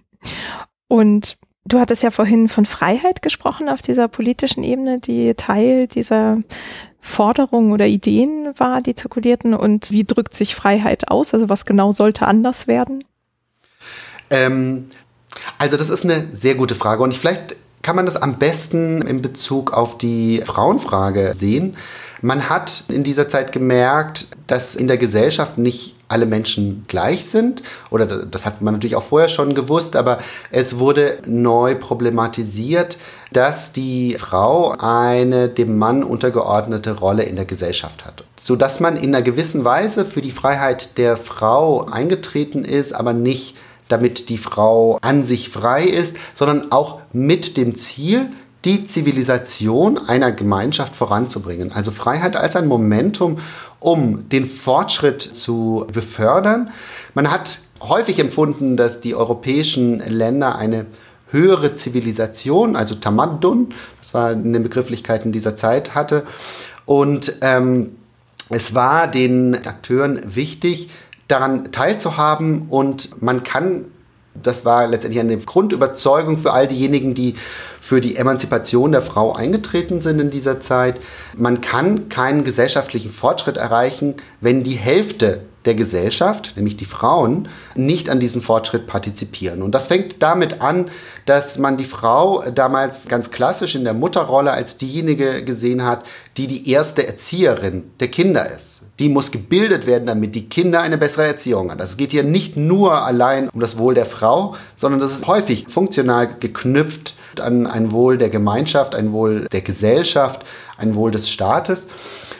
[0.88, 6.38] Und du hattest ja vorhin von Freiheit gesprochen auf dieser politischen Ebene, die Teil dieser
[7.00, 9.55] Forderungen oder Ideen war, die zirkulierten.
[9.55, 11.34] Und wie drückt sich Freiheit aus?
[11.34, 13.05] Also was genau sollte anders werden?
[14.30, 14.86] Ähm,
[15.59, 19.03] also das ist eine sehr gute Frage und ich, vielleicht kann man das am besten
[19.03, 21.76] in Bezug auf die Frauenfrage sehen.
[22.22, 27.62] Man hat in dieser Zeit gemerkt, dass in der Gesellschaft nicht alle Menschen gleich sind.
[27.91, 30.18] Oder das hat man natürlich auch vorher schon gewusst, aber
[30.51, 32.97] es wurde neu problematisiert,
[33.32, 38.24] dass die Frau eine dem Mann untergeordnete Rolle in der Gesellschaft hat.
[38.41, 43.57] Sodass man in einer gewissen Weise für die Freiheit der Frau eingetreten ist, aber nicht
[43.89, 48.30] damit die Frau an sich frei ist, sondern auch mit dem Ziel,
[48.64, 51.72] die Zivilisation einer Gemeinschaft voranzubringen.
[51.72, 53.39] Also Freiheit als ein Momentum,
[53.78, 56.70] um den Fortschritt zu befördern.
[57.12, 60.87] Man hat häufig empfunden, dass die europäischen Länder eine
[61.30, 66.24] höhere Zivilisation, also Tamaddun, das war in den Begrifflichkeiten dieser Zeit, hatte.
[66.87, 67.97] Und ähm,
[68.51, 70.91] es war den Akteuren wichtig,
[71.28, 73.86] daran teilzuhaben und man kann
[74.42, 77.36] das war letztendlich eine Grundüberzeugung für all diejenigen, die
[77.80, 81.00] für die Emanzipation der Frau eingetreten sind in dieser Zeit.
[81.36, 88.10] Man kann keinen gesellschaftlichen Fortschritt erreichen, wenn die Hälfte der Gesellschaft, nämlich die Frauen, nicht
[88.10, 89.62] an diesem Fortschritt partizipieren.
[89.62, 90.90] Und das fängt damit an,
[91.26, 96.04] dass man die Frau damals ganz klassisch in der Mutterrolle als diejenige gesehen hat,
[96.36, 98.84] die die erste Erzieherin der Kinder ist.
[99.01, 101.78] Die muss gebildet werden, damit die Kinder eine bessere Erziehung haben.
[101.78, 105.66] Das geht hier nicht nur allein um das Wohl der Frau, sondern das ist häufig
[105.68, 110.45] funktional geknüpft an ein Wohl der Gemeinschaft, ein Wohl der Gesellschaft,
[110.78, 111.88] ein Wohl des Staates.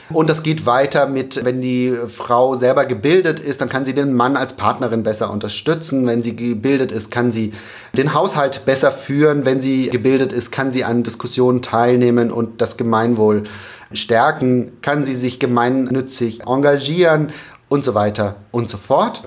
[0.09, 4.13] Und das geht weiter mit, wenn die Frau selber gebildet ist, dann kann sie den
[4.13, 6.05] Mann als Partnerin besser unterstützen.
[6.05, 7.53] Wenn sie gebildet ist, kann sie
[7.97, 9.45] den Haushalt besser führen.
[9.45, 13.45] Wenn sie gebildet ist, kann sie an Diskussionen teilnehmen und das Gemeinwohl
[13.93, 14.73] stärken.
[14.83, 17.29] Kann sie sich gemeinnützig engagieren
[17.67, 19.23] und so weiter und so fort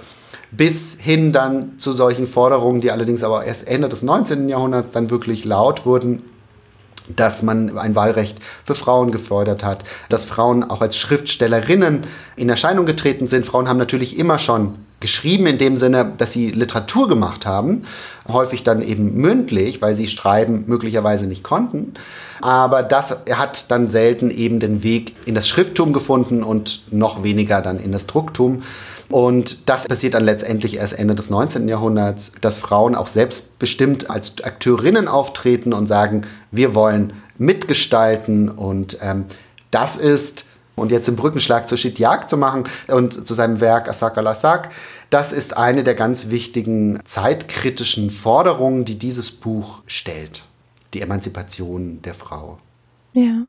[0.50, 4.48] bis hin dann zu solchen Forderungen, die allerdings aber erst Ende des 19.
[4.48, 6.22] Jahrhunderts dann wirklich laut wurden,
[7.16, 12.04] dass man ein Wahlrecht für Frauen gefördert hat, dass Frauen auch als Schriftstellerinnen
[12.36, 13.46] in Erscheinung getreten sind.
[13.46, 17.82] Frauen haben natürlich immer schon geschrieben in dem Sinne, dass sie Literatur gemacht haben,
[18.26, 21.94] häufig dann eben mündlich, weil sie schreiben möglicherweise nicht konnten.
[22.40, 27.60] Aber das hat dann selten eben den Weg in das Schrifttum gefunden und noch weniger
[27.60, 28.62] dann in das Drucktum.
[29.10, 31.66] Und das passiert dann letztendlich erst Ende des 19.
[31.68, 38.50] Jahrhunderts, dass Frauen auch selbstbestimmt als Akteurinnen auftreten und sagen, wir wollen mitgestalten.
[38.50, 39.24] Und ähm,
[39.70, 40.46] das ist,
[40.76, 44.70] und jetzt den Brückenschlag zu Shidyak zu machen und zu seinem Werk Asaka Lasak,
[45.10, 50.42] das ist eine der ganz wichtigen zeitkritischen Forderungen, die dieses Buch stellt.
[50.92, 52.58] Die Emanzipation der Frau.
[53.14, 53.46] Ja.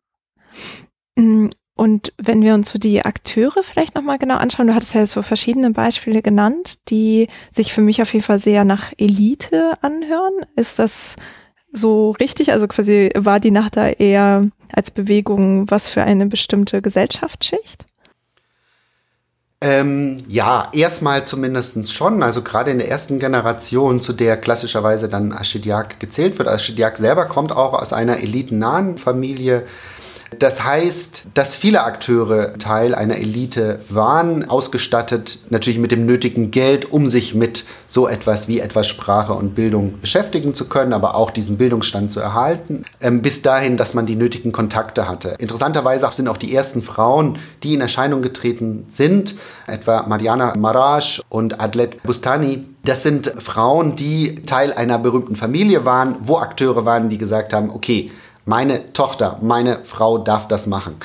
[1.80, 5.22] Und wenn wir uns so die Akteure vielleicht nochmal genau anschauen, du hattest ja so
[5.22, 10.34] verschiedene Beispiele genannt, die sich für mich auf jeden Fall sehr nach Elite anhören.
[10.58, 11.16] Ist das
[11.72, 12.52] so richtig?
[12.52, 17.86] Also quasi war die Nacht da eher als Bewegung was für eine bestimmte Gesellschaftsschicht?
[19.62, 22.24] Ähm, ja, erstmal zumindest schon.
[22.24, 26.50] Also gerade in der ersten Generation, zu der klassischerweise dann Aschidiak gezählt wird.
[26.50, 29.66] Aschidiak selber kommt auch aus einer elitennahen Familie.
[30.38, 36.92] Das heißt, dass viele Akteure Teil einer Elite waren, ausgestattet natürlich mit dem nötigen Geld,
[36.92, 41.32] um sich mit so etwas wie etwas Sprache und Bildung beschäftigen zu können, aber auch
[41.32, 45.36] diesen Bildungsstand zu erhalten, ähm, bis dahin, dass man die nötigen Kontakte hatte.
[45.40, 51.60] Interessanterweise sind auch die ersten Frauen, die in Erscheinung getreten sind, etwa Mariana Maraj und
[51.60, 57.18] Adlet Bustani, das sind Frauen, die Teil einer berühmten Familie waren, wo Akteure waren, die
[57.18, 58.12] gesagt haben, okay,
[58.50, 60.98] meine Tochter, meine Frau darf das machen.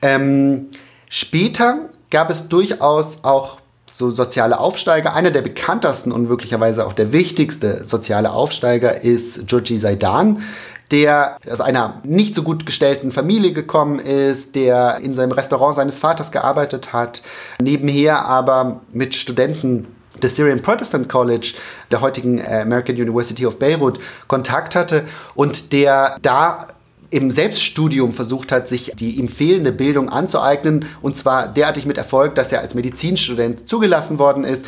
[0.00, 0.68] Ähm,
[1.10, 5.14] später gab es durchaus auch so soziale Aufsteiger.
[5.14, 10.42] Einer der bekanntesten und möglicherweise auch der wichtigste soziale Aufsteiger ist Georgi Zaidan,
[10.90, 15.98] der aus einer nicht so gut gestellten Familie gekommen ist, der in seinem Restaurant seines
[15.98, 17.20] Vaters gearbeitet hat,
[17.60, 19.86] nebenher aber mit Studenten
[20.22, 21.54] des Syrian Protestant College,
[21.90, 26.68] der heutigen American University of Beirut, Kontakt hatte und der da
[27.16, 30.84] im Selbststudium versucht hat, sich die ihm fehlende Bildung anzueignen.
[31.02, 34.66] Und zwar derartig mit Erfolg, dass er als Medizinstudent zugelassen worden ist.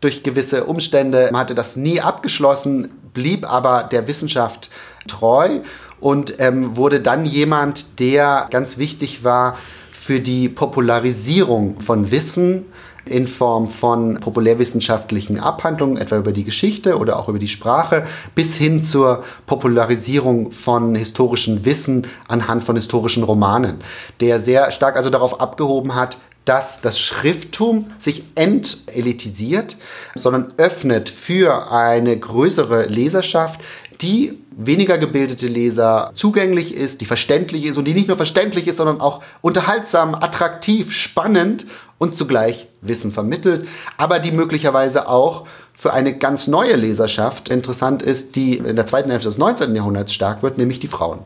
[0.00, 4.70] Durch gewisse Umstände Man hatte das nie abgeschlossen, blieb aber der Wissenschaft
[5.06, 5.60] treu
[5.98, 9.58] und ähm, wurde dann jemand, der ganz wichtig war
[9.92, 12.66] für die Popularisierung von Wissen
[13.04, 18.54] in Form von populärwissenschaftlichen Abhandlungen, etwa über die Geschichte oder auch über die Sprache, bis
[18.54, 23.78] hin zur Popularisierung von historischem Wissen anhand von historischen Romanen,
[24.20, 29.76] der sehr stark also darauf abgehoben hat, dass das Schrifttum sich entelitisiert,
[30.14, 33.60] sondern öffnet für eine größere Leserschaft,
[34.00, 38.78] die weniger gebildete Leser zugänglich ist, die verständlich ist und die nicht nur verständlich ist,
[38.78, 41.66] sondern auch unterhaltsam, attraktiv, spannend
[41.98, 43.68] und zugleich Wissen vermittelt,
[43.98, 49.10] aber die möglicherweise auch für eine ganz neue Leserschaft interessant ist, die in der zweiten
[49.10, 49.74] Hälfte des 19.
[49.74, 51.20] Jahrhunderts stark wird, nämlich die Frauen.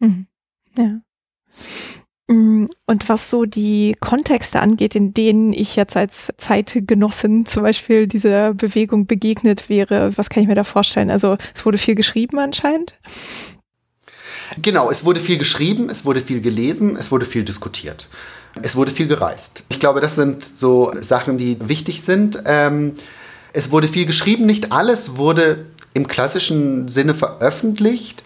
[0.00, 0.26] Mhm.
[0.76, 1.00] Ja.
[2.28, 8.06] Mm, und was so die Kontexte angeht, in denen ich jetzt als Zeitgenossin zum Beispiel
[8.06, 11.10] dieser Bewegung begegnet wäre, was kann ich mir da vorstellen?
[11.10, 12.94] Also es wurde viel geschrieben anscheinend.
[14.60, 18.08] Genau, es wurde viel geschrieben, es wurde viel gelesen, es wurde viel diskutiert.
[18.62, 19.64] Es wurde viel gereist.
[19.68, 22.42] Ich glaube, das sind so Sachen, die wichtig sind.
[22.46, 22.94] Ähm,
[23.52, 28.22] es wurde viel geschrieben, nicht alles wurde im klassischen Sinne veröffentlicht.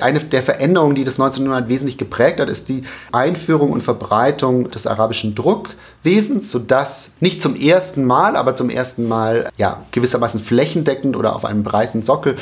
[0.00, 4.86] Eine der Veränderungen, die das 1900 wesentlich geprägt hat, ist die Einführung und Verbreitung des
[4.86, 11.34] arabischen Druckwesens, sodass nicht zum ersten Mal, aber zum ersten Mal ja, gewissermaßen flächendeckend oder
[11.34, 12.36] auf einem breiten Sockel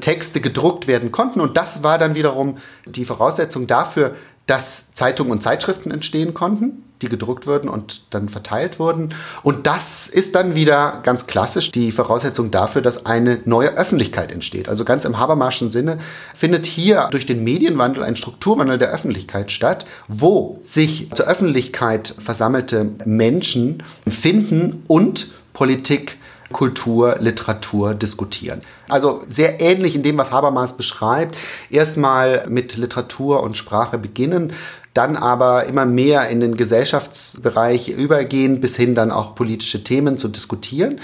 [0.00, 1.40] Texte gedruckt werden konnten.
[1.40, 4.14] Und das war dann wiederum die Voraussetzung dafür,
[4.48, 9.14] dass Zeitungen und Zeitschriften entstehen konnten die gedruckt wurden und dann verteilt wurden.
[9.42, 14.68] Und das ist dann wieder ganz klassisch die Voraussetzung dafür, dass eine neue Öffentlichkeit entsteht.
[14.68, 15.98] Also ganz im Habermaschen Sinne
[16.34, 22.90] findet hier durch den Medienwandel ein Strukturwandel der Öffentlichkeit statt, wo sich zur Öffentlichkeit versammelte
[23.04, 26.17] Menschen finden und Politik
[26.52, 28.62] Kultur, Literatur diskutieren.
[28.88, 31.36] Also sehr ähnlich in dem, was Habermas beschreibt.
[31.70, 34.52] Erstmal mit Literatur und Sprache beginnen,
[34.94, 40.28] dann aber immer mehr in den Gesellschaftsbereich übergehen, bis hin dann auch politische Themen zu
[40.28, 41.00] diskutieren.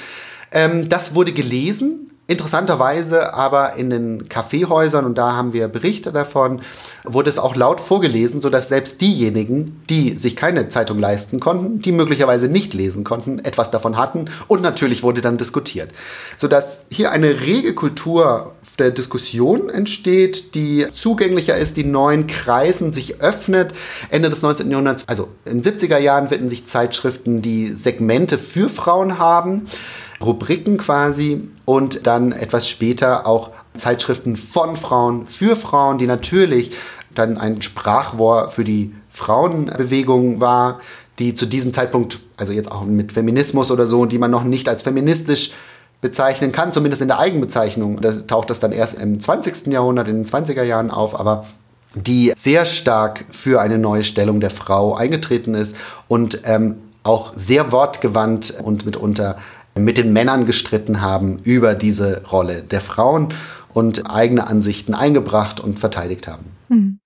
[0.51, 6.62] Ähm, das wurde gelesen, Interessanterweise aber in den Kaffeehäusern, und da haben wir Berichte davon,
[7.04, 11.92] wurde es auch laut vorgelesen, sodass selbst diejenigen, die sich keine Zeitung leisten konnten, die
[11.92, 14.30] möglicherweise nicht lesen konnten, etwas davon hatten.
[14.48, 15.90] Und natürlich wurde dann diskutiert.
[16.38, 23.20] Sodass hier eine rege Kultur der Diskussion entsteht, die zugänglicher ist, die neuen Kreisen sich
[23.20, 23.72] öffnet.
[24.08, 24.70] Ende des 19.
[24.70, 29.66] Jahrhunderts, also in den 70er Jahren finden sich Zeitschriften, die Segmente für Frauen haben,
[30.24, 36.72] Rubriken quasi und dann etwas später auch Zeitschriften von Frauen für Frauen, die natürlich
[37.14, 40.80] dann ein Sprachrohr für die Frauenbewegung war,
[41.18, 44.68] die zu diesem Zeitpunkt, also jetzt auch mit Feminismus oder so, die man noch nicht
[44.68, 45.52] als feministisch
[46.00, 48.00] bezeichnen kann, zumindest in der Eigenbezeichnung.
[48.00, 49.68] Da taucht das dann erst im 20.
[49.68, 51.46] Jahrhundert, in den 20er Jahren auf, aber
[51.94, 55.76] die sehr stark für eine neue Stellung der Frau eingetreten ist
[56.08, 59.38] und ähm, auch sehr wortgewandt und mitunter
[59.76, 63.34] mit den Männern gestritten haben über diese Rolle der Frauen
[63.72, 66.52] und eigene Ansichten eingebracht und verteidigt haben.
[66.68, 66.98] Hm.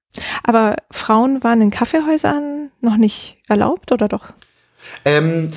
[0.44, 4.26] Aber Frauen waren in Kaffeehäusern noch nicht erlaubt oder doch?
[5.04, 5.48] Ähm,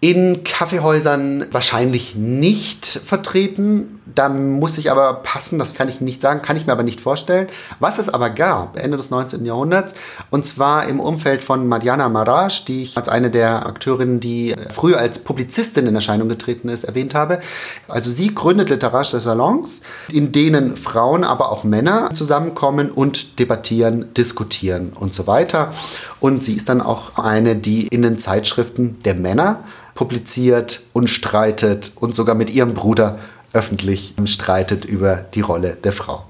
[0.00, 4.00] in Kaffeehäusern wahrscheinlich nicht vertreten.
[4.06, 7.00] Da muss ich aber passen, das kann ich nicht sagen, kann ich mir aber nicht
[7.00, 7.48] vorstellen.
[7.80, 9.46] Was es aber gab, Ende des 19.
[9.46, 9.94] Jahrhunderts,
[10.30, 14.98] und zwar im Umfeld von Mariana Maraj, die ich als eine der Akteurinnen, die früher
[14.98, 17.40] als Publizistin in Erscheinung getreten ist, erwähnt habe.
[17.88, 19.80] Also sie gründet literarische Salons,
[20.12, 25.72] in denen Frauen, aber auch Männer zusammenkommen und debattieren, diskutieren und so weiter.
[26.20, 31.92] Und sie ist dann auch eine, die in den Zeitschriften der Männer publiziert und streitet
[31.96, 33.18] und sogar mit ihrem Bruder
[33.54, 36.26] öffentlich streitet über die Rolle der Frau.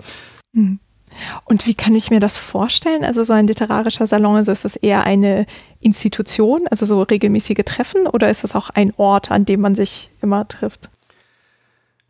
[0.55, 0.79] Hm.
[1.45, 3.05] Und wie kann ich mir das vorstellen?
[3.05, 5.47] Also so ein literarischer Salon, also ist das eher eine
[5.81, 10.11] Institution, also so regelmäßige Treffen oder ist das auch ein Ort, an dem man sich
[10.22, 10.91] immer trifft?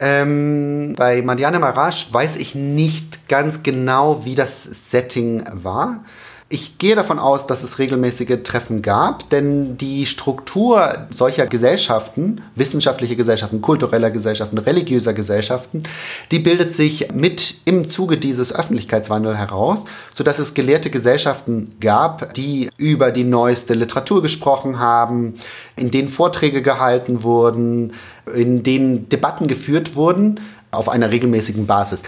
[0.01, 6.05] Ähm, bei Marianne Marasch weiß ich nicht ganz genau, wie das Setting war.
[6.51, 13.17] Ich gehe davon aus, dass es regelmäßige Treffen gab, denn die Struktur solcher Gesellschaften, wissenschaftliche
[13.17, 15.85] Gesellschaften, kultureller Gesellschaften, religiöser Gesellschaften,
[16.31, 22.69] die bildet sich mit im Zuge dieses Öffentlichkeitswandels heraus, sodass es gelehrte Gesellschaften gab, die
[22.77, 25.35] über die neueste Literatur gesprochen haben,
[25.77, 27.95] in denen Vorträge gehalten wurden,
[28.35, 30.41] in denen Debatten geführt wurden
[30.71, 32.03] auf einer regelmäßigen Basis.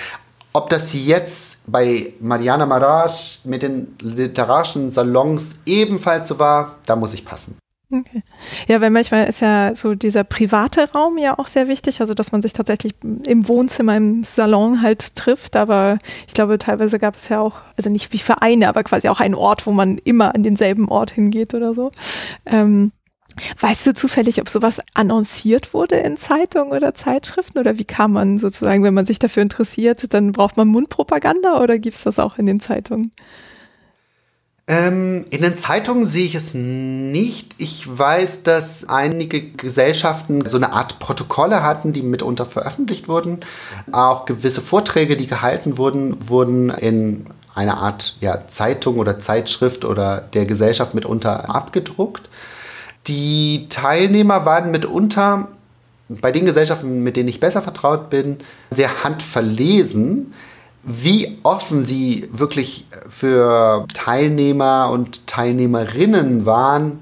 [0.56, 7.12] Ob das jetzt bei Mariana Maraj mit den literarischen Salons ebenfalls so war, da muss
[7.12, 7.58] ich passen.
[7.92, 8.22] Okay.
[8.66, 12.32] Ja, weil manchmal ist ja so dieser private Raum ja auch sehr wichtig, also dass
[12.32, 15.56] man sich tatsächlich im Wohnzimmer, im Salon halt trifft.
[15.56, 19.20] Aber ich glaube, teilweise gab es ja auch, also nicht wie Vereine, aber quasi auch
[19.20, 21.90] einen Ort, wo man immer an denselben Ort hingeht oder so.
[22.46, 22.92] Ähm,
[23.60, 27.58] weißt du zufällig, ob sowas annonciert wurde in Zeitungen oder Zeitschriften?
[27.58, 31.78] Oder wie kann man sozusagen, wenn man sich dafür interessiert, dann braucht man Mundpropaganda oder
[31.78, 33.10] gibt es das auch in den Zeitungen?
[34.68, 37.54] Ähm, in den Zeitungen sehe ich es nicht.
[37.58, 43.40] Ich weiß, dass einige Gesellschaften so eine Art Protokolle hatten, die mitunter veröffentlicht wurden.
[43.92, 50.20] Auch gewisse Vorträge, die gehalten wurden, wurden in einer Art ja, Zeitung oder Zeitschrift oder
[50.20, 52.28] der Gesellschaft mitunter abgedruckt.
[53.06, 55.48] Die Teilnehmer waren mitunter
[56.08, 58.38] bei den Gesellschaften, mit denen ich besser vertraut bin,
[58.70, 60.32] sehr handverlesen.
[60.82, 67.00] Wie offen sie wirklich für Teilnehmer und Teilnehmerinnen waren,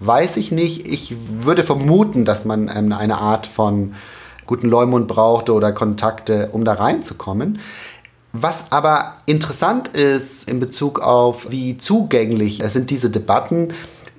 [0.00, 0.88] weiß ich nicht.
[0.88, 3.94] Ich würde vermuten, dass man ähm, eine Art von
[4.46, 7.60] guten Leumund brauchte oder Kontakte, um da reinzukommen.
[8.32, 13.68] Was aber interessant ist in Bezug auf, wie zugänglich sind diese Debatten,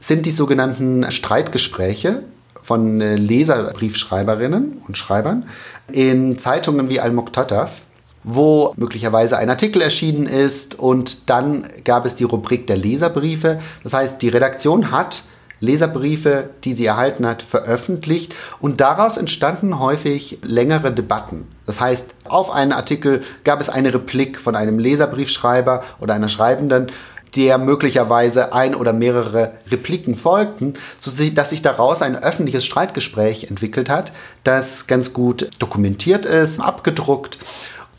[0.03, 2.23] sind die sogenannten Streitgespräche
[2.61, 5.45] von äh, Leserbriefschreiberinnen und Schreibern
[5.91, 7.83] in Zeitungen wie Al-Muqtataf
[8.25, 13.59] wo möglicherweise ein Artikel erschienen ist und dann gab es die Rubrik der Leserbriefe.
[13.83, 15.23] Das heißt, die Redaktion hat
[15.59, 21.47] Leserbriefe, die sie erhalten hat, veröffentlicht und daraus entstanden häufig längere Debatten.
[21.65, 26.87] Das heißt, auf einen Artikel gab es eine Replik von einem Leserbriefschreiber oder einer Schreibenden,
[27.35, 34.11] der möglicherweise ein oder mehrere Repliken folgten, sodass sich daraus ein öffentliches Streitgespräch entwickelt hat,
[34.43, 37.37] das ganz gut dokumentiert ist, abgedruckt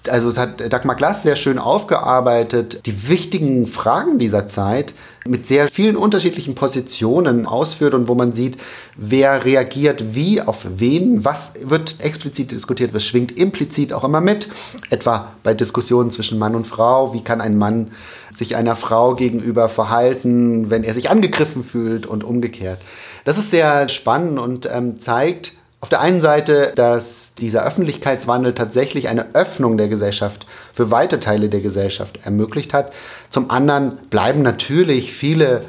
[0.08, 4.94] also es hat Dagmar Glass sehr schön aufgearbeitet, die wichtigen Fragen dieser Zeit
[5.26, 8.58] mit sehr vielen unterschiedlichen Positionen ausführt und wo man sieht,
[8.96, 14.48] wer reagiert wie auf wen, was wird explizit diskutiert, was schwingt implizit auch immer mit,
[14.90, 17.92] etwa bei Diskussionen zwischen Mann und Frau, wie kann ein Mann
[18.36, 22.80] sich einer Frau gegenüber verhalten, wenn er sich angegriffen fühlt und umgekehrt.
[23.24, 25.52] Das ist sehr spannend und ähm, zeigt,
[25.84, 31.50] auf der einen Seite, dass dieser Öffentlichkeitswandel tatsächlich eine Öffnung der Gesellschaft für weite Teile
[31.50, 32.94] der Gesellschaft ermöglicht hat.
[33.28, 35.60] Zum anderen bleiben natürlich viele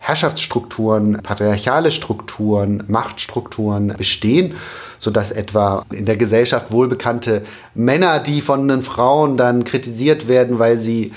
[0.00, 4.56] Herrschaftsstrukturen, patriarchale Strukturen, Machtstrukturen bestehen,
[4.98, 7.42] sodass etwa in der Gesellschaft wohlbekannte
[7.72, 11.12] Männer, die von den Frauen dann kritisiert werden, weil sie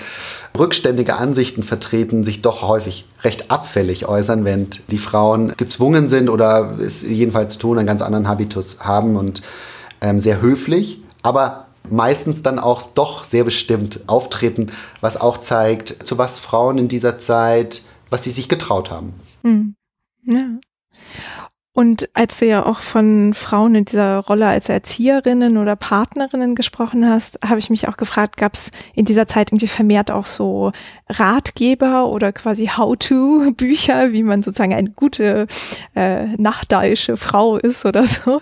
[0.55, 6.78] rückständige Ansichten vertreten, sich doch häufig recht abfällig äußern, während die Frauen gezwungen sind oder
[6.80, 9.41] es jedenfalls tun, einen ganz anderen Habitus haben und
[10.01, 14.71] ähm, sehr höflich, aber meistens dann auch doch sehr bestimmt auftreten,
[15.01, 19.13] was auch zeigt, zu was Frauen in dieser Zeit, was sie sich getraut haben.
[19.43, 19.76] Mhm.
[20.26, 20.45] Ja.
[21.76, 27.09] Und als du ja auch von Frauen in dieser Rolle als Erzieherinnen oder Partnerinnen gesprochen
[27.09, 30.71] hast, habe ich mich auch gefragt, gab es in dieser Zeit irgendwie vermehrt auch so
[31.09, 35.47] Ratgeber oder quasi How-to-Bücher, wie man sozusagen eine gute
[35.95, 38.39] äh, nachdeische Frau ist oder so?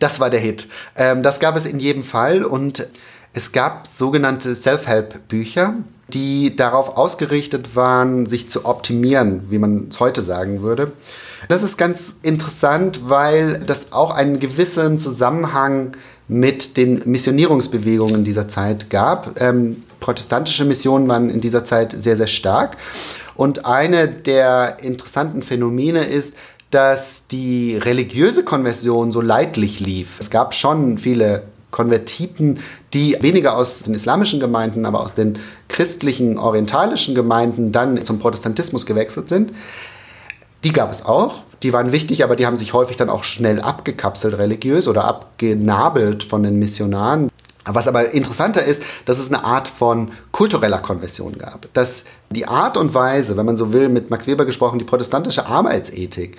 [0.00, 0.66] Das war der Hit.
[0.96, 2.88] Ähm, das gab es in jedem Fall und
[3.34, 5.76] es gab sogenannte Self-Help-Bücher,
[6.08, 10.90] die darauf ausgerichtet waren, sich zu optimieren, wie man es heute sagen würde.
[11.48, 15.92] Das ist ganz interessant, weil das auch einen gewissen Zusammenhang
[16.26, 19.40] mit den Missionierungsbewegungen dieser Zeit gab.
[19.40, 22.76] Ähm, protestantische Missionen waren in dieser Zeit sehr, sehr stark.
[23.36, 26.36] Und eine der interessanten Phänomene ist,
[26.70, 30.18] dass die religiöse Konversion so leidlich lief.
[30.18, 32.60] Es gab schon viele Konvertiten,
[32.94, 35.38] die weniger aus den islamischen Gemeinden, aber aus den
[35.68, 39.52] christlichen, orientalischen Gemeinden dann zum Protestantismus gewechselt sind.
[40.64, 43.60] Die gab es auch, die waren wichtig, aber die haben sich häufig dann auch schnell
[43.60, 47.30] abgekapselt religiös oder abgenabelt von den Missionaren.
[47.66, 51.72] Was aber interessanter ist, dass es eine Art von kultureller Konversion gab.
[51.72, 55.46] Dass die Art und Weise, wenn man so will, mit Max Weber gesprochen, die protestantische
[55.46, 56.36] Arbeitsethik,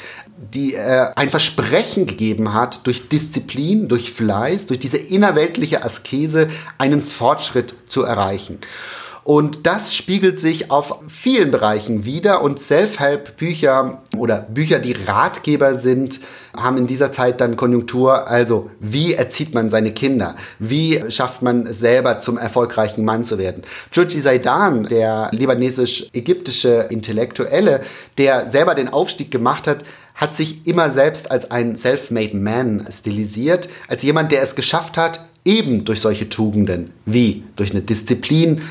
[0.54, 6.48] die äh, ein Versprechen gegeben hat, durch Disziplin, durch Fleiß, durch diese innerweltliche Askese
[6.78, 8.60] einen Fortschritt zu erreichen.
[9.26, 16.20] Und das spiegelt sich auf vielen Bereichen wieder und Self-Help-Bücher oder Bücher, die Ratgeber sind,
[16.56, 18.28] haben in dieser Zeit dann Konjunktur.
[18.28, 20.36] Also, wie erzieht man seine Kinder?
[20.60, 23.64] Wie schafft man es selber zum erfolgreichen Mann zu werden?
[23.90, 27.82] Georgi Zaidan, der libanesisch-ägyptische Intellektuelle,
[28.20, 29.80] der selber den Aufstieg gemacht hat,
[30.14, 35.26] hat sich immer selbst als ein self-made man stilisiert, als jemand, der es geschafft hat,
[35.46, 38.62] eben durch solche Tugenden wie durch eine Disziplin,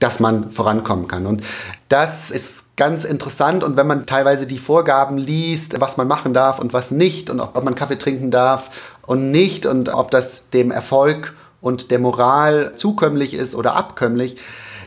[0.00, 1.26] dass man vorankommen kann.
[1.26, 1.44] Und
[1.88, 3.62] das ist ganz interessant.
[3.62, 7.40] Und wenn man teilweise die Vorgaben liest, was man machen darf und was nicht, und
[7.40, 8.70] ob man Kaffee trinken darf
[9.06, 14.38] und nicht, und ob das dem Erfolg und der Moral zukömmlich ist oder abkömmlich,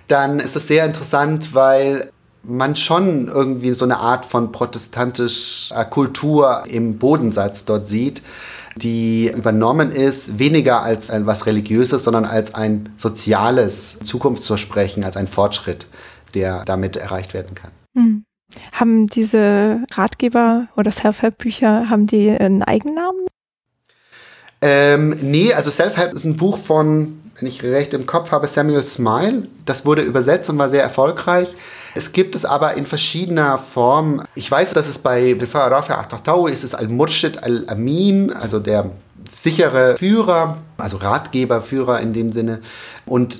[0.07, 2.11] dann ist es sehr interessant, weil
[2.43, 8.21] man schon irgendwie so eine Art von protestantischer Kultur im Bodensatz dort sieht,
[8.75, 15.87] die übernommen ist, weniger als was Religiöses, sondern als ein soziales Zukunftsversprechen, als ein Fortschritt,
[16.33, 17.71] der damit erreicht werden kann.
[17.95, 18.25] Hm.
[18.71, 23.25] Haben diese Ratgeber oder Self-Help-Bücher, haben die einen Eigennamen?
[24.61, 28.83] Ähm, nee, also Self-Help ist ein Buch von, wenn ich recht im Kopf habe, Samuel
[28.83, 29.47] Smile.
[29.65, 31.55] Das wurde übersetzt und war sehr erfolgreich.
[31.95, 34.21] Es gibt es aber in verschiedener Form.
[34.35, 38.91] Ich weiß, dass es bei Rafi Ahtatawi ist es Al-Murshid Al-Amin, also der
[39.29, 42.61] sichere Führer, also Ratgeber, Führer in dem Sinne.
[43.05, 43.39] Und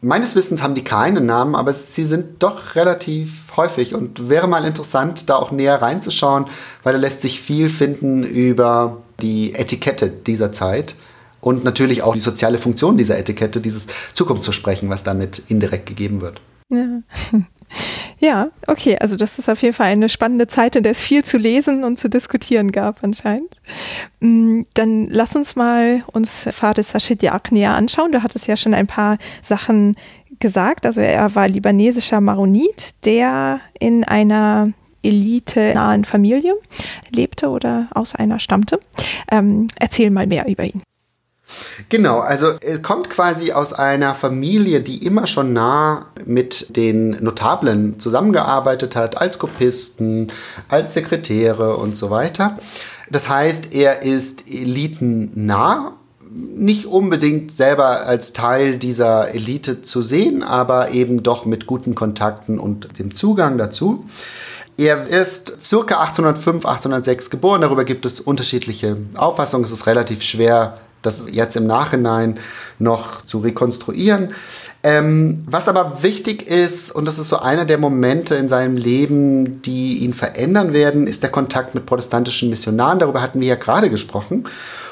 [0.00, 4.64] meines Wissens haben die keinen Namen, aber sie sind doch relativ häufig und wäre mal
[4.64, 6.46] interessant, da auch näher reinzuschauen,
[6.82, 10.94] weil da lässt sich viel finden über die Etikette dieser Zeit
[11.40, 16.40] und natürlich auch die soziale Funktion dieser Etikette, dieses Zukunftsversprechen, was damit indirekt gegeben wird.
[16.70, 17.02] Ja.
[18.18, 21.24] Ja, okay, also das ist auf jeden Fall eine spannende Zeit, in der es viel
[21.24, 23.54] zu lesen und zu diskutieren gab anscheinend.
[24.20, 28.12] Mm, dann lass uns mal uns Faris Hashidiak näher anschauen.
[28.12, 29.96] Du hattest ja schon ein paar Sachen
[30.38, 30.84] gesagt.
[30.84, 34.66] Also er war libanesischer Maronit, der in einer
[35.02, 36.52] elite-nahen Familie
[37.14, 38.78] lebte oder aus einer stammte.
[39.30, 40.82] Ähm, erzähl mal mehr über ihn.
[41.88, 47.98] Genau, also er kommt quasi aus einer Familie, die immer schon nah mit den Notablen
[47.98, 50.28] zusammengearbeitet hat, als Kopisten,
[50.68, 52.58] als Sekretäre und so weiter.
[53.10, 55.94] Das heißt, er ist elitennah,
[56.32, 62.60] nicht unbedingt selber als Teil dieser Elite zu sehen, aber eben doch mit guten Kontakten
[62.60, 64.04] und dem Zugang dazu.
[64.76, 67.60] Er ist circa 1805, 1806 geboren.
[67.60, 69.64] Darüber gibt es unterschiedliche Auffassungen.
[69.64, 72.38] Es ist relativ schwer das jetzt im Nachhinein
[72.78, 74.34] noch zu rekonstruieren.
[74.82, 79.60] Ähm, was aber wichtig ist, und das ist so einer der Momente in seinem Leben,
[79.60, 82.98] die ihn verändern werden, ist der Kontakt mit protestantischen Missionaren.
[82.98, 84.46] Darüber hatten wir ja gerade gesprochen.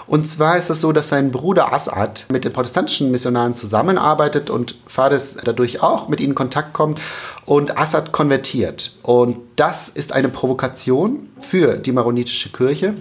[0.06, 4.74] Und zwar ist es so, dass sein Bruder Assad mit den protestantischen Missionaren zusammenarbeitet und
[4.86, 7.00] Fades dadurch auch mit ihnen in Kontakt kommt
[7.44, 8.96] und Assad konvertiert.
[9.02, 12.94] Und das ist eine Provokation für die maronitische Kirche.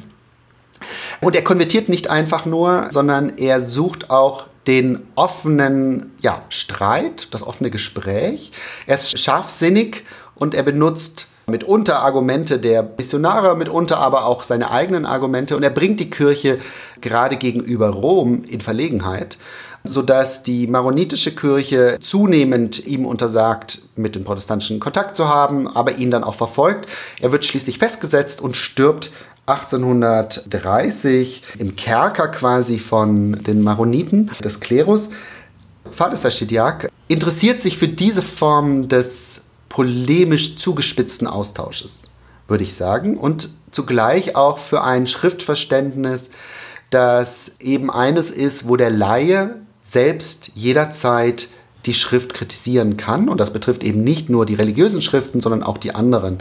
[1.22, 7.46] Und er konvertiert nicht einfach nur, sondern er sucht auch den offenen ja, Streit, das
[7.46, 8.52] offene Gespräch.
[8.86, 10.04] Er ist scharfsinnig
[10.36, 15.70] und er benutzt mitunter Argumente der Missionare, mitunter aber auch seine eigenen Argumente und er
[15.70, 16.60] bringt die Kirche
[17.00, 19.38] gerade gegenüber Rom in Verlegenheit
[19.88, 26.12] sodass die maronitische Kirche zunehmend ihm untersagt, mit den Protestantischen Kontakt zu haben, aber ihn
[26.12, 26.90] dann auch verfolgt.
[27.22, 29.12] Er wird schließlich festgesetzt und stirbt
[29.48, 35.10] 1830 im Kerker quasi von den Maroniten des Klerus.
[35.90, 42.14] Vater Saschidiak interessiert sich für diese Form des polemisch zugespitzten Austausches,
[42.48, 46.30] würde ich sagen, und zugleich auch für ein Schriftverständnis,
[46.90, 51.48] das eben eines ist, wo der Laie selbst jederzeit
[51.88, 53.30] die Schrift kritisieren kann.
[53.30, 56.38] Und das betrifft eben nicht nur die religiösen Schriften, sondern auch die anderen.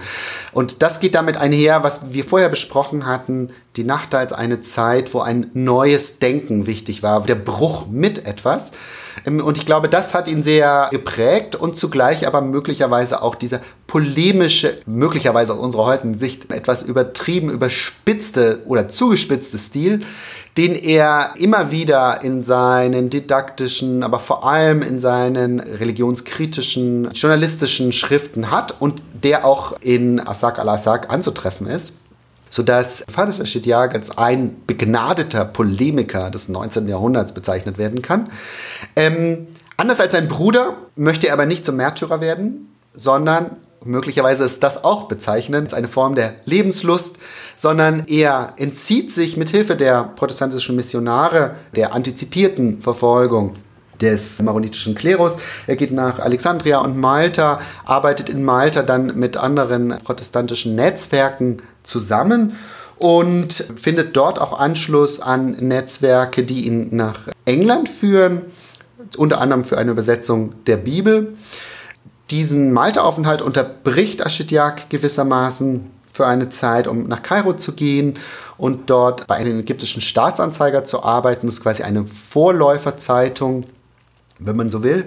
[0.53, 5.13] Und das geht damit einher, was wir vorher besprochen hatten, die Nacht als eine Zeit,
[5.15, 8.73] wo ein neues Denken wichtig war, der Bruch mit etwas.
[9.25, 13.61] Ähm, und ich glaube, das hat ihn sehr geprägt und zugleich aber möglicherweise auch dieser
[13.87, 20.01] polemische, möglicherweise aus unserer heutigen Sicht etwas übertrieben, überspitzte oder zugespitzte Stil,
[20.57, 28.51] den er immer wieder in seinen didaktischen, aber vor allem in seinen religionskritischen, journalistischen Schriften
[28.51, 31.99] hat und der auch in Asak al-Asak anzutreffen ist
[32.51, 36.89] sodass Faris Ashidiak als ein begnadeter Polemiker des 19.
[36.89, 38.31] Jahrhunderts bezeichnet werden kann.
[38.95, 44.63] Ähm, anders als sein Bruder möchte er aber nicht zum Märtyrer werden, sondern möglicherweise ist
[44.63, 47.17] das auch bezeichnend, eine Form der Lebenslust,
[47.57, 53.55] sondern er entzieht sich mit Hilfe der protestantischen Missionare der antizipierten Verfolgung
[54.01, 55.37] des maronitischen Klerus.
[55.67, 62.57] Er geht nach Alexandria und Malta, arbeitet in Malta dann mit anderen protestantischen Netzwerken zusammen
[62.99, 68.43] und findet dort auch Anschluss an Netzwerke, die ihn nach England führen,
[69.17, 71.37] unter anderem für eine Übersetzung der Bibel.
[72.31, 78.15] Diesen Malta-Aufenthalt unterbricht Aschidjak gewissermaßen für eine Zeit, um nach Kairo zu gehen
[78.57, 81.47] und dort bei einem ägyptischen Staatsanzeiger zu arbeiten.
[81.47, 83.67] Das ist quasi eine Vorläuferzeitung
[84.39, 85.07] wenn man so will,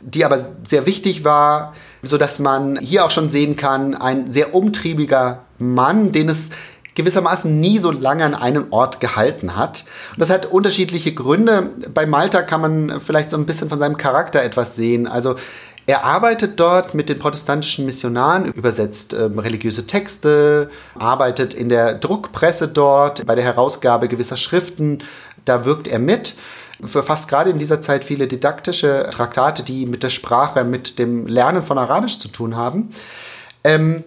[0.00, 5.45] die aber sehr wichtig war, sodass man hier auch schon sehen kann, ein sehr umtriebiger
[5.58, 6.50] Mann, den es
[6.94, 9.84] gewissermaßen nie so lange an einem Ort gehalten hat.
[10.12, 11.70] Und das hat unterschiedliche Gründe.
[11.92, 15.06] Bei Malta kann man vielleicht so ein bisschen von seinem Charakter etwas sehen.
[15.06, 15.36] Also
[15.86, 22.66] er arbeitet dort mit den protestantischen Missionaren, übersetzt äh, religiöse Texte, arbeitet in der Druckpresse
[22.66, 25.04] dort, bei der Herausgabe gewisser Schriften.
[25.44, 26.34] Da wirkt er mit
[26.84, 31.62] verfasst gerade in dieser Zeit viele didaktische Traktate, die mit der Sprache, mit dem Lernen
[31.62, 32.90] von Arabisch zu tun haben.
[33.64, 34.04] Ähm,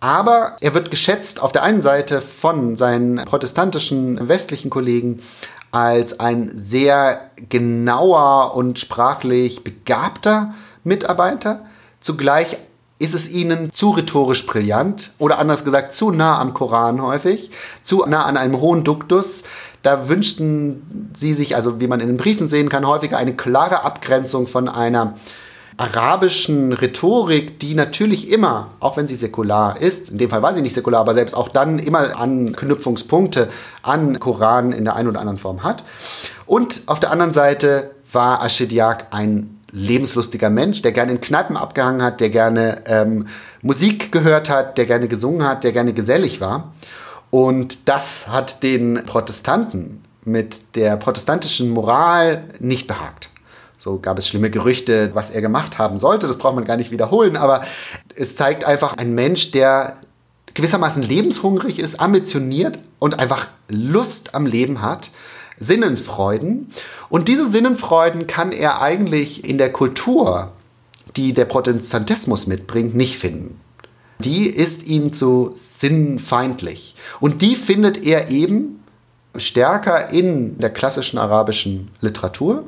[0.00, 5.22] aber er wird geschätzt auf der einen Seite von seinen protestantischen westlichen Kollegen
[5.70, 11.66] als ein sehr genauer und sprachlich begabter Mitarbeiter.
[12.00, 12.58] Zugleich
[12.98, 17.50] ist es ihnen zu rhetorisch brillant oder anders gesagt zu nah am Koran häufig,
[17.82, 19.42] zu nah an einem hohen Duktus,
[19.82, 23.84] da wünschten sie sich, also wie man in den Briefen sehen kann, häufiger eine klare
[23.84, 25.14] Abgrenzung von einer
[25.76, 30.62] arabischen Rhetorik, die natürlich immer, auch wenn sie säkular ist, in dem Fall war sie
[30.62, 33.48] nicht säkular, aber selbst auch dann immer Anknüpfungspunkte
[33.82, 35.84] an Koran in der einen oder anderen Form hat.
[36.46, 42.02] Und auf der anderen Seite war Ashidiak ein lebenslustiger Mensch, der gerne in Kneipen abgehangen
[42.02, 43.26] hat, der gerne ähm,
[43.60, 46.72] Musik gehört hat, der gerne gesungen hat, der gerne gesellig war.
[47.30, 53.28] Und das hat den Protestanten mit der protestantischen Moral nicht behagt.
[53.86, 56.26] So gab es schlimme Gerüchte, was er gemacht haben sollte.
[56.26, 57.60] Das braucht man gar nicht wiederholen, aber
[58.16, 59.98] es zeigt einfach ein Mensch, der
[60.54, 65.10] gewissermaßen lebenshungrig ist, ambitioniert und einfach Lust am Leben hat,
[65.60, 66.72] Sinnenfreuden.
[67.10, 70.50] Und diese Sinnenfreuden kann er eigentlich in der Kultur,
[71.14, 73.60] die der Protestantismus mitbringt, nicht finden
[74.18, 76.94] die ist ihm zu sinnfeindlich.
[77.20, 78.82] Und die findet er eben
[79.36, 82.64] stärker in der klassischen arabischen Literatur.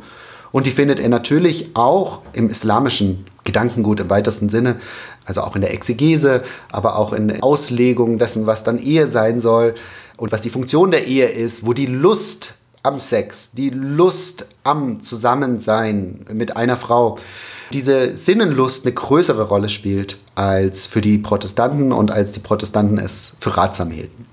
[0.53, 4.76] Und die findet er natürlich auch im islamischen Gedankengut im weitesten Sinne,
[5.24, 9.40] also auch in der Exegese, aber auch in der Auslegung dessen, was dann Ehe sein
[9.40, 9.74] soll
[10.16, 15.03] und was die Funktion der Ehe ist, wo die Lust am Sex, die Lust am
[15.03, 17.18] Zusammensein mit einer Frau,
[17.72, 23.34] diese Sinnenlust eine größere Rolle spielt als für die Protestanten und als die Protestanten es
[23.40, 24.28] für ratsam hielten.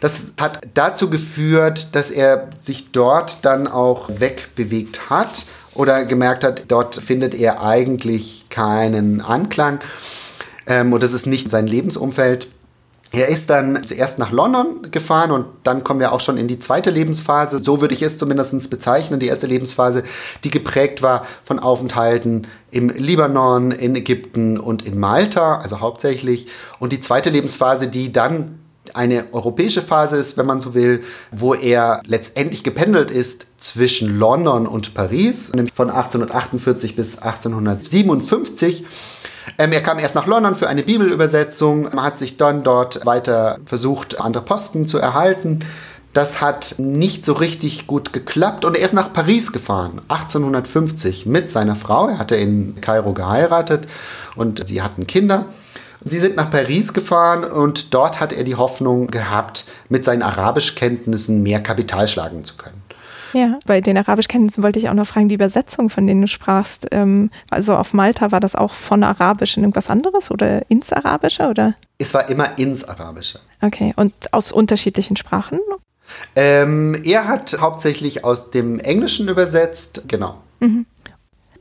[0.00, 6.64] Das hat dazu geführt, dass er sich dort dann auch wegbewegt hat oder gemerkt hat,
[6.68, 9.80] dort findet er eigentlich keinen Anklang
[10.66, 12.48] ähm, und das ist nicht sein Lebensumfeld.
[13.14, 16.58] Er ist dann zuerst nach London gefahren und dann kommen wir auch schon in die
[16.58, 17.62] zweite Lebensphase.
[17.62, 19.20] So würde ich es zumindest bezeichnen.
[19.20, 20.02] Die erste Lebensphase,
[20.44, 26.46] die geprägt war von Aufenthalten im Libanon, in Ägypten und in Malta, also hauptsächlich.
[26.78, 28.61] Und die zweite Lebensphase, die dann
[28.94, 34.66] eine europäische Phase ist, wenn man so will, wo er letztendlich gependelt ist zwischen London
[34.66, 38.84] und Paris, von 1848 bis 1857.
[39.58, 44.20] Ähm, er kam erst nach London für eine Bibelübersetzung, hat sich dann dort weiter versucht,
[44.20, 45.60] andere Posten zu erhalten.
[46.12, 51.50] Das hat nicht so richtig gut geklappt und er ist nach Paris gefahren, 1850, mit
[51.50, 52.08] seiner Frau.
[52.08, 53.88] Er hatte in Kairo geheiratet
[54.36, 55.46] und sie hatten Kinder.
[56.04, 61.42] Sie sind nach Paris gefahren und dort hat er die Hoffnung gehabt, mit seinen Arabischkenntnissen
[61.42, 62.82] mehr Kapital schlagen zu können.
[63.32, 66.88] Ja, bei den Arabischkenntnissen wollte ich auch noch fragen, die Übersetzung, von denen du sprachst.
[66.90, 71.48] Ähm, also auf Malta war das auch von Arabisch in irgendwas anderes oder ins Arabische
[71.48, 71.74] oder?
[71.98, 73.40] Es war immer ins Arabische.
[73.62, 75.60] Okay, und aus unterschiedlichen Sprachen?
[76.36, 80.38] Ähm, er hat hauptsächlich aus dem Englischen übersetzt, genau.
[80.60, 80.84] Mhm.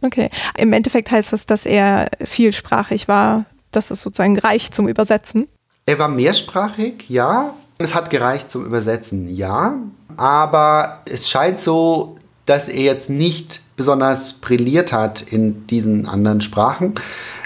[0.01, 5.47] Okay, im Endeffekt heißt das, dass er vielsprachig war, dass es sozusagen reicht zum Übersetzen.
[5.85, 7.53] Er war mehrsprachig, ja.
[7.77, 9.75] Es hat gereicht zum Übersetzen, ja.
[10.17, 16.95] Aber es scheint so, dass er jetzt nicht besonders brilliert hat in diesen anderen Sprachen,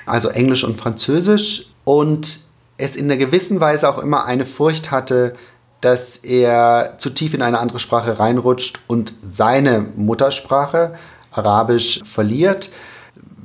[0.05, 1.67] also Englisch und Französisch.
[1.85, 2.39] Und
[2.77, 5.35] es in einer gewissen Weise auch immer eine Furcht hatte,
[5.81, 10.95] dass er zu tief in eine andere Sprache reinrutscht und seine Muttersprache,
[11.31, 12.69] Arabisch, verliert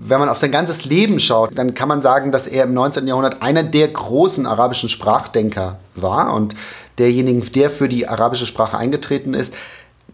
[0.03, 3.07] wenn man auf sein ganzes Leben schaut, dann kann man sagen, dass er im 19.
[3.07, 6.55] Jahrhundert einer der großen arabischen Sprachdenker war und
[6.98, 9.55] derjenigen, der für die arabische Sprache eingetreten ist.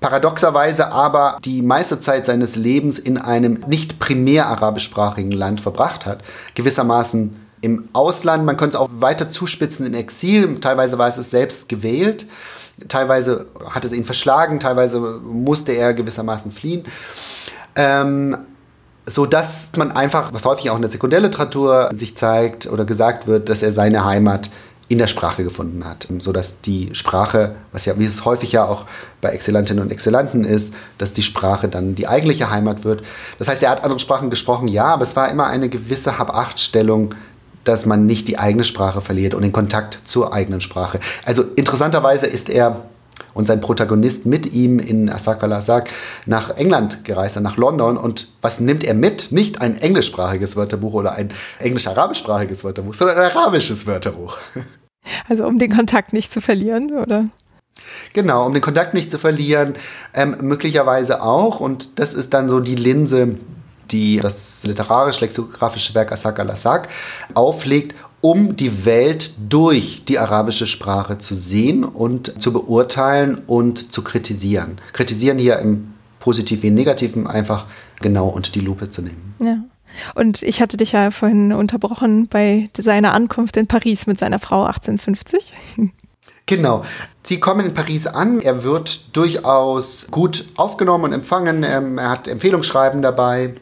[0.00, 6.22] Paradoxerweise aber die meiste Zeit seines Lebens in einem nicht primär arabischsprachigen Land verbracht hat.
[6.54, 11.30] Gewissermaßen im Ausland, man könnte es auch weiter zuspitzen in Exil, teilweise war es es
[11.30, 12.26] selbst gewählt,
[12.88, 16.84] teilweise hat es ihn verschlagen, teilweise musste er gewissermaßen fliehen.
[17.76, 18.36] Ähm,
[19.06, 23.48] so dass man einfach, was häufig auch in der Sekundärliteratur sich zeigt oder gesagt wird,
[23.48, 24.50] dass er seine Heimat
[24.88, 28.84] in der Sprache gefunden hat, sodass die Sprache, was ja wie es häufig ja auch
[29.20, 33.02] bei Exzellentinnen und Exzellenten ist, dass die Sprache dann die eigentliche Heimat wird.
[33.38, 37.14] Das heißt, er hat andere Sprachen gesprochen, ja, aber es war immer eine gewisse Habachtstellung,
[37.64, 41.00] dass man nicht die eigene Sprache verliert und den Kontakt zur eigenen Sprache.
[41.24, 42.84] Also interessanterweise ist er
[43.36, 45.90] und sein Protagonist mit ihm in Asak al-Asak
[46.24, 47.98] nach England gereist, nach London.
[47.98, 49.30] Und was nimmt er mit?
[49.30, 54.38] Nicht ein englischsprachiges Wörterbuch oder ein englisch-arabischsprachiges Wörterbuch, sondern ein arabisches Wörterbuch.
[55.28, 57.26] Also um den Kontakt nicht zu verlieren, oder?
[58.12, 59.74] Genau, um den Kontakt nicht zu verlieren,
[60.14, 61.60] ähm, möglicherweise auch.
[61.60, 63.36] Und das ist dann so die Linse,
[63.92, 66.88] die das literarisch-lexikografische Werk Asak al-Asak
[67.34, 74.02] auflegt, um die Welt durch die arabische Sprache zu sehen und zu beurteilen und zu
[74.02, 74.80] kritisieren.
[74.92, 77.66] Kritisieren hier im Positiv wie Negativen einfach
[78.00, 79.34] genau unter die Lupe zu nehmen.
[79.40, 79.58] Ja.
[80.14, 84.64] Und ich hatte dich ja vorhin unterbrochen bei seiner Ankunft in Paris mit seiner Frau
[84.64, 85.52] 1850.
[86.48, 86.84] Genau.
[87.24, 88.40] Sie kommen in Paris an.
[88.40, 91.64] Er wird durchaus gut aufgenommen und empfangen.
[91.64, 93.54] Ähm, er hat Empfehlungsschreiben dabei.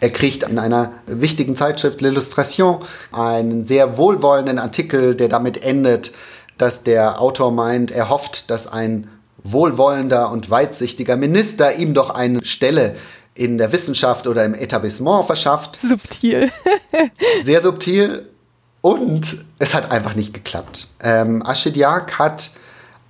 [0.00, 2.80] Er kriegt in einer wichtigen Zeitschrift L'Illustration
[3.12, 6.12] einen sehr wohlwollenden Artikel, der damit endet,
[6.56, 9.08] dass der Autor meint, er hofft, dass ein
[9.42, 12.96] wohlwollender und weitsichtiger Minister ihm doch eine Stelle
[13.34, 15.80] in der Wissenschaft oder im Etablissement verschafft.
[15.80, 16.50] Subtil.
[17.44, 18.28] sehr subtil.
[18.80, 20.88] Und es hat einfach nicht geklappt.
[21.00, 22.50] Ähm, Aschidiak hat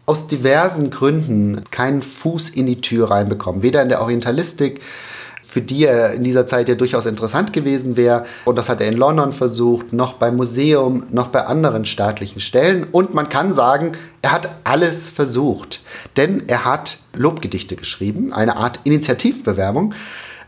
[0.07, 3.63] aus diversen Gründen keinen Fuß in die Tür reinbekommen.
[3.63, 4.81] Weder in der Orientalistik
[5.59, 8.25] für die er in dieser Zeit ja durchaus interessant gewesen wäre.
[8.45, 12.87] Und das hat er in London versucht, noch beim Museum, noch bei anderen staatlichen Stellen.
[12.93, 13.91] Und man kann sagen,
[14.23, 15.81] er hat alles versucht.
[16.17, 19.95] Denn er hat Lobgedichte geschrieben, eine Art Initiativbewerbung.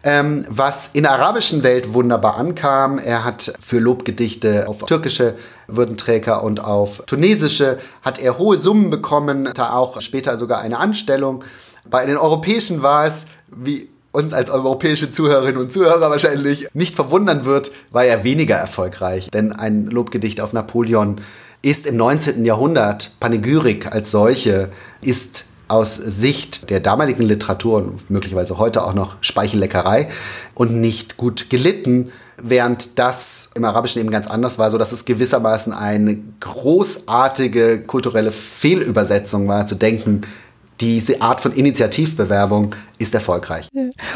[0.04, 3.00] Ähm, was in der arabischen Welt wunderbar ankam.
[3.00, 5.34] Er hat für Lobgedichte auf türkische
[5.66, 11.42] Würdenträger und auf tunesische hat er hohe Summen bekommen, da auch später sogar eine Anstellung.
[11.84, 17.44] Bei den europäischen war es, wie uns als europäische Zuhörerinnen und Zuhörer wahrscheinlich nicht verwundern
[17.44, 19.30] wird, war er weniger erfolgreich.
[19.30, 21.20] Denn ein Lobgedicht auf Napoleon
[21.62, 22.44] ist im 19.
[22.44, 29.16] Jahrhundert, Panegyrik als solche, ist aus Sicht der damaligen Literatur und möglicherweise heute auch noch
[29.20, 30.08] Speichelleckerei
[30.54, 32.10] und nicht gut gelitten,
[32.42, 38.32] während das im Arabischen eben ganz anders war, so dass es gewissermaßen eine großartige kulturelle
[38.32, 40.22] Fehlübersetzung war, zu denken,
[40.80, 43.68] diese Art von Initiativbewerbung ist erfolgreich.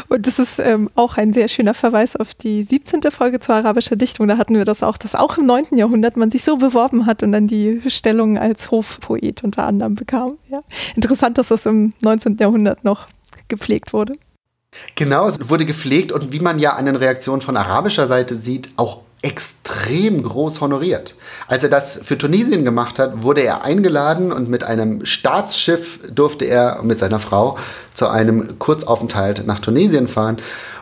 [0.09, 3.01] Und das ist ähm, auch ein sehr schöner Verweis auf die 17.
[3.11, 4.27] Folge zur arabischen Dichtung.
[4.27, 5.77] Da hatten wir das auch, dass auch im 9.
[5.77, 10.37] Jahrhundert man sich so beworben hat und dann die Stellung als Hofpoet unter anderem bekam.
[10.49, 10.59] Ja.
[10.95, 12.37] Interessant, dass das im 19.
[12.39, 13.07] Jahrhundert noch
[13.47, 14.13] gepflegt wurde.
[14.95, 18.69] Genau, es wurde gepflegt und wie man ja an den Reaktionen von arabischer Seite sieht,
[18.75, 21.15] auch extrem groß honoriert.
[21.47, 26.45] Als er das für Tunesien gemacht hat, wurde er eingeladen und mit einem Staatsschiff durfte
[26.45, 27.57] er mit seiner Frau
[27.95, 30.37] zu einem Kurzaufenthalt nach Tunesien fahren.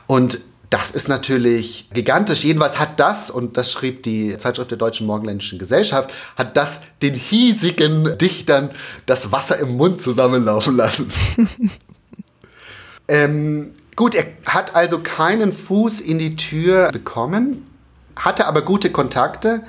[0.08, 0.40] Und
[0.70, 2.44] das ist natürlich gigantisch.
[2.44, 7.14] Jedenfalls hat das, und das schrieb die Zeitschrift der Deutschen Morgenländischen Gesellschaft, hat das den
[7.14, 8.72] hiesigen Dichtern
[9.06, 11.10] das Wasser im Mund zusammenlaufen lassen.
[13.08, 17.68] ähm, gut, er hat also keinen Fuß in die Tür bekommen
[18.16, 19.62] hatte aber gute Kontakte.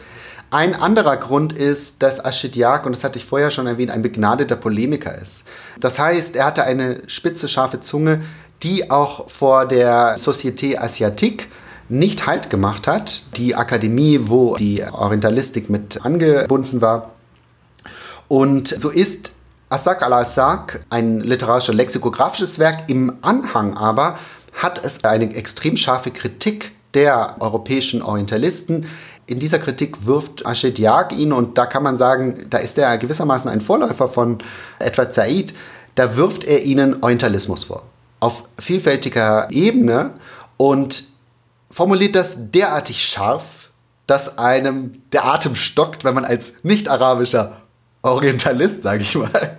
[0.50, 4.56] Ein anderer Grund ist, dass Aschidiak, und das hatte ich vorher schon erwähnt, ein begnadeter
[4.56, 5.42] Polemiker ist.
[5.80, 8.22] Das heißt, er hatte eine spitze, scharfe Zunge,
[8.62, 11.48] die auch vor der Société Asiatique
[11.88, 13.36] nicht Halt gemacht hat.
[13.36, 17.10] Die Akademie, wo die Orientalistik mit angebunden war.
[18.28, 19.32] Und so ist
[19.68, 22.84] Asak al-Asak ein literarisches lexikografisches Werk.
[22.88, 24.18] Im Anhang aber
[24.54, 28.86] hat es eine extrem scharfe Kritik der europäischen Orientalisten.
[29.26, 32.98] In dieser Kritik wirft Ashid Yag ihn, und da kann man sagen, da ist er
[32.98, 34.38] gewissermaßen ein Vorläufer von
[34.78, 35.54] Edward Said,
[35.94, 37.84] da wirft er ihnen Orientalismus vor.
[38.20, 40.10] Auf vielfältiger Ebene
[40.56, 41.04] und
[41.70, 43.70] formuliert das derartig scharf,
[44.06, 47.62] dass einem der Atem stockt, wenn man als nicht-arabischer
[48.02, 49.58] Orientalist, sage ich mal,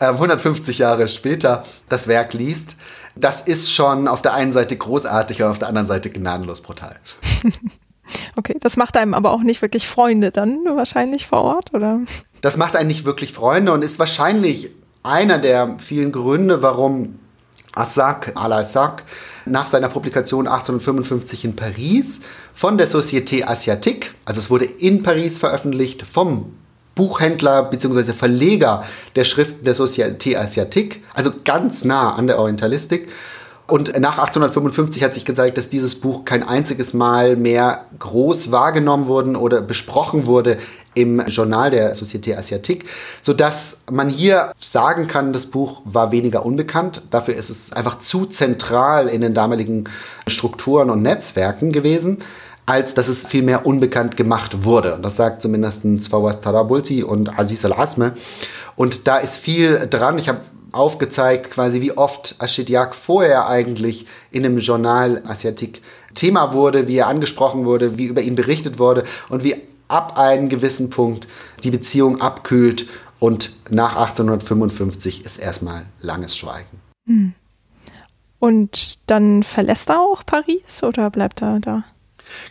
[0.00, 2.74] 150 ähm, Jahre später das Werk liest
[3.16, 6.96] das ist schon auf der einen Seite großartig und auf der anderen Seite gnadenlos brutal.
[8.36, 12.00] Okay, das macht einem aber auch nicht wirklich Freunde dann wahrscheinlich vor Ort, oder?
[12.40, 14.70] Das macht einen nicht wirklich Freunde und ist wahrscheinlich
[15.02, 17.18] einer der vielen Gründe, warum
[17.72, 19.04] Assak al-Assak
[19.44, 22.20] nach seiner Publikation 1855 in Paris
[22.54, 26.54] von der Société Asiatique, also es wurde in Paris veröffentlicht vom
[26.96, 28.12] Buchhändler bzw.
[28.12, 28.82] Verleger
[29.14, 33.08] der Schriften der Société Asiatique, also ganz nah an der Orientalistik.
[33.68, 39.08] Und nach 1855 hat sich gezeigt, dass dieses Buch kein einziges Mal mehr groß wahrgenommen
[39.08, 40.58] wurde oder besprochen wurde
[40.94, 42.86] im Journal der Société Asiatique,
[43.22, 47.02] sodass man hier sagen kann, das Buch war weniger unbekannt.
[47.10, 49.84] Dafür ist es einfach zu zentral in den damaligen
[50.28, 52.18] Strukturen und Netzwerken gewesen
[52.66, 54.98] als dass es viel mehr unbekannt gemacht wurde.
[55.00, 58.14] Das sagt zumindest Fawaz Tarabulti und Aziz Al-Asme.
[58.74, 60.18] Und da ist viel dran.
[60.18, 60.40] Ich habe
[60.72, 65.80] aufgezeigt, quasi wie oft Ashidiak vorher eigentlich in dem Journal Asiatik
[66.14, 69.56] Thema wurde, wie er angesprochen wurde, wie über ihn berichtet wurde und wie
[69.88, 71.28] ab einem gewissen Punkt
[71.62, 72.86] die Beziehung abkühlt
[73.20, 76.80] und nach 1855 ist erstmal langes Schweigen.
[77.06, 77.34] Hm.
[78.38, 81.84] Und dann verlässt er auch Paris oder bleibt er da?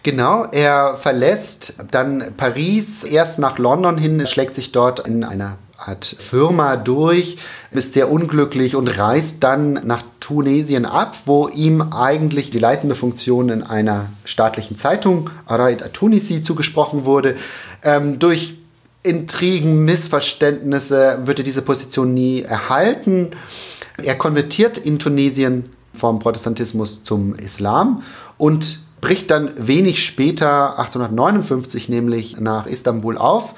[0.03, 6.05] Genau, er verlässt dann Paris, erst nach London hin, schlägt sich dort in einer Art
[6.05, 7.37] Firma durch,
[7.71, 13.49] ist sehr unglücklich und reist dann nach Tunesien ab, wo ihm eigentlich die leitende Funktion
[13.49, 17.35] in einer staatlichen Zeitung, Araid Tunisi, zugesprochen wurde.
[17.83, 18.55] Ähm, durch
[19.03, 23.31] Intrigen, Missverständnisse wird er diese Position nie erhalten.
[24.01, 28.01] Er konvertiert in Tunesien vom Protestantismus zum Islam
[28.37, 33.55] und bricht dann wenig später, 1859 nämlich, nach Istanbul auf,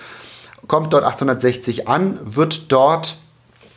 [0.68, 3.18] kommt dort 1860 an, wird dort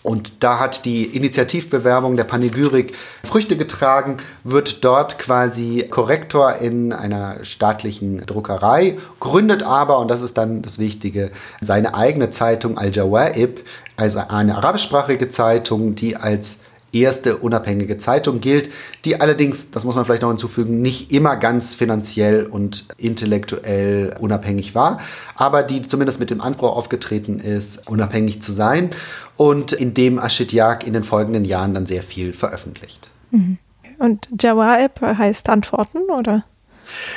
[0.03, 7.45] und da hat die Initiativbewerbung der Panegyrik Früchte getragen, wird dort quasi Korrektor in einer
[7.45, 11.31] staatlichen Druckerei, gründet aber, und das ist dann das Wichtige,
[11.61, 13.61] seine eigene Zeitung Al-Jawaib,
[13.97, 16.59] also eine arabischsprachige Zeitung, die als
[16.93, 18.71] erste unabhängige Zeitung gilt,
[19.05, 24.75] die allerdings, das muss man vielleicht noch hinzufügen, nicht immer ganz finanziell und intellektuell unabhängig
[24.75, 25.01] war,
[25.35, 28.91] aber die zumindest mit dem Anspruch aufgetreten ist, unabhängig zu sein
[29.37, 33.09] und in dem Ashitiak in den folgenden Jahren dann sehr viel veröffentlicht.
[33.31, 33.59] Mhm.
[33.99, 36.45] Und Jawaib heißt Antworten, oder?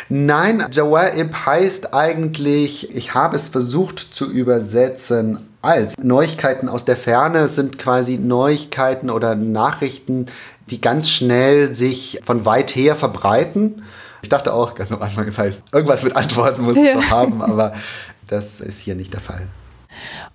[0.09, 7.47] Nein, Jawaib heißt eigentlich, ich habe es versucht zu übersetzen als Neuigkeiten aus der Ferne
[7.47, 10.27] sind quasi Neuigkeiten oder Nachrichten,
[10.69, 13.83] die ganz schnell sich von weit her verbreiten.
[14.21, 17.09] Ich dachte auch ganz am Anfang, das heißt, irgendwas mit Antworten muss ja.
[17.09, 17.73] haben, aber
[18.27, 19.47] das ist hier nicht der Fall.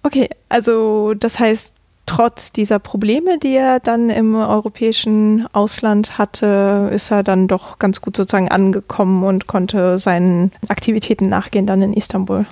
[0.02, 1.74] Okay, also das heißt,
[2.06, 8.00] trotz dieser Probleme, die er dann im europäischen Ausland hatte, ist er dann doch ganz
[8.00, 12.46] gut sozusagen angekommen und konnte seinen Aktivitäten nachgehen dann in Istanbul.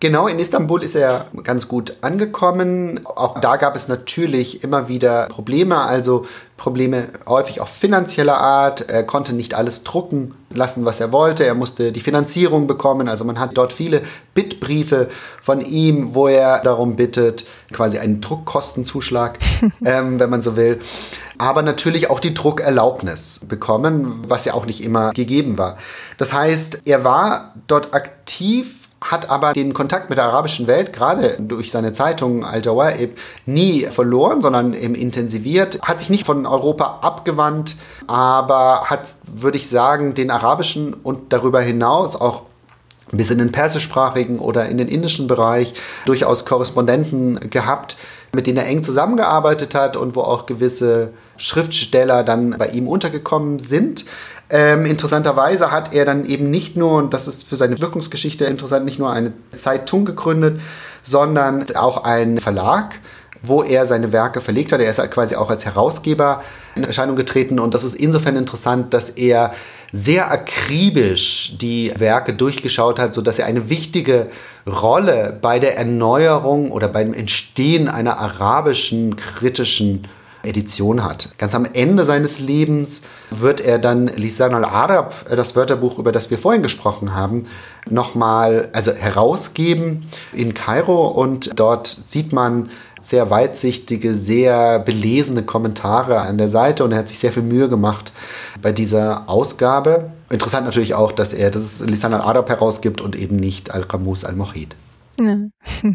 [0.00, 3.00] Genau, in Istanbul ist er ganz gut angekommen.
[3.04, 6.24] Auch da gab es natürlich immer wieder Probleme, also
[6.56, 8.88] Probleme häufig auch finanzieller Art.
[8.88, 11.44] Er konnte nicht alles drucken lassen, was er wollte.
[11.44, 13.08] Er musste die Finanzierung bekommen.
[13.08, 14.02] Also man hat dort viele
[14.34, 15.08] Bittbriefe
[15.42, 19.38] von ihm, wo er darum bittet, quasi einen Druckkostenzuschlag,
[19.84, 20.78] ähm, wenn man so will.
[21.38, 25.76] Aber natürlich auch die Druckerlaubnis bekommen, was ja auch nicht immer gegeben war.
[26.18, 31.36] Das heißt, er war dort aktiv hat aber den Kontakt mit der arabischen Welt, gerade
[31.38, 33.16] durch seine Zeitung Al-Jawaib,
[33.46, 37.76] nie verloren, sondern eben intensiviert, hat sich nicht von Europa abgewandt,
[38.06, 42.42] aber hat, würde ich sagen, den arabischen und darüber hinaus auch
[43.10, 47.96] bis in den persischsprachigen oder in den indischen Bereich durchaus Korrespondenten gehabt,
[48.34, 53.58] mit denen er eng zusammengearbeitet hat und wo auch gewisse Schriftsteller dann bei ihm untergekommen
[53.58, 54.04] sind.
[54.50, 58.84] Ähm, interessanterweise hat er dann eben nicht nur, und das ist für seine Wirkungsgeschichte interessant,
[58.84, 60.60] nicht nur eine Zeitung gegründet,
[61.02, 62.94] sondern auch einen Verlag,
[63.42, 64.80] wo er seine Werke verlegt hat.
[64.80, 66.42] Er ist quasi auch als Herausgeber
[66.74, 69.52] in Erscheinung getreten und das ist insofern interessant, dass er
[69.92, 74.26] sehr akribisch die Werke durchgeschaut hat, sodass er eine wichtige
[74.66, 80.08] Rolle bei der Erneuerung oder beim Entstehen einer arabischen kritischen
[80.42, 81.30] Edition hat.
[81.38, 86.30] Ganz am Ende seines Lebens wird er dann Lisan al-Arab, äh, das Wörterbuch, über das
[86.30, 87.46] wir vorhin gesprochen haben,
[87.88, 92.70] nochmal also herausgeben in Kairo und dort sieht man
[93.00, 97.68] sehr weitsichtige, sehr belesene Kommentare an der Seite und er hat sich sehr viel Mühe
[97.68, 98.12] gemacht
[98.60, 100.10] bei dieser Ausgabe.
[100.30, 104.76] Interessant natürlich auch, dass er das Lisan al-Arab herausgibt und eben nicht Al-Qamus al-Mohid.
[105.20, 105.36] Ja.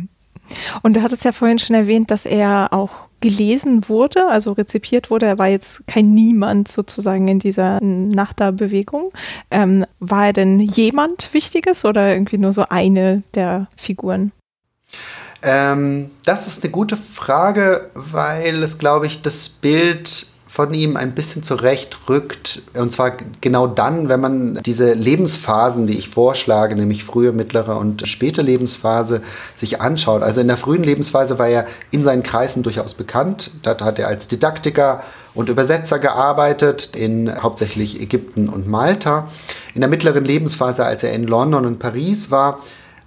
[0.81, 2.91] Und du hattest ja vorhin schon erwähnt, dass er auch
[3.23, 5.27] gelesen wurde, also rezipiert wurde.
[5.27, 9.09] Er war jetzt kein Niemand sozusagen in dieser Nachterbewegung.
[9.49, 14.33] Ähm, war er denn jemand Wichtiges oder irgendwie nur so eine der Figuren?
[15.41, 21.15] Ähm, das ist eine gute Frage, weil es, glaube ich, das Bild von ihm ein
[21.15, 22.61] bisschen zurechtrückt.
[22.75, 28.07] Und zwar genau dann, wenn man diese Lebensphasen, die ich vorschlage, nämlich frühe, mittlere und
[28.07, 29.23] späte Lebensphase,
[29.55, 30.21] sich anschaut.
[30.21, 33.49] Also in der frühen Lebensphase war er in seinen Kreisen durchaus bekannt.
[33.63, 35.01] Dort hat er als Didaktiker
[35.33, 39.29] und Übersetzer gearbeitet in hauptsächlich Ägypten und Malta.
[39.73, 42.59] In der mittleren Lebensphase, als er in London und Paris war,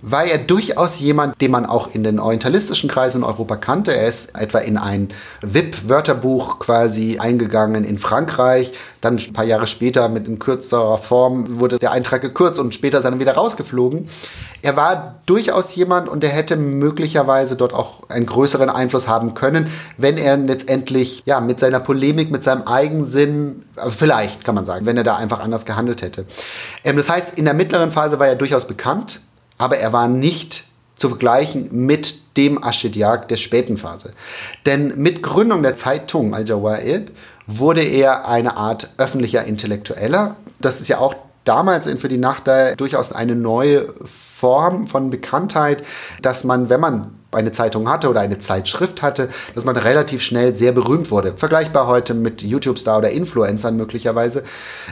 [0.03, 3.95] war er durchaus jemand, den man auch in den orientalistischen Kreisen in Europa kannte.
[3.97, 5.09] Er ist etwa in ein
[5.43, 8.73] VIP-Wörterbuch quasi eingegangen in Frankreich.
[9.01, 12.99] Dann ein paar Jahre später mit in kürzerer Form wurde der Eintrag gekürzt und später
[12.99, 14.09] er dann wieder rausgeflogen.
[14.63, 19.69] Er war durchaus jemand und er hätte möglicherweise dort auch einen größeren Einfluss haben können,
[19.97, 24.97] wenn er letztendlich ja mit seiner Polemik, mit seinem Eigensinn, vielleicht kann man sagen, wenn
[24.97, 26.27] er da einfach anders gehandelt hätte.
[26.85, 29.21] Ähm, das heißt, in der mittleren Phase war er durchaus bekannt
[29.59, 30.65] aber er war nicht
[30.97, 34.13] zu vergleichen mit dem Aschidiak der späten Phase.
[34.65, 37.11] Denn mit Gründung der Zeitung Al-Jawaib
[37.47, 40.37] wurde er eine Art öffentlicher Intellektueller.
[40.59, 41.15] Das ist ja auch
[41.45, 42.45] damals für die Nacht
[42.77, 45.85] durchaus eine neue Form von Bekanntheit,
[46.23, 50.55] dass man, wenn man eine Zeitung hatte oder eine Zeitschrift hatte, dass man relativ schnell
[50.55, 51.35] sehr berühmt wurde.
[51.37, 54.45] Vergleichbar heute mit YouTube-Star oder Influencern möglicherweise.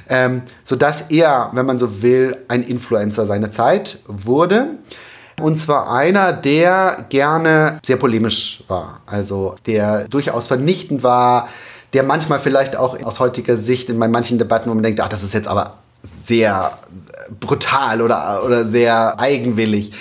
[0.09, 4.67] Ähm, sodass er, wenn man so will, ein Influencer seiner Zeit wurde.
[5.41, 9.01] Und zwar einer, der gerne sehr polemisch war.
[9.07, 11.49] Also der durchaus vernichtend war,
[11.93, 15.23] der manchmal vielleicht auch aus heutiger Sicht in manchen Debatten, wo man denkt, ach, das
[15.23, 15.79] ist jetzt aber
[16.25, 16.73] sehr
[17.41, 19.93] brutal oder, oder sehr eigenwillig,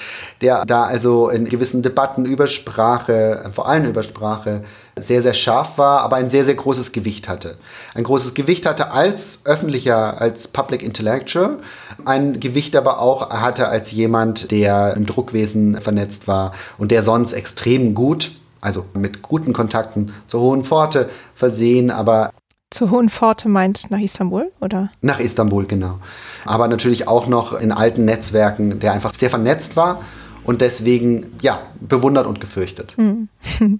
[0.41, 4.63] der da also in gewissen Debatten über Sprache, vor allem über Sprache,
[4.99, 7.57] sehr, sehr scharf war, aber ein sehr, sehr großes Gewicht hatte.
[7.95, 11.57] Ein großes Gewicht hatte als öffentlicher, als Public Intellectual,
[12.05, 17.33] ein Gewicht aber auch hatte als jemand, der im Druckwesen vernetzt war und der sonst
[17.33, 18.31] extrem gut,
[18.61, 22.31] also mit guten Kontakten zur Hohen Pforte versehen, aber
[22.73, 24.89] zur Hohen Pforte meint nach Istanbul, oder?
[25.01, 25.99] Nach Istanbul, genau.
[26.45, 30.01] Aber natürlich auch noch in alten Netzwerken, der einfach sehr vernetzt war
[30.43, 32.95] und deswegen, ja, bewundert und gefürchtet.
[32.97, 33.29] Hm.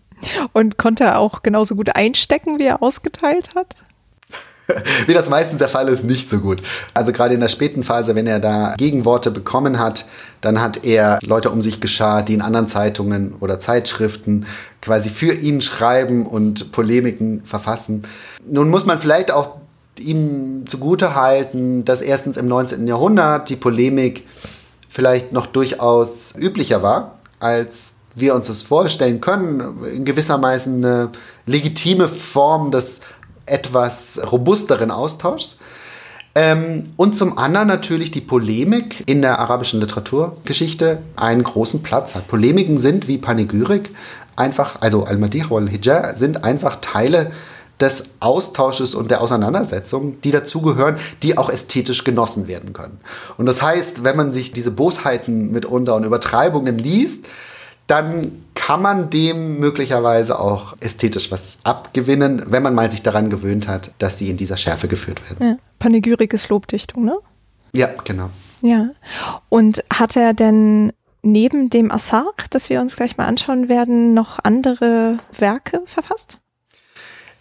[0.54, 3.76] Und konnte er auch genauso gut einstecken, wie er ausgeteilt hat?
[5.08, 6.62] Wie das meistens der Fall ist, nicht so gut.
[6.94, 10.06] Also gerade in der späten Phase, wenn er da Gegenworte bekommen hat,
[10.42, 14.46] dann hat er Leute um sich geschart, die in anderen Zeitungen oder Zeitschriften
[14.82, 18.04] quasi für ihn schreiben und Polemiken verfassen.
[18.50, 19.58] Nun muss man vielleicht auch
[20.00, 22.88] ihm zugute halten, dass erstens im 19.
[22.88, 24.26] Jahrhundert die Polemik
[24.90, 29.84] vielleicht noch durchaus üblicher war, als wir uns das vorstellen können.
[29.86, 31.10] In gewissermaßen eine
[31.46, 33.02] legitime Form des
[33.46, 35.58] etwas robusteren Austauschs.
[36.36, 42.28] Ähm, und zum anderen natürlich die Polemik in der arabischen Literaturgeschichte einen großen Platz hat.
[42.28, 43.92] Polemiken sind wie Panegyrik
[44.36, 47.32] einfach, also Al-Madih wal Hijab sind einfach Teile
[47.80, 53.00] des Austausches und der Auseinandersetzung, die dazugehören, die auch ästhetisch genossen werden können.
[53.38, 57.26] Und das heißt, wenn man sich diese Bosheiten mitunter und Übertreibungen liest,
[57.88, 63.68] dann kann man dem möglicherweise auch ästhetisch was abgewinnen, wenn man mal sich daran gewöhnt
[63.68, 65.48] hat, dass die in dieser Schärfe geführt werden.
[65.48, 65.58] Ja.
[65.80, 67.16] Panegyrik ist Lobdichtung, ne?
[67.74, 68.30] Ja, genau.
[68.62, 68.92] Ja.
[69.50, 70.94] Und hat er denn
[71.24, 76.40] neben dem Assark, das wir uns gleich mal anschauen werden, noch andere Werke verfasst?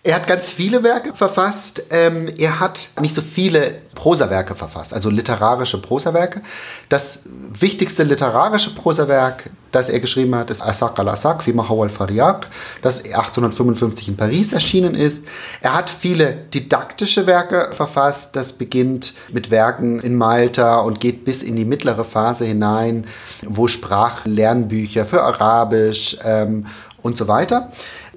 [0.05, 1.85] Er hat ganz viele Werke verfasst.
[1.91, 6.43] Ähm, er hat nicht so viele Prosawerke verfasst, also literarische Prosawerke.
[6.89, 12.49] Das wichtigste literarische Prosawerk, das er geschrieben hat, ist Asak al-Asak, wie Mahawal Fariaq,
[12.83, 15.25] das 1855 in Paris erschienen ist.
[15.61, 18.35] Er hat viele didaktische Werke verfasst.
[18.35, 23.07] Das beginnt mit Werken in Malta und geht bis in die mittlere Phase hinein,
[23.47, 26.67] wo Sprachlernbücher für Arabisch ähm,
[27.03, 27.71] und so weiter.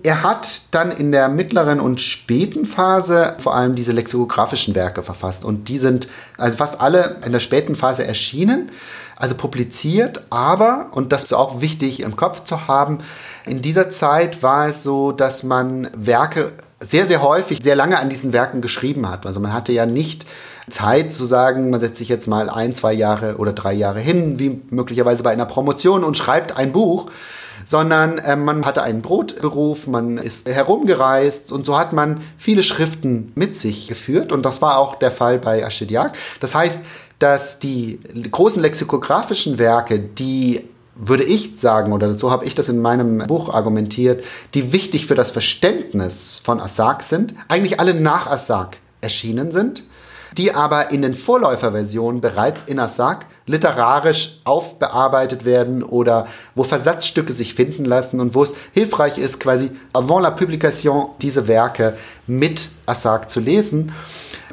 [0.05, 5.43] Er hat dann in der mittleren und späten Phase vor allem diese lexikografischen Werke verfasst.
[5.43, 6.07] Und die sind
[6.37, 8.69] also fast alle in der späten Phase erschienen,
[9.15, 10.21] also publiziert.
[10.29, 12.99] Aber, und das ist auch wichtig im Kopf zu haben,
[13.47, 18.09] in dieser Zeit war es so, dass man Werke sehr, sehr häufig, sehr lange an
[18.09, 19.25] diesen Werken geschrieben hat.
[19.25, 20.27] Also man hatte ja nicht
[20.69, 24.37] Zeit zu sagen, man setzt sich jetzt mal ein, zwei Jahre oder drei Jahre hin,
[24.37, 27.09] wie möglicherweise bei einer Promotion und schreibt ein Buch,
[27.65, 33.33] sondern äh, man hatte einen Brotberuf, man ist herumgereist und so hat man viele Schriften
[33.35, 36.13] mit sich geführt und das war auch der Fall bei Aschidiak.
[36.39, 36.79] Das heißt,
[37.19, 37.99] dass die
[38.31, 40.61] großen lexikografischen Werke, die
[40.95, 44.23] würde ich sagen, oder so habe ich das in meinem Buch argumentiert,
[44.53, 49.83] die wichtig für das Verständnis von Assak sind, eigentlich alle nach Assak erschienen sind
[50.37, 57.53] die aber in den Vorläuferversionen bereits in Assak literarisch aufbearbeitet werden oder wo Versatzstücke sich
[57.53, 61.95] finden lassen und wo es hilfreich ist, quasi avant la publication diese Werke
[62.27, 63.91] mit Assag zu lesen,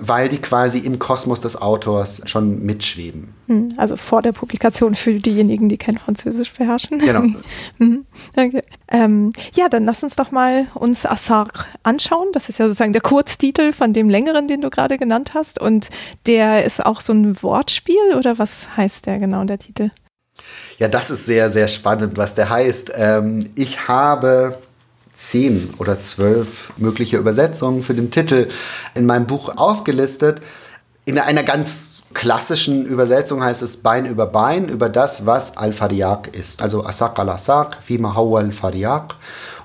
[0.01, 3.35] weil die quasi im Kosmos des Autors schon mitschweben.
[3.47, 6.99] Hm, also vor der Publikation für diejenigen, die kein Französisch beherrschen.
[6.99, 7.23] Genau.
[7.79, 8.05] Hm,
[8.37, 8.63] okay.
[8.89, 12.29] Ähm, ja, dann lass uns doch mal uns Assag anschauen.
[12.33, 15.61] Das ist ja sozusagen der Kurztitel von dem längeren, den du gerade genannt hast.
[15.61, 15.91] Und
[16.27, 19.91] der ist auch so ein Wortspiel oder was heißt der genau, der Titel?
[20.79, 22.93] Ja, das ist sehr, sehr spannend, was der heißt.
[22.95, 24.59] Ähm, ich habe
[25.15, 28.49] zehn oder zwölf mögliche Übersetzungen für den Titel
[28.95, 30.41] in meinem Buch aufgelistet.
[31.05, 36.63] In einer ganz klassischen Übersetzung heißt es Bein über Bein über das, was Al-Fariaq ist.
[36.63, 39.15] Also Asaq al-Asaq, Fima Hawa al-Fariaq.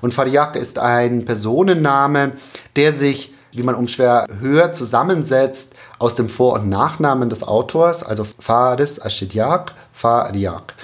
[0.01, 2.33] Und Fariaq ist ein Personenname,
[2.75, 8.25] der sich, wie man umschwer hört, zusammensetzt aus dem Vor- und Nachnamen des Autors, also
[8.39, 10.75] Faris Ashidjaq, Fariaq.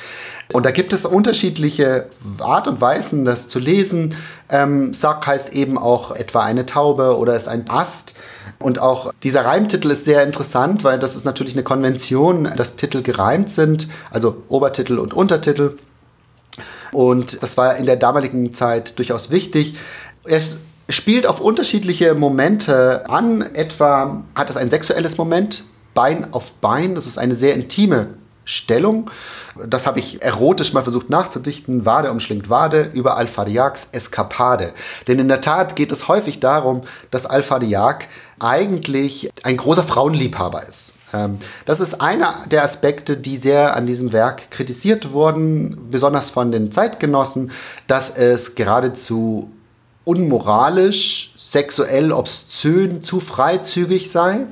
[0.53, 2.07] Und da gibt es unterschiedliche
[2.39, 4.15] Art und Weisen, das zu lesen.
[4.49, 8.13] Ähm, Sack heißt eben auch etwa eine Taube oder ist ein Ast.
[8.59, 13.01] Und auch dieser Reimtitel ist sehr interessant, weil das ist natürlich eine Konvention, dass Titel
[13.01, 15.77] gereimt sind, also Obertitel und Untertitel.
[16.91, 19.75] Und das war in der damaligen Zeit durchaus wichtig.
[20.23, 20.59] Es
[20.89, 23.41] spielt auf unterschiedliche Momente an.
[23.41, 25.63] Etwa hat es ein sexuelles Moment,
[25.95, 26.93] Bein auf Bein.
[26.93, 28.09] Das ist eine sehr intime
[28.45, 29.09] Stellung.
[29.67, 31.85] Das habe ich erotisch mal versucht nachzudichten.
[31.85, 34.73] Wade umschlingt Wade über Al-Fadiaks Eskapade.
[35.07, 38.07] Denn in der Tat geht es häufig darum, dass Al-Fadiak
[38.39, 40.93] eigentlich ein großer Frauenliebhaber ist.
[41.13, 46.51] Ähm, das ist einer der Aspekte, die sehr an diesem Werk kritisiert wurden, besonders von
[46.51, 47.51] den Zeitgenossen,
[47.87, 49.51] dass es geradezu
[50.05, 54.45] unmoralisch, sexuell obszön, zu freizügig sei.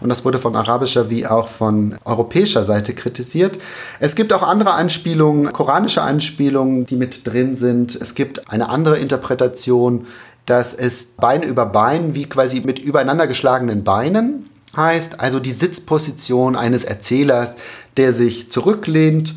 [0.00, 3.58] Und das wurde von arabischer wie auch von europäischer Seite kritisiert.
[4.00, 7.94] Es gibt auch andere Anspielungen, koranische Anspielungen, die mit drin sind.
[7.94, 10.06] Es gibt eine andere Interpretation,
[10.46, 16.56] dass es Bein über Bein, wie quasi mit übereinander geschlagenen Beinen heißt, also die Sitzposition
[16.56, 17.56] eines Erzählers,
[17.96, 19.34] der sich zurücklehnt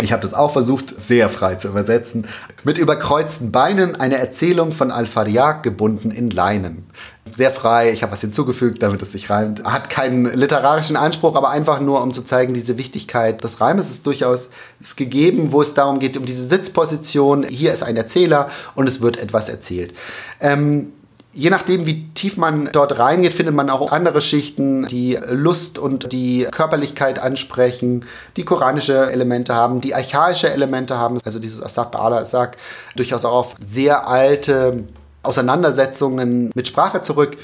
[0.00, 2.26] ich habe das auch versucht, sehr frei zu übersetzen.
[2.62, 6.86] Mit überkreuzten Beinen eine Erzählung von Al-Fariaq gebunden in Leinen.
[7.34, 9.64] Sehr frei, ich habe was hinzugefügt, damit es sich reimt.
[9.64, 14.06] Hat keinen literarischen Anspruch, aber einfach nur, um zu zeigen, diese Wichtigkeit des Reimes ist
[14.06, 14.50] durchaus
[14.80, 17.44] ist gegeben, wo es darum geht, um diese Sitzposition.
[17.44, 19.94] Hier ist ein Erzähler und es wird etwas erzählt.
[20.40, 20.92] Ähm,
[21.38, 26.12] Je nachdem, wie tief man dort reingeht, findet man auch andere Schichten, die Lust und
[26.12, 28.04] die Körperlichkeit ansprechen,
[28.36, 32.56] die koranische Elemente haben, die archaische Elemente haben, also dieses Asaq ala Asaq,
[32.96, 34.88] durchaus auch auf sehr alte
[35.22, 37.36] Auseinandersetzungen mit Sprache zurück.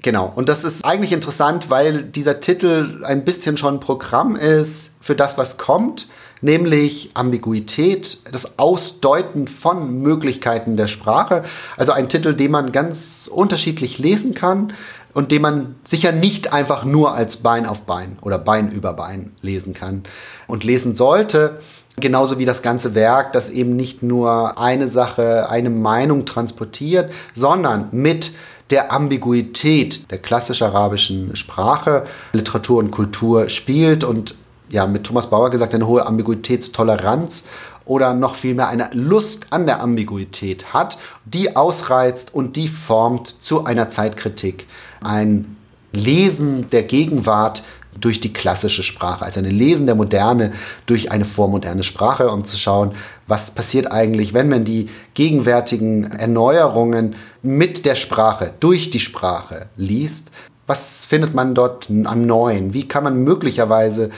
[0.00, 5.14] Genau, und das ist eigentlich interessant, weil dieser Titel ein bisschen schon Programm ist für
[5.14, 6.08] das, was kommt
[6.40, 11.44] nämlich Ambiguität, das Ausdeuten von Möglichkeiten der Sprache.
[11.76, 14.72] Also ein Titel, den man ganz unterschiedlich lesen kann
[15.14, 19.32] und den man sicher nicht einfach nur als Bein auf Bein oder Bein über Bein
[19.40, 20.02] lesen kann
[20.46, 21.60] und lesen sollte.
[21.96, 27.88] Genauso wie das ganze Werk, das eben nicht nur eine Sache, eine Meinung transportiert, sondern
[27.90, 28.32] mit
[28.70, 34.34] der Ambiguität der klassisch arabischen Sprache, Literatur und Kultur spielt und
[34.70, 37.44] ja, mit Thomas Bauer gesagt, eine hohe Ambiguitätstoleranz
[37.84, 43.64] oder noch vielmehr eine Lust an der Ambiguität hat, die ausreizt und die formt zu
[43.64, 44.66] einer Zeitkritik.
[45.02, 45.56] Ein
[45.92, 47.62] Lesen der Gegenwart
[47.98, 50.52] durch die klassische Sprache, also ein Lesen der Moderne
[50.86, 52.92] durch eine vormoderne Sprache, um zu schauen,
[53.26, 60.30] was passiert eigentlich, wenn man die gegenwärtigen Erneuerungen mit der Sprache, durch die Sprache liest.
[60.66, 62.74] Was findet man dort am Neuen?
[62.74, 64.10] Wie kann man möglicherweise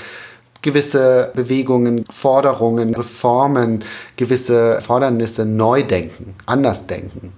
[0.63, 3.85] gewisse Bewegungen, Forderungen, Reformen,
[4.17, 7.33] gewisse Fordernisse neu denken, anders denken,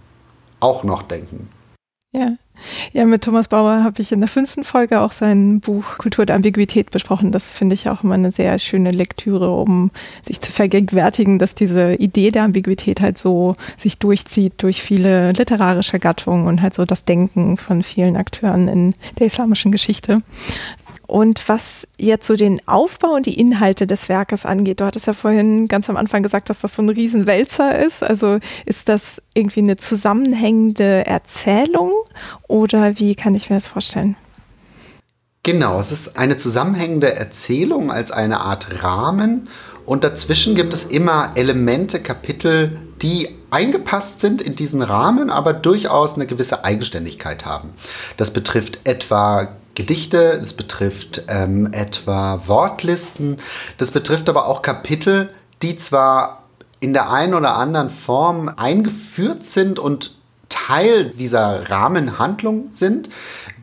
[0.61, 1.49] auch noch denken.
[2.12, 2.36] Ja.
[2.93, 6.36] Ja, mit Thomas Bauer habe ich in der fünften Folge auch sein Buch Kultur der
[6.36, 7.32] Ambiguität besprochen.
[7.32, 9.90] Das finde ich auch immer eine sehr schöne Lektüre, um
[10.23, 15.99] sich zu vergegenwärtigen, dass diese Idee der Ambiguität halt so sich durchzieht durch viele literarische
[15.99, 20.19] Gattungen und halt so das Denken von vielen Akteuren in der islamischen Geschichte.
[21.07, 25.12] Und was jetzt so den Aufbau und die Inhalte des Werkes angeht, du hattest ja
[25.12, 28.03] vorhin ganz am Anfang gesagt, dass das so ein Riesenwälzer ist.
[28.03, 31.93] Also ist das irgendwie eine zusammenhängende Erzählung
[32.49, 34.16] oder wie kann ich mir das vorstellen?
[35.43, 39.49] Genau, es ist eine zusammenhängende Erzählung als eine Art Rahmen
[39.85, 46.15] und dazwischen gibt es immer Elemente, Kapitel, die eingepasst sind in diesen Rahmen, aber durchaus
[46.15, 47.73] eine gewisse Eigenständigkeit haben.
[48.16, 53.39] Das betrifft etwa Gedichte, das betrifft ähm, etwa Wortlisten,
[53.78, 55.31] das betrifft aber auch Kapitel,
[55.62, 56.43] die zwar
[56.81, 60.12] in der einen oder anderen Form eingeführt sind und
[60.49, 63.09] Teil dieser Rahmenhandlung sind,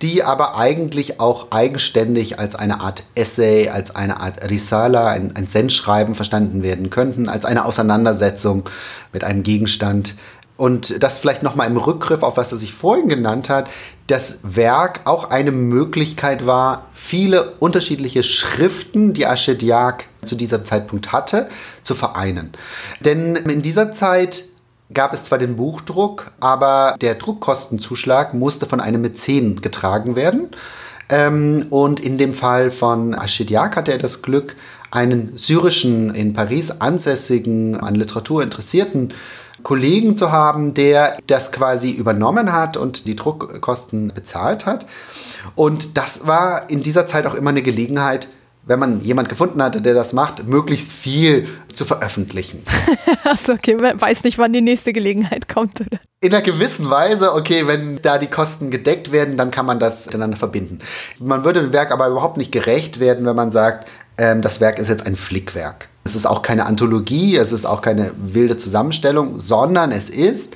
[0.02, 5.46] die aber eigentlich auch eigenständig als eine Art Essay, als eine Art Risala, ein, ein
[5.46, 8.68] Sendschreiben verstanden werden könnten, als eine Auseinandersetzung
[9.14, 10.16] mit einem Gegenstand.
[10.58, 13.70] Und das vielleicht nochmal im Rückgriff auf was er sich vorhin genannt hat,
[14.10, 21.48] das Werk auch eine Möglichkeit war, viele unterschiedliche Schriften, die Aschediak zu diesem Zeitpunkt hatte,
[21.84, 22.52] zu vereinen.
[23.02, 24.46] Denn in dieser Zeit
[24.92, 30.50] gab es zwar den Buchdruck, aber der Druckkostenzuschlag musste von einem Mäzen getragen werden.
[31.10, 34.56] Ähm, und in dem Fall von Aschidiak hatte er das Glück,
[34.90, 39.14] einen syrischen, in Paris ansässigen, an Literatur interessierten
[39.64, 44.86] Kollegen zu haben, der das quasi übernommen hat und die Druckkosten bezahlt hat.
[45.56, 48.28] Und das war in dieser Zeit auch immer eine Gelegenheit,
[48.66, 52.64] wenn man jemand gefunden hatte, der das macht, möglichst viel zu veröffentlichen.
[53.24, 56.00] Achso, okay, man weiß nicht, wann die nächste Gelegenheit kommt, oder?
[56.22, 60.06] In einer gewissen Weise, okay, wenn da die Kosten gedeckt werden, dann kann man das
[60.06, 60.80] miteinander verbinden.
[61.20, 64.78] Man würde dem Werk aber überhaupt nicht gerecht werden, wenn man sagt, ähm, das Werk
[64.78, 65.90] ist jetzt ein Flickwerk.
[66.10, 70.56] Es ist auch keine Anthologie, es ist auch keine wilde Zusammenstellung, sondern es ist,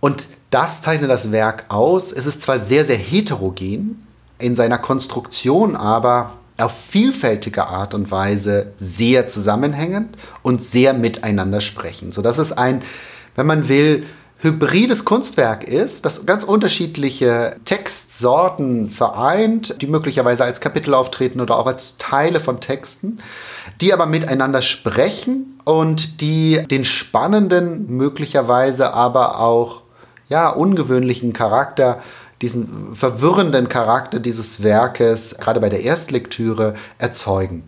[0.00, 4.06] und das zeichnet das Werk aus, es ist zwar sehr, sehr heterogen,
[4.38, 12.12] in seiner Konstruktion aber auf vielfältige Art und Weise sehr zusammenhängend und sehr miteinander sprechen,
[12.12, 12.82] sodass es ein,
[13.36, 14.06] wenn man will,
[14.42, 21.66] hybrides Kunstwerk ist, das ganz unterschiedliche Textsorten vereint, die möglicherweise als Kapitel auftreten oder auch
[21.66, 23.18] als Teile von Texten,
[23.80, 29.82] die aber miteinander sprechen und die den spannenden, möglicherweise aber auch
[30.28, 32.00] ja, ungewöhnlichen Charakter,
[32.40, 37.64] diesen verwirrenden Charakter dieses Werkes, gerade bei der Erstlektüre, erzeugen.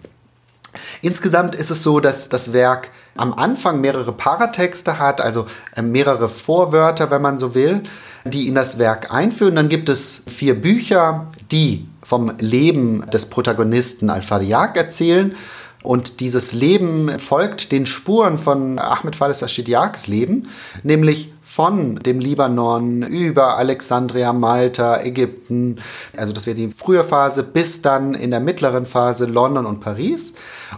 [1.02, 6.28] Insgesamt ist es so, dass das Werk am Anfang mehrere Paratexte hat, also äh, mehrere
[6.28, 7.82] Vorwörter, wenn man so will,
[8.24, 9.56] die in das Werk einführen.
[9.56, 15.34] Dann gibt es vier Bücher, die vom Leben des Protagonisten Al-Fariaq erzählen.
[15.82, 20.48] Und dieses Leben folgt den Spuren von Ahmed Falis Ashidiaks Leben,
[20.84, 25.82] nämlich von dem Libanon über Alexandria, Malta, Ägypten,
[26.16, 30.32] also das wäre die frühe Phase, bis dann in der mittleren Phase London und Paris.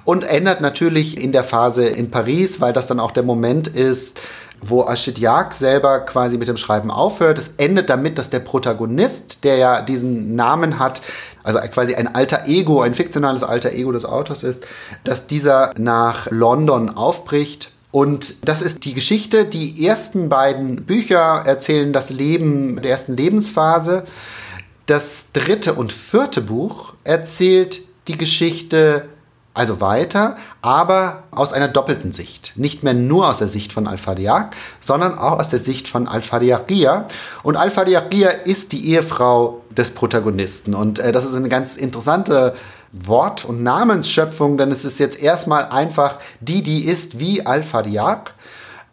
[0.05, 4.21] Und ändert natürlich in der Phase in Paris, weil das dann auch der Moment ist,
[4.61, 7.39] wo Ashidiak selber quasi mit dem Schreiben aufhört.
[7.39, 11.03] Es endet damit, dass der Protagonist, der ja diesen Namen hat,
[11.45, 14.67] also quasi ein alter Ego, ein fiktionales alter Ego des Autors ist,
[15.05, 19.45] dass dieser nach London aufbricht und das ist die Geschichte.
[19.45, 24.03] Die ersten beiden Bücher erzählen das Leben der ersten Lebensphase.
[24.87, 29.09] Das dritte und vierte Buch erzählt die Geschichte
[29.57, 32.55] also weiter, aber aus einer doppelten Sicht.
[32.57, 37.07] Nicht mehr nur aus der Sicht von Al-Fadiaq, sondern auch aus der Sicht von Al-Fadiaqiyya.
[37.45, 40.75] Und Al-Fadiaqiyya ist die Ehefrau des Protagonisten.
[40.75, 42.57] Und äh, das ist eine ganz interessante
[42.95, 48.35] Wort- und Namensschöpfung, denn es ist jetzt erstmal einfach die, die ist wie Al-Fadiaq.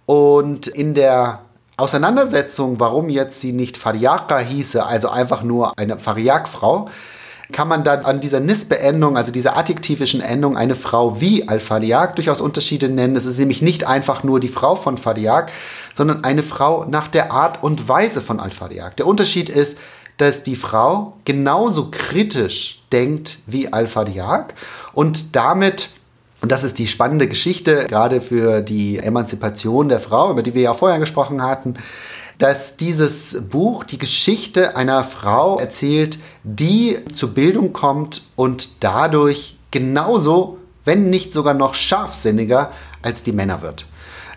[0.07, 1.41] Und in der
[1.78, 6.90] Auseinandersetzung, warum jetzt sie nicht Fadiaqa hieße, also einfach nur eine Fariaq-Frau,
[7.52, 12.41] kann man dann an dieser Nisbe-Endung, also dieser adjektivischen Endung, eine Frau wie Al-Fadiaq durchaus
[12.41, 13.15] Unterschiede nennen.
[13.15, 15.52] Es ist nämlich nicht einfach nur die Frau von Fadiaq,
[15.95, 18.95] sondern eine Frau nach der Art und Weise von Al-Fadiaq.
[18.98, 19.78] Der Unterschied ist,
[20.22, 24.53] dass die Frau genauso kritisch denkt wie Al-Fadiaq
[24.93, 25.89] und damit
[26.41, 30.61] und das ist die spannende Geschichte, gerade für die Emanzipation der Frau, über die wir
[30.61, 31.76] ja vorher gesprochen hatten,
[32.38, 40.57] dass dieses Buch die Geschichte einer Frau erzählt, die zur Bildung kommt und dadurch genauso,
[40.84, 42.72] wenn nicht sogar noch scharfsinniger
[43.02, 43.85] als die Männer wird.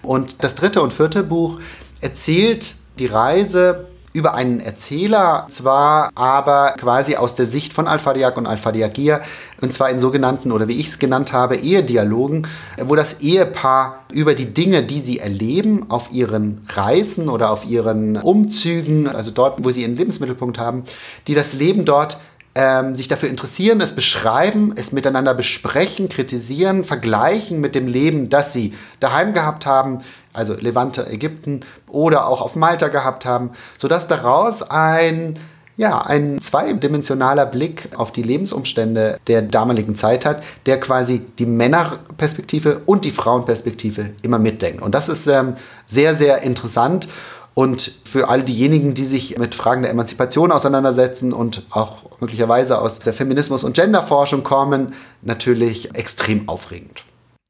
[0.02, 1.58] Und das dritte und vierte Buch
[2.00, 8.46] erzählt die Reise über einen Erzähler, zwar aber quasi aus der Sicht von Al-Fadiaq und
[8.46, 9.20] Al-Fadiaqir,
[9.60, 12.46] und zwar in sogenannten, oder wie ich es genannt habe, Ehedialogen,
[12.84, 18.16] wo das Ehepaar über die Dinge, die sie erleben, auf ihren Reisen oder auf ihren
[18.16, 20.84] Umzügen, also dort, wo sie ihren Lebensmittelpunkt haben,
[21.26, 22.16] die das Leben dort
[22.54, 28.52] ähm, sich dafür interessieren, es beschreiben, es miteinander besprechen, kritisieren, vergleichen mit dem Leben, das
[28.52, 30.02] sie daheim gehabt haben,
[30.32, 35.38] also Levante, Ägypten oder auch auf Malta gehabt haben, sodass daraus ein
[35.76, 42.82] ja, ein zweidimensionaler Blick auf die Lebensumstände der damaligen Zeit hat, der quasi die Männerperspektive
[42.86, 44.82] und die Frauenperspektive immer mitdenkt.
[44.82, 45.56] Und das ist ähm,
[45.86, 47.08] sehr, sehr interessant
[47.54, 53.00] und für all diejenigen, die sich mit Fragen der Emanzipation auseinandersetzen und auch möglicherweise aus
[53.00, 57.04] der Feminismus- und Genderforschung kommen, natürlich extrem aufregend.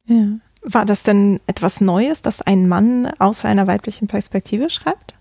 [0.07, 0.27] Ja.
[0.67, 5.15] War das denn etwas Neues, dass ein Mann aus einer weiblichen Perspektive schreibt?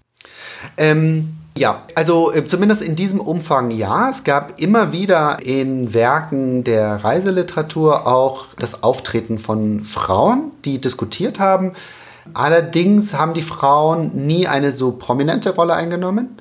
[0.77, 4.09] Ähm, ja, also äh, zumindest in diesem Umfang ja.
[4.09, 11.39] Es gab immer wieder in Werken der Reiseliteratur auch das Auftreten von Frauen, die diskutiert
[11.39, 11.73] haben.
[12.33, 16.37] Allerdings haben die Frauen nie eine so prominente Rolle eingenommen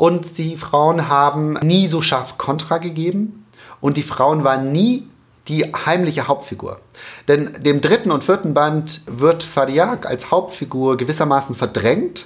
[0.00, 3.44] und die Frauen haben nie so scharf Kontra gegeben
[3.82, 5.06] und die Frauen waren nie
[5.46, 6.80] die heimliche Hauptfigur.
[7.28, 12.24] Denn dem dritten und vierten Band wird Fariak als Hauptfigur gewissermaßen verdrängt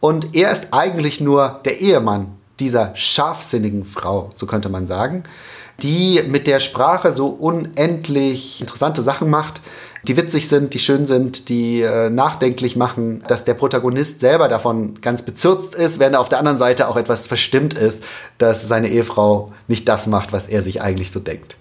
[0.00, 5.24] und er ist eigentlich nur der Ehemann dieser scharfsinnigen Frau, so könnte man sagen,
[5.82, 9.60] die mit der Sprache so unendlich interessante Sachen macht,
[10.06, 15.00] die witzig sind, die schön sind, die äh, nachdenklich machen, dass der Protagonist selber davon
[15.00, 18.02] ganz bezürzt ist, während er auf der anderen Seite auch etwas verstimmt ist,
[18.38, 21.56] dass seine Ehefrau nicht das macht, was er sich eigentlich so denkt.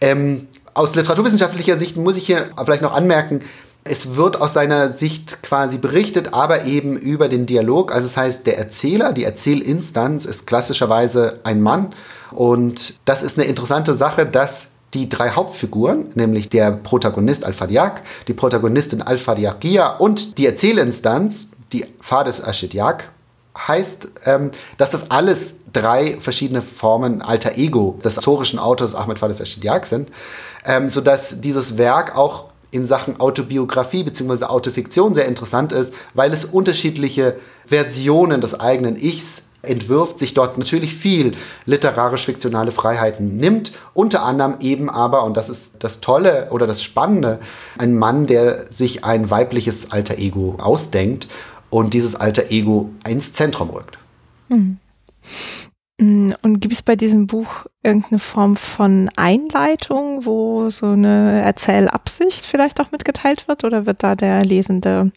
[0.00, 3.40] Ähm, aus literaturwissenschaftlicher Sicht muss ich hier vielleicht noch anmerken,
[3.84, 7.92] es wird aus seiner Sicht quasi berichtet, aber eben über den Dialog.
[7.92, 11.94] Also das heißt, der Erzähler, die Erzählinstanz ist klassischerweise ein Mann.
[12.30, 18.34] Und das ist eine interessante Sache, dass die drei Hauptfiguren, nämlich der Protagonist Al-Fadiak, die
[18.34, 23.10] Protagonistin Al-Fadiakia und die Erzählinstanz, die Fades Ashidyak,
[23.66, 29.40] heißt, ähm, dass das alles drei verschiedene Formen alter Ego des historischen Autors Ahmed Fades
[29.40, 30.10] Ashidyak sind,
[30.64, 34.44] ähm, sodass dieses Werk auch in Sachen Autobiografie bzw.
[34.44, 37.36] Autofiktion sehr interessant ist, weil es unterschiedliche
[37.66, 41.36] Versionen des eigenen Ichs entwirft, sich dort natürlich viel
[41.66, 47.40] literarisch-fiktionale Freiheiten nimmt, unter anderem eben aber, und das ist das Tolle oder das Spannende,
[47.76, 51.28] ein Mann, der sich ein weibliches alter Ego ausdenkt
[51.70, 53.98] und dieses alter Ego ins Zentrum rückt.
[54.48, 54.78] Mhm.
[56.00, 62.46] Mm, und gibt es bei diesem Buch irgendeine Form von Einleitung, wo so eine Erzählabsicht
[62.46, 63.64] vielleicht auch mitgeteilt wird?
[63.64, 65.10] Oder wird da der Lesende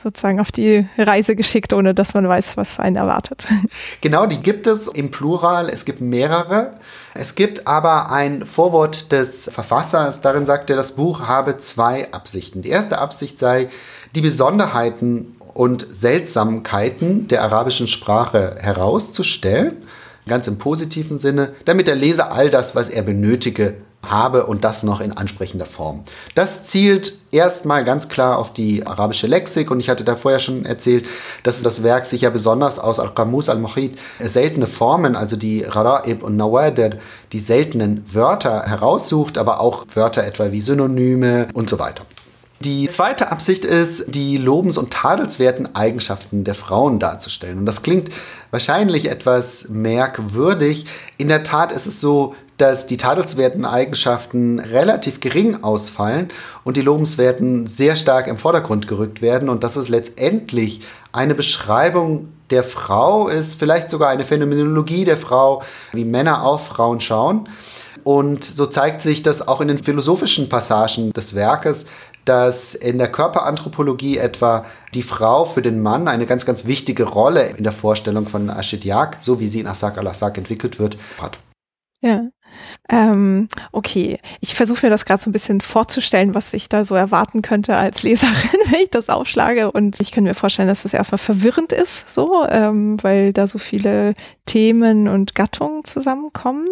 [0.00, 3.46] sozusagen auf die Reise geschickt, ohne dass man weiß, was einen erwartet?
[4.00, 5.68] Genau, die gibt es im Plural.
[5.68, 6.74] Es gibt mehrere.
[7.14, 10.20] Es gibt aber ein Vorwort des Verfassers.
[10.20, 12.62] Darin sagt er, das Buch habe zwei Absichten.
[12.62, 13.68] Die erste Absicht sei,
[14.14, 19.76] die Besonderheiten und Seltsamkeiten der arabischen Sprache herauszustellen
[20.28, 24.82] ganz im positiven Sinne, damit der Leser all das, was er benötige, habe und das
[24.82, 26.04] noch in ansprechender Form.
[26.34, 30.64] Das zielt erstmal ganz klar auf die arabische Lexik und ich hatte da vorher schon
[30.64, 31.04] erzählt,
[31.42, 36.36] dass das Werk sich ja besonders aus Al-Qamus al-Muhit seltene Formen, also die Rara'ib und
[36.36, 36.98] Nawadir,
[37.32, 42.04] die seltenen Wörter heraussucht, aber auch Wörter etwa wie Synonyme und so weiter.
[42.60, 47.58] Die zweite Absicht ist, die lobens- und tadelswerten Eigenschaften der Frauen darzustellen.
[47.58, 48.10] Und das klingt
[48.50, 50.86] wahrscheinlich etwas merkwürdig.
[51.18, 56.28] In der Tat ist es so, dass die tadelswerten Eigenschaften relativ gering ausfallen
[56.64, 60.80] und die lobenswerten sehr stark im Vordergrund gerückt werden und dass es letztendlich
[61.12, 65.62] eine Beschreibung der Frau ist, vielleicht sogar eine Phänomenologie der Frau,
[65.92, 67.48] wie Männer auf Frauen schauen.
[68.04, 71.86] Und so zeigt sich das auch in den philosophischen Passagen des Werkes,
[72.28, 77.46] dass in der Körperanthropologie etwa die Frau für den Mann eine ganz, ganz wichtige Rolle
[77.56, 81.38] in der Vorstellung von Ashidyak, so wie sie in Asak al-Asak entwickelt wird, hat.
[82.00, 82.28] Ja.
[82.90, 86.94] Ähm, okay, ich versuche mir das gerade so ein bisschen vorzustellen, was ich da so
[86.94, 89.70] erwarten könnte als Leserin, wenn ich das aufschlage.
[89.70, 93.58] Und ich könnte mir vorstellen, dass das erstmal verwirrend ist, so, ähm, weil da so
[93.58, 94.14] viele
[94.46, 96.66] Themen und Gattungen zusammenkommen.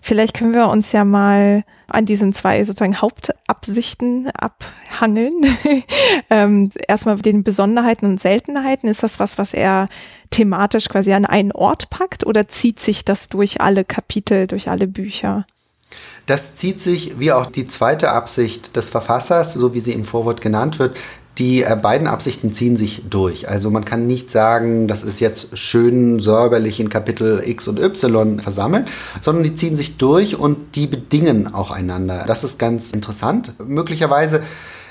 [0.00, 5.32] Vielleicht können wir uns ja mal an diesen zwei sozusagen Hauptabsichten abhangeln.
[6.30, 8.88] ähm, erstmal den Besonderheiten und Seltenheiten.
[8.88, 9.86] Ist das was, was er
[10.34, 14.88] thematisch quasi an einen Ort packt oder zieht sich das durch alle Kapitel, durch alle
[14.88, 15.46] Bücher?
[16.26, 20.40] Das zieht sich, wie auch die zweite Absicht des Verfassers, so wie sie im Vorwort
[20.40, 20.96] genannt wird,
[21.38, 23.48] die äh, beiden Absichten ziehen sich durch.
[23.48, 28.40] Also man kann nicht sagen, das ist jetzt schön säuberlich in Kapitel X und Y
[28.40, 28.88] versammelt,
[29.20, 32.24] sondern die ziehen sich durch und die bedingen auch einander.
[32.26, 33.54] Das ist ganz interessant.
[33.64, 34.42] Möglicherweise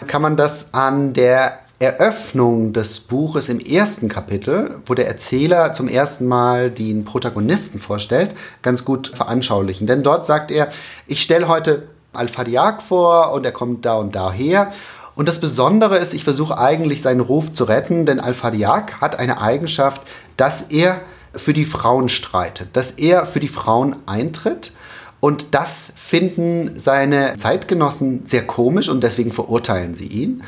[0.07, 5.89] kann man das an der Eröffnung des Buches im ersten Kapitel, wo der Erzähler zum
[5.89, 8.31] ersten Mal den Protagonisten vorstellt,
[8.61, 9.85] ganz gut veranschaulichen.
[9.85, 10.69] Denn dort sagt er,
[11.07, 11.83] ich stelle heute
[12.13, 14.71] Al-Fadiak vor und er kommt da und daher.
[15.15, 19.41] Und das Besondere ist, ich versuche eigentlich seinen Ruf zu retten, denn Al-Fadiak hat eine
[19.41, 20.01] Eigenschaft,
[20.37, 21.01] dass er
[21.35, 24.71] für die Frauen streitet, dass er für die Frauen eintritt.
[25.19, 30.43] Und das finden seine Zeitgenossen sehr komisch und deswegen verurteilen sie ihn.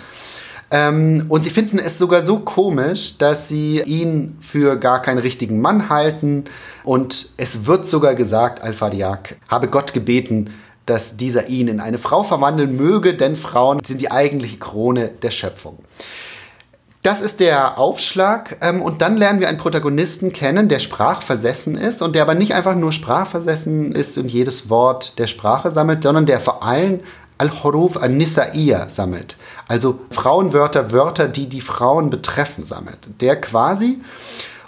[0.72, 5.62] Ähm, und sie finden es sogar so komisch, dass sie ihn für gar keinen richtigen
[5.62, 6.46] Mann halten.
[6.84, 10.54] Und es wird sogar gesagt, Al-Fadiak habe Gott gebeten,
[10.86, 15.32] dass dieser ihn in eine Frau verwandeln möge, denn Frauen sind die eigentliche Krone der
[15.32, 15.80] Schöpfung.
[17.06, 18.58] Das ist der Aufschlag.
[18.62, 22.56] Ähm, und dann lernen wir einen Protagonisten kennen, der sprachversessen ist und der aber nicht
[22.56, 27.02] einfach nur sprachversessen ist und jedes Wort der Sprache sammelt, sondern der vor allem
[27.38, 29.36] Al-Huruf an-Nisa'iyya sammelt.
[29.68, 33.00] Also Frauenwörter, Wörter, die die Frauen betreffen, sammelt.
[33.20, 34.00] Der quasi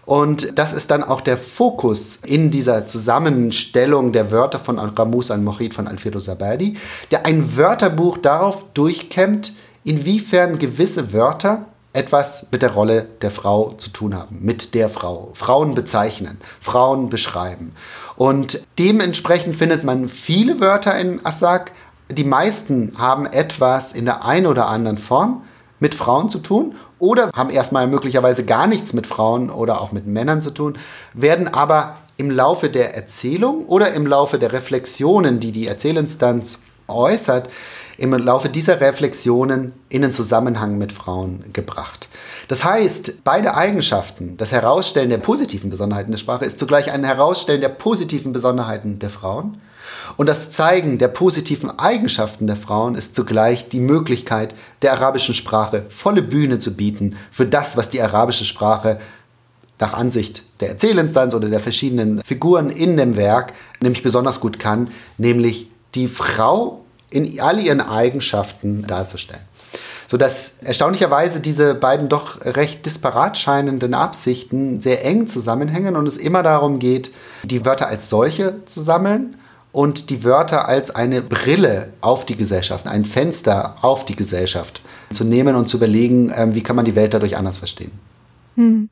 [0.07, 5.73] und das ist dann auch der Fokus in dieser Zusammenstellung der Wörter von Al-Ramus al-Mohid
[5.73, 6.77] von Alfredo Zabadi,
[7.11, 9.51] der ein Wörterbuch darauf durchkämmt,
[9.83, 15.31] inwiefern gewisse Wörter etwas mit der Rolle der Frau zu tun haben, mit der Frau.
[15.33, 17.73] Frauen bezeichnen, Frauen beschreiben.
[18.15, 21.71] Und dementsprechend findet man viele Wörter in Assak.
[22.09, 25.41] Die meisten haben etwas in der einen oder anderen Form
[25.79, 30.07] mit Frauen zu tun oder haben erstmal möglicherweise gar nichts mit Frauen oder auch mit
[30.07, 30.77] Männern zu tun,
[31.13, 37.49] werden aber im Laufe der Erzählung oder im Laufe der Reflexionen, die die Erzählinstanz äußert,
[37.97, 42.07] im Laufe dieser Reflexionen in den Zusammenhang mit Frauen gebracht.
[42.47, 47.61] Das heißt, beide Eigenschaften, das Herausstellen der positiven Besonderheiten der Sprache, ist zugleich ein Herausstellen
[47.61, 49.57] der positiven Besonderheiten der Frauen
[50.17, 55.85] und das Zeigen der positiven Eigenschaften der Frauen ist zugleich die Möglichkeit, der arabischen Sprache
[55.89, 58.99] volle Bühne zu bieten für das, was die arabische Sprache
[59.79, 64.89] nach Ansicht der Erzählinstanz oder der verschiedenen Figuren in dem Werk nämlich besonders gut kann,
[65.17, 69.43] nämlich die Frau in all ihren Eigenschaften darzustellen.
[70.09, 76.43] Sodass erstaunlicherweise diese beiden doch recht disparat scheinenden Absichten sehr eng zusammenhängen und es immer
[76.43, 77.11] darum geht,
[77.43, 79.35] die Wörter als solche zu sammeln
[79.71, 84.81] und die Wörter als eine Brille auf die Gesellschaft, ein Fenster auf die Gesellschaft
[85.11, 87.91] zu nehmen und zu überlegen, ähm, wie kann man die Welt dadurch anders verstehen.
[88.55, 88.89] Hm.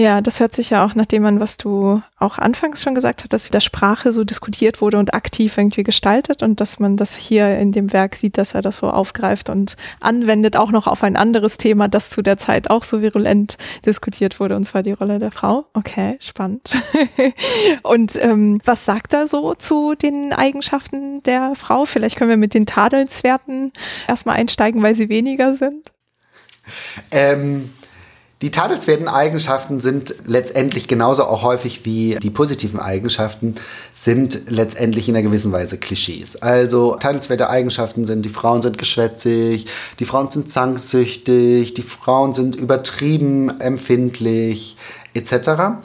[0.00, 3.24] Ja, das hört sich ja auch nach dem an, was du auch anfangs schon gesagt
[3.24, 7.16] hast, dass der Sprache so diskutiert wurde und aktiv irgendwie gestaltet und dass man das
[7.16, 11.02] hier in dem Werk sieht, dass er das so aufgreift und anwendet, auch noch auf
[11.02, 14.92] ein anderes Thema, das zu der Zeit auch so virulent diskutiert wurde, und zwar die
[14.92, 15.66] Rolle der Frau.
[15.74, 16.70] Okay, spannend.
[17.82, 21.86] und ähm, was sagt er so zu den Eigenschaften der Frau?
[21.86, 23.72] Vielleicht können wir mit den Tadelswerten
[24.06, 25.90] erstmal einsteigen, weil sie weniger sind.
[27.10, 27.72] Ähm
[28.40, 33.56] die tadelnswerten Eigenschaften sind letztendlich genauso auch häufig wie die positiven Eigenschaften,
[33.92, 36.40] sind letztendlich in einer gewissen Weise Klischees.
[36.40, 39.66] Also tadelnswerte Eigenschaften sind, die Frauen sind geschwätzig,
[39.98, 44.76] die Frauen sind zanksüchtig, die Frauen sind übertrieben empfindlich,
[45.14, 45.80] etc.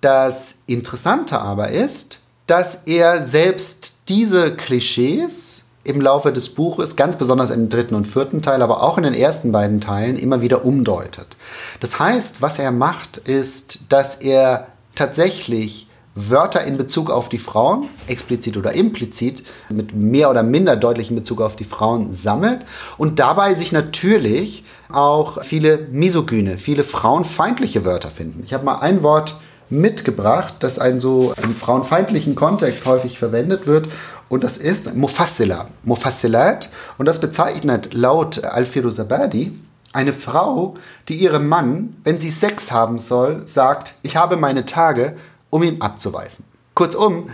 [0.00, 7.50] Das Interessante aber ist, dass er selbst diese Klischees im Laufe des Buches, ganz besonders
[7.50, 11.36] im dritten und vierten Teil, aber auch in den ersten beiden Teilen immer wieder umdeutet.
[11.80, 17.88] Das heißt, was er macht, ist, dass er tatsächlich Wörter in Bezug auf die Frauen,
[18.08, 22.62] explizit oder implizit, mit mehr oder minder deutlichen Bezug auf die Frauen sammelt
[22.98, 28.42] und dabei sich natürlich auch viele misogyne, viele frauenfeindliche Wörter finden.
[28.44, 29.36] Ich habe mal ein Wort
[29.70, 33.88] mitgebracht, das ein so im frauenfeindlichen Kontext häufig verwendet wird
[34.28, 36.70] und das ist Mufassila, Mufassilat.
[36.98, 39.58] Und das bezeichnet laut Alfiru Zabadi
[39.92, 40.74] eine Frau,
[41.08, 45.16] die ihrem Mann, wenn sie Sex haben soll, sagt, ich habe meine Tage,
[45.50, 46.44] um ihn abzuweisen.
[46.74, 47.30] Kurzum,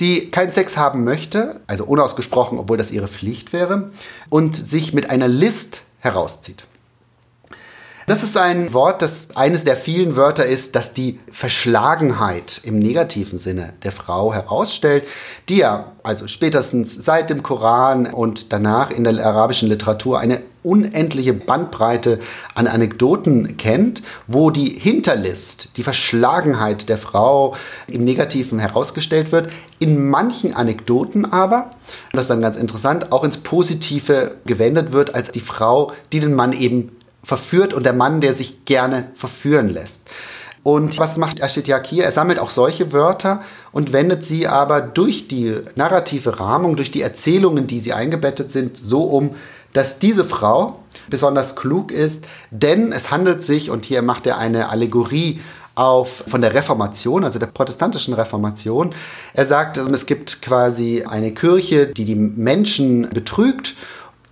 [0.00, 3.90] die keinen Sex haben möchte, also unausgesprochen, obwohl das ihre Pflicht wäre,
[4.28, 6.64] und sich mit einer List herauszieht.
[8.06, 13.38] Das ist ein Wort, das eines der vielen Wörter ist, das die Verschlagenheit im negativen
[13.38, 15.04] Sinne der Frau herausstellt,
[15.48, 21.32] die ja also spätestens seit dem Koran und danach in der arabischen Literatur eine unendliche
[21.32, 22.20] Bandbreite
[22.54, 27.56] an Anekdoten kennt, wo die Hinterlist, die Verschlagenheit der Frau
[27.86, 29.50] im Negativen herausgestellt wird.
[29.78, 31.70] In manchen Anekdoten aber,
[32.12, 36.34] das ist dann ganz interessant, auch ins Positive gewendet wird als die Frau, die den
[36.34, 36.92] Mann eben
[37.24, 40.02] verführt und der Mann, der sich gerne verführen lässt.
[40.62, 42.04] Und was macht Ashityak hier?
[42.04, 47.02] Er sammelt auch solche Wörter und wendet sie aber durch die narrative Rahmung, durch die
[47.02, 49.34] Erzählungen, die sie eingebettet sind, so um,
[49.74, 54.70] dass diese Frau besonders klug ist, denn es handelt sich, und hier macht er eine
[54.70, 55.40] Allegorie
[55.74, 58.94] auf von der Reformation, also der protestantischen Reformation.
[59.34, 63.74] Er sagt, es gibt quasi eine Kirche, die die Menschen betrügt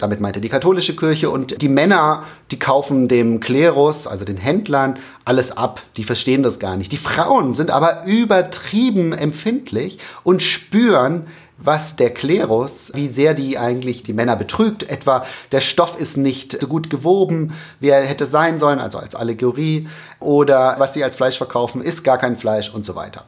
[0.03, 1.31] damit meinte die katholische Kirche.
[1.31, 5.81] Und die Männer, die kaufen dem Klerus, also den Händlern, alles ab.
[5.97, 6.93] Die verstehen das gar nicht.
[6.93, 11.27] Die Frauen sind aber übertrieben empfindlich und spüren,
[11.65, 14.89] was der Klerus, wie sehr die eigentlich die Männer betrügt.
[14.91, 19.15] Etwa der Stoff ist nicht so gut gewoben, wie er hätte sein sollen, also als
[19.15, 19.87] Allegorie.
[20.23, 23.25] Oder was sie als Fleisch verkaufen, ist gar kein Fleisch und so weiter.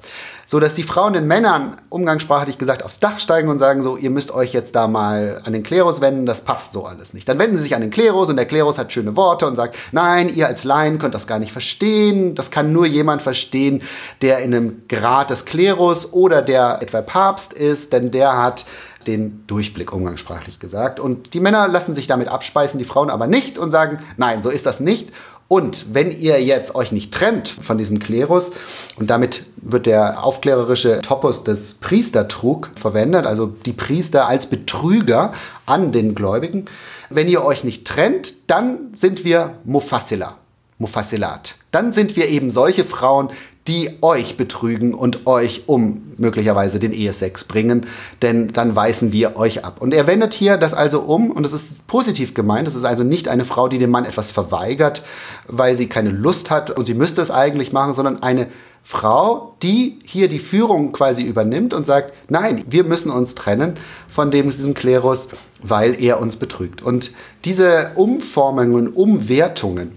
[0.47, 4.11] so dass die Frauen den Männern umgangssprachlich gesagt aufs Dach steigen und sagen so, ihr
[4.11, 7.29] müsst euch jetzt da mal an den Klerus wenden, das passt so alles nicht.
[7.29, 9.77] Dann wenden sie sich an den Klerus und der Klerus hat schöne Worte und sagt,
[9.93, 13.83] nein, ihr als Laien könnt das gar nicht verstehen, das kann nur jemand verstehen,
[14.23, 18.65] der in einem Grad des Klerus oder der etwa Papst ist, denn der hat
[19.07, 20.99] den Durchblick umgangssprachlich gesagt.
[20.99, 24.51] Und die Männer lassen sich damit abspeisen, die Frauen aber nicht und sagen, nein, so
[24.51, 25.11] ist das nicht.
[25.47, 28.53] Und wenn ihr jetzt euch nicht trennt von diesem Klerus,
[28.97, 35.33] und damit wird der aufklärerische Topos des Priestertrug verwendet, also die Priester als Betrüger
[35.67, 36.65] an den Gläubigen,
[37.11, 40.37] wenn ihr euch nicht trennt, dann sind wir Mufassila,
[40.79, 41.57] Mufassilat.
[41.71, 43.31] Dann sind wir eben solche Frauen,
[43.67, 47.87] die euch betrügen und euch um möglicherweise den Ehesex bringen,
[48.21, 49.81] denn dann weisen wir euch ab.
[49.81, 52.69] Und er wendet hier das also um und es ist positiv gemeint.
[52.69, 55.03] Es ist also nicht eine Frau, die dem Mann etwas verweigert,
[55.49, 58.49] weil sie keine Lust hat und sie müsste es eigentlich machen, sondern eine
[58.87, 63.79] Frau, die hier die Führung quasi übernimmt und sagt, nein, wir müssen uns trennen
[64.11, 65.29] von dem, diesem Klerus,
[65.63, 66.83] weil er uns betrügt.
[66.83, 67.13] Und
[67.47, 69.97] diese Umformungen, Umwertungen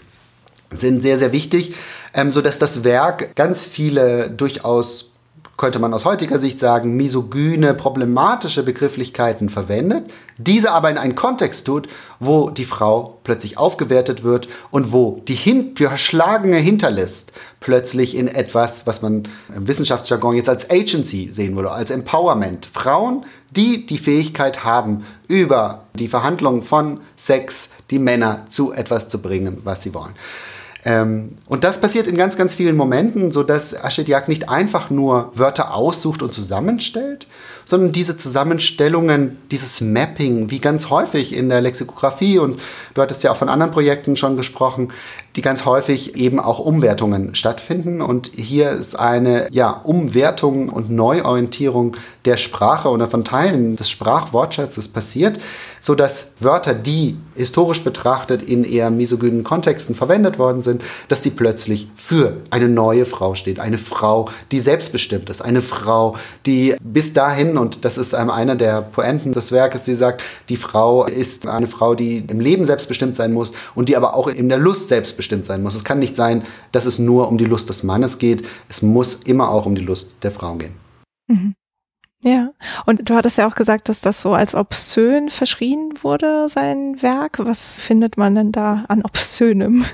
[0.71, 1.75] sind sehr, sehr wichtig,
[2.17, 5.11] ähm, sodass das Werk ganz viele durchaus
[5.55, 10.05] könnte man aus heutiger Sicht sagen, misogyne, problematische Begrifflichkeiten verwendet,
[10.37, 11.87] diese aber in einen Kontext tut,
[12.19, 18.85] wo die Frau plötzlich aufgewertet wird und wo die, hin verschlagene Hinterlist plötzlich in etwas,
[18.85, 19.23] was man
[19.55, 22.67] im Wissenschaftsjargon jetzt als Agency sehen würde, als Empowerment.
[22.67, 29.23] Frauen, die die Fähigkeit haben, über die Verhandlungen von Sex die Männer zu etwas zu
[29.23, 30.13] bringen, was sie wollen.
[30.87, 35.73] Ähm, und das passiert in ganz, ganz vielen Momenten, sodass Aschediak nicht einfach nur Wörter
[35.73, 37.27] aussucht und zusammenstellt,
[37.65, 42.61] sondern diese Zusammenstellungen, dieses Mapping, wie ganz häufig in der Lexikographie, und
[42.93, 44.93] du hattest ja auch von anderen Projekten schon gesprochen,
[45.37, 48.01] die ganz häufig eben auch Umwertungen stattfinden.
[48.01, 51.95] Und hier ist eine ja, Umwertung und Neuorientierung
[52.25, 55.39] der Sprache oder von Teilen des Sprachwortschatzes passiert,
[55.79, 61.87] sodass Wörter, die historisch betrachtet in eher misogynen Kontexten verwendet worden sind, dass die plötzlich
[61.95, 63.59] für eine neue Frau steht.
[63.59, 65.43] Eine Frau, die selbstbestimmt ist.
[65.43, 66.15] Eine Frau,
[66.47, 71.05] die bis dahin, und das ist einer der Poenten des Werkes, die sagt, die Frau
[71.05, 74.57] ist eine Frau, die im Leben selbstbestimmt sein muss und die aber auch in der
[74.57, 75.75] Lust selbstbestimmt sein muss.
[75.75, 78.45] Es kann nicht sein, dass es nur um die Lust des Mannes geht.
[78.69, 80.73] Es muss immer auch um die Lust der Frau gehen.
[81.27, 81.55] Mhm.
[82.23, 82.49] Ja,
[82.87, 87.37] und du hattest ja auch gesagt, dass das so als obszön verschrien wurde, sein Werk.
[87.39, 89.85] Was findet man denn da an obszönem?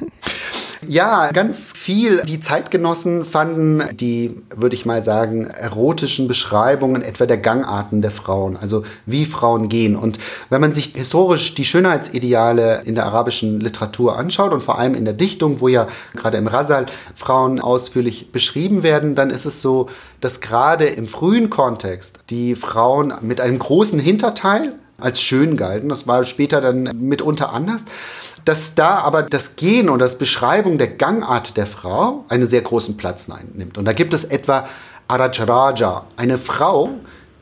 [0.87, 2.21] Ja, ganz viel.
[2.23, 8.57] Die Zeitgenossen fanden die, würde ich mal sagen, erotischen Beschreibungen etwa der Gangarten der Frauen,
[8.57, 9.95] also wie Frauen gehen.
[9.95, 10.19] Und
[10.49, 15.05] wenn man sich historisch die Schönheitsideale in der arabischen Literatur anschaut und vor allem in
[15.05, 16.85] der Dichtung, wo ja gerade im Rasal
[17.15, 19.87] Frauen ausführlich beschrieben werden, dann ist es so,
[20.21, 25.89] dass gerade im frühen Kontext die Frauen mit einem großen Hinterteil als schön galten.
[25.89, 27.85] Das war später dann mitunter anders
[28.45, 32.97] dass da aber das Gehen und das Beschreibung der Gangart der Frau einen sehr großen
[32.97, 33.77] Platz einnimmt.
[33.77, 34.67] Und da gibt es etwa
[35.07, 36.89] Arajaraja, eine Frau,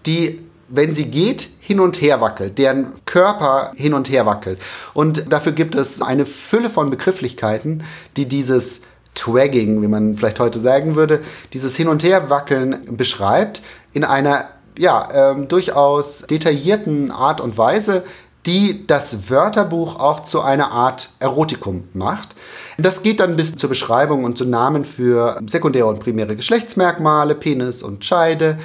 [0.06, 4.60] die, wenn sie geht, hin und her wackelt, deren Körper hin und her wackelt.
[4.94, 7.84] Und dafür gibt es eine Fülle von Begrifflichkeiten,
[8.18, 8.82] die dieses
[9.16, 11.22] Twagging, wie man vielleicht heute sagen würde,
[11.54, 13.62] dieses Hin- und Herwackeln beschreibt,
[13.94, 18.04] in einer ja, ähm, durchaus detaillierten Art und Weise,
[18.46, 22.36] die das Wörterbuch auch zu einer Art Erotikum macht.
[22.78, 27.84] Das geht dann bis zur Beschreibung und zu Namen für sekundäre und primäre Geschlechtsmerkmale, Penis
[27.84, 28.58] und Scheide,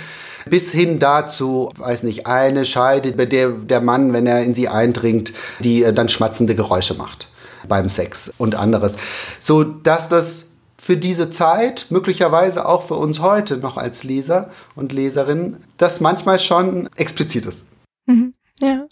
[0.49, 4.69] bis hin dazu, weiß nicht, eine Scheide, bei der der Mann, wenn er in sie
[4.69, 7.29] eindringt, die äh, dann schmatzende Geräusche macht
[7.69, 8.97] beim Sex und anderes.
[9.41, 10.47] So dass das
[10.79, 16.39] für diese Zeit, möglicherweise auch für uns heute noch als Leser und Leserin, das manchmal
[16.39, 17.65] schon explizit ist.
[18.07, 18.33] Mhm.
[18.61, 18.87] Ja.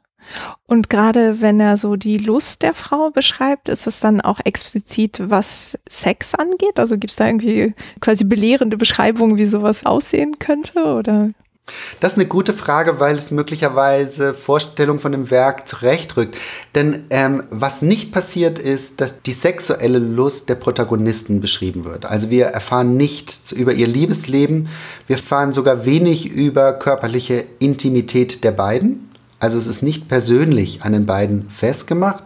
[0.67, 5.21] Und gerade wenn er so die Lust der Frau beschreibt, ist es dann auch explizit,
[5.31, 6.79] was Sex angeht?
[6.79, 10.85] Also gibt es da irgendwie quasi belehrende Beschreibungen, wie sowas aussehen könnte?
[10.85, 11.31] Oder?
[12.01, 16.37] Das ist eine gute Frage, weil es möglicherweise Vorstellungen von dem Werk zurechtrückt.
[16.75, 22.05] Denn ähm, was nicht passiert ist, dass die sexuelle Lust der Protagonisten beschrieben wird.
[22.05, 24.69] Also wir erfahren nichts über ihr Liebesleben,
[25.07, 29.14] wir erfahren sogar wenig über körperliche Intimität der beiden.
[29.45, 32.25] Also es ist nicht persönlich an den beiden festgemacht.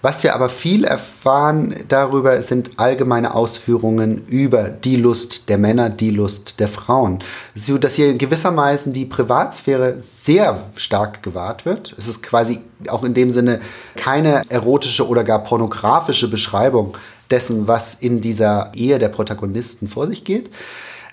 [0.00, 6.08] Was wir aber viel erfahren darüber sind allgemeine Ausführungen über die Lust der Männer, die
[6.08, 7.22] Lust der Frauen.
[7.54, 11.94] So dass hier gewissermaßen die Privatsphäre sehr stark gewahrt wird.
[11.98, 13.60] Es ist quasi auch in dem Sinne
[13.94, 16.96] keine erotische oder gar pornografische Beschreibung
[17.30, 20.48] dessen, was in dieser Ehe der Protagonisten vor sich geht.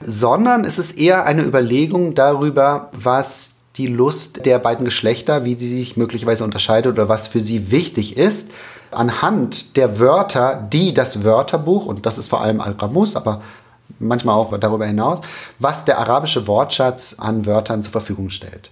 [0.03, 5.69] sondern es ist eher eine Überlegung darüber, was die Lust der beiden Geschlechter, wie sie
[5.69, 8.51] sich möglicherweise unterscheidet oder was für sie wichtig ist,
[8.91, 13.41] anhand der Wörter, die das Wörterbuch, und das ist vor allem Al-Qamus, aber
[13.99, 15.21] manchmal auch darüber hinaus,
[15.59, 18.69] was der arabische Wortschatz an Wörtern zur Verfügung stellt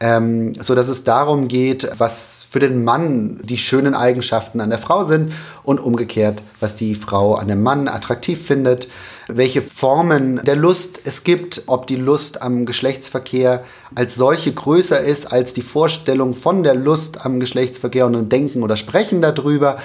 [0.00, 4.78] ähm, so dass es darum geht, was für den Mann die schönen Eigenschaften an der
[4.78, 5.32] Frau sind
[5.62, 8.88] und umgekehrt, was die Frau an dem Mann attraktiv findet,
[9.28, 13.64] welche Formen der Lust es gibt, ob die Lust am Geschlechtsverkehr
[13.94, 18.62] als solche größer ist als die Vorstellung von der Lust am Geschlechtsverkehr und ein Denken
[18.62, 19.78] oder Sprechen darüber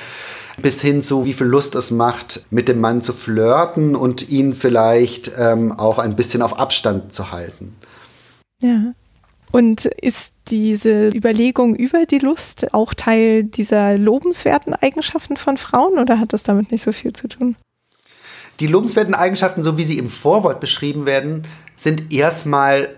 [0.61, 4.53] bis hin zu, wie viel Lust es macht, mit dem Mann zu flirten und ihn
[4.53, 7.75] vielleicht ähm, auch ein bisschen auf Abstand zu halten.
[8.59, 8.93] Ja.
[9.52, 16.19] Und ist diese Überlegung über die Lust auch Teil dieser lobenswerten Eigenschaften von Frauen oder
[16.19, 17.56] hat das damit nicht so viel zu tun?
[18.60, 22.90] Die lobenswerten Eigenschaften, so wie sie im Vorwort beschrieben werden, sind erstmal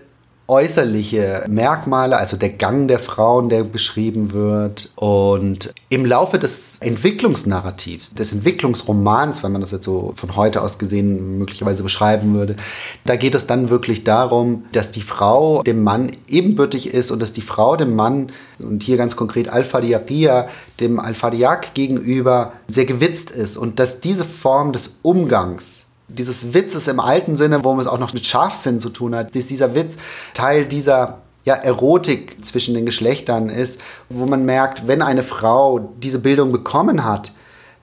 [0.46, 4.92] äußerliche Merkmale, also der Gang der Frauen, der beschrieben wird.
[4.96, 10.78] Und im Laufe des Entwicklungsnarrativs, des Entwicklungsromans, wenn man das jetzt so von heute aus
[10.78, 12.56] gesehen möglicherweise beschreiben würde,
[13.04, 17.32] da geht es dann wirklich darum, dass die Frau dem Mann ebenbürtig ist und dass
[17.32, 20.48] die Frau dem Mann, und hier ganz konkret Al-Fadiaqiyya,
[20.80, 27.00] dem Al-Fadiaq gegenüber sehr gewitzt ist und dass diese Form des Umgangs dieses Witzes im
[27.00, 29.96] alten Sinne, wo es auch noch mit Scharfsinn zu tun hat, ist dieser Witz
[30.34, 36.18] Teil dieser ja, Erotik zwischen den Geschlechtern ist, wo man merkt, wenn eine Frau diese
[36.18, 37.32] Bildung bekommen hat,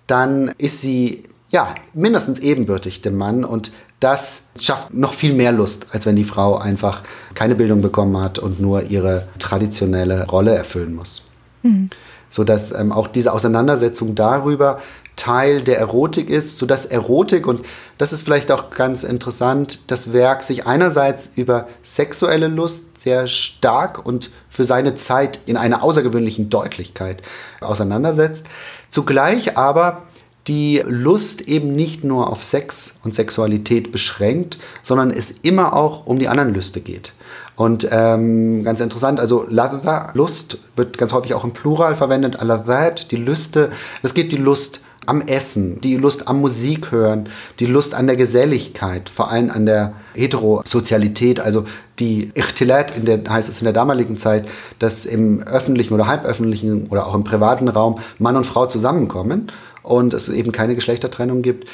[0.08, 5.86] dann ist sie ja mindestens ebenbürtig dem Mann und das schafft noch viel mehr Lust,
[5.92, 7.04] als wenn die Frau einfach
[7.36, 11.22] keine Bildung bekommen hat und nur ihre traditionelle Rolle erfüllen muss.
[11.62, 11.92] Mhm.
[12.30, 14.80] So dass ähm, auch diese Auseinandersetzung darüber,
[15.16, 17.66] Teil der Erotik ist, sodass Erotik, und
[17.98, 24.06] das ist vielleicht auch ganz interessant, das Werk sich einerseits über sexuelle Lust sehr stark
[24.06, 27.22] und für seine Zeit in einer außergewöhnlichen Deutlichkeit
[27.60, 28.48] auseinandersetzt,
[28.90, 30.04] zugleich aber
[30.48, 36.18] die Lust eben nicht nur auf Sex und Sexualität beschränkt, sondern es immer auch um
[36.18, 37.14] die anderen Lüste geht.
[37.56, 43.18] Und ähm, ganz interessant, also Lust, wird ganz häufig auch im Plural verwendet, Aladhat, die
[43.18, 43.70] Lüste.
[44.02, 47.28] Es geht die Lust am Essen, die Lust am Musik hören,
[47.60, 51.66] die Lust an der Geselligkeit, vor allem an der Heterosozialität, also
[52.00, 54.48] die Ichtilat, in der, heißt es in der damaligen Zeit,
[54.80, 59.52] dass im öffentlichen oder halböffentlichen oder auch im privaten Raum Mann und Frau zusammenkommen
[59.84, 61.68] und es eben keine Geschlechtertrennung gibt.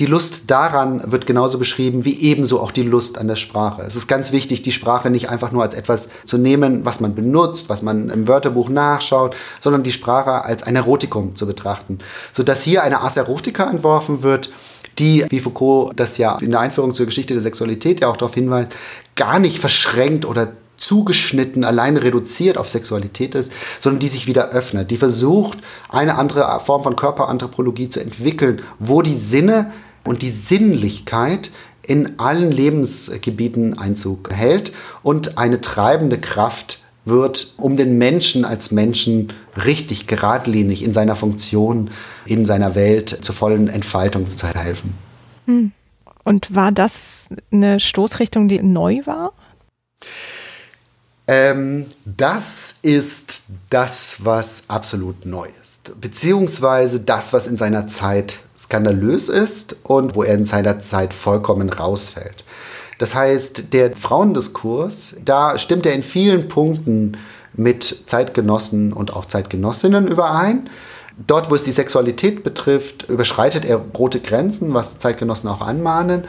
[0.00, 3.82] Die Lust daran wird genauso beschrieben wie ebenso auch die Lust an der Sprache.
[3.82, 7.14] Es ist ganz wichtig, die Sprache nicht einfach nur als etwas zu nehmen, was man
[7.14, 11.98] benutzt, was man im Wörterbuch nachschaut, sondern die Sprache als ein Erotikum zu betrachten.
[12.32, 14.48] Sodass hier eine Ars Erotica entworfen wird,
[14.98, 18.34] die, wie Foucault das ja in der Einführung zur Geschichte der Sexualität ja auch darauf
[18.34, 18.74] hinweist,
[19.16, 24.90] gar nicht verschränkt oder zugeschnitten, allein reduziert auf Sexualität ist, sondern die sich wieder öffnet,
[24.90, 25.58] die versucht,
[25.90, 29.70] eine andere Form von Körperanthropologie zu entwickeln, wo die Sinne
[30.04, 31.50] und die Sinnlichkeit
[31.82, 34.72] in allen Lebensgebieten Einzug hält
[35.02, 39.32] und eine treibende Kraft wird, um den Menschen als Menschen
[39.64, 41.90] richtig geradlinig in seiner Funktion,
[42.26, 44.94] in seiner Welt zur vollen Entfaltung zu helfen.
[45.46, 45.72] Hm.
[46.22, 49.32] Und war das eine Stoßrichtung, die neu war?
[51.30, 55.92] Ähm, das ist das, was absolut neu ist.
[56.00, 61.70] Beziehungsweise das, was in seiner Zeit skandalös ist und wo er in seiner Zeit vollkommen
[61.70, 62.42] rausfällt.
[62.98, 67.16] Das heißt, der Frauendiskurs, da stimmt er in vielen Punkten
[67.52, 70.68] mit Zeitgenossen und auch Zeitgenossinnen überein.
[71.28, 76.24] Dort, wo es die Sexualität betrifft, überschreitet er rote Grenzen, was Zeitgenossen auch anmahnen.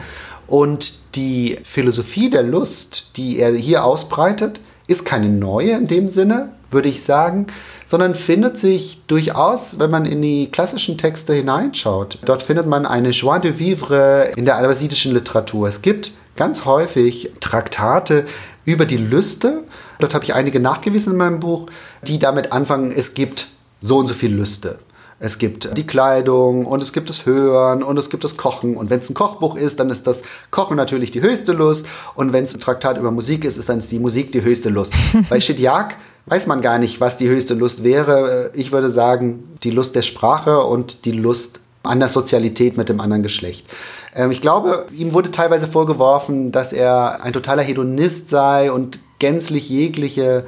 [0.46, 6.50] Und die Philosophie der Lust, die er hier ausbreitet, ist keine neue in dem Sinne,
[6.70, 7.46] würde ich sagen,
[7.84, 12.18] sondern findet sich durchaus, wenn man in die klassischen Texte hineinschaut.
[12.24, 15.68] Dort findet man eine Joie de Vivre in der albasidischen Literatur.
[15.68, 18.26] Es gibt ganz häufig Traktate
[18.64, 19.64] über die Lüste.
[19.98, 21.66] Dort habe ich einige nachgewiesen in meinem Buch,
[22.06, 23.48] die damit anfangen, es gibt
[23.80, 24.78] so und so viel Lüste.
[25.24, 28.76] Es gibt die Kleidung und es gibt das Hören und es gibt das Kochen.
[28.76, 31.86] Und wenn es ein Kochbuch ist, dann ist das Kochen natürlich die höchste Lust.
[32.16, 34.94] Und wenn es ein Traktat über Musik ist, ist dann die Musik die höchste Lust.
[35.30, 35.94] Bei Shidyak
[36.26, 38.50] weiß man gar nicht, was die höchste Lust wäre.
[38.54, 43.00] Ich würde sagen, die Lust der Sprache und die Lust an der Sozialität mit dem
[43.00, 43.68] anderen Geschlecht.
[44.16, 49.68] Ähm, ich glaube, ihm wurde teilweise vorgeworfen, dass er ein totaler Hedonist sei und gänzlich
[49.68, 50.46] jegliche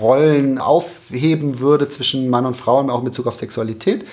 [0.00, 4.04] Rollen aufheben würde zwischen Mann und Frau, auch in Bezug auf Sexualität.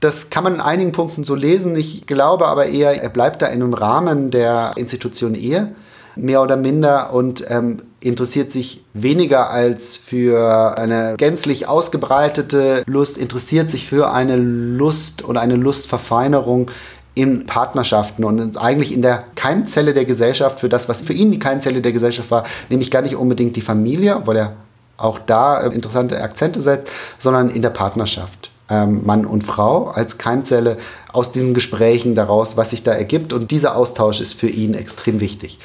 [0.00, 1.74] Das kann man in einigen Punkten so lesen.
[1.76, 5.74] Ich glaube aber eher, er bleibt da in einem Rahmen der Institution Ehe,
[6.16, 13.70] mehr oder minder, und ähm, interessiert sich weniger als für eine gänzlich ausgebreitete Lust, interessiert
[13.70, 16.70] sich für eine Lust oder eine Lustverfeinerung
[17.14, 21.38] in Partnerschaften und eigentlich in der Keimzelle der Gesellschaft für das, was für ihn die
[21.38, 24.56] Keimzelle der Gesellschaft war, nämlich gar nicht unbedingt die Familie, weil er
[24.96, 28.50] auch da äh, interessante Akzente setzt, sondern in der Partnerschaft.
[28.68, 30.76] Ähm, Mann und Frau als Keimzelle
[31.12, 33.32] aus diesen Gesprächen daraus, was sich da ergibt.
[33.32, 35.58] Und dieser Austausch ist für ihn extrem wichtig.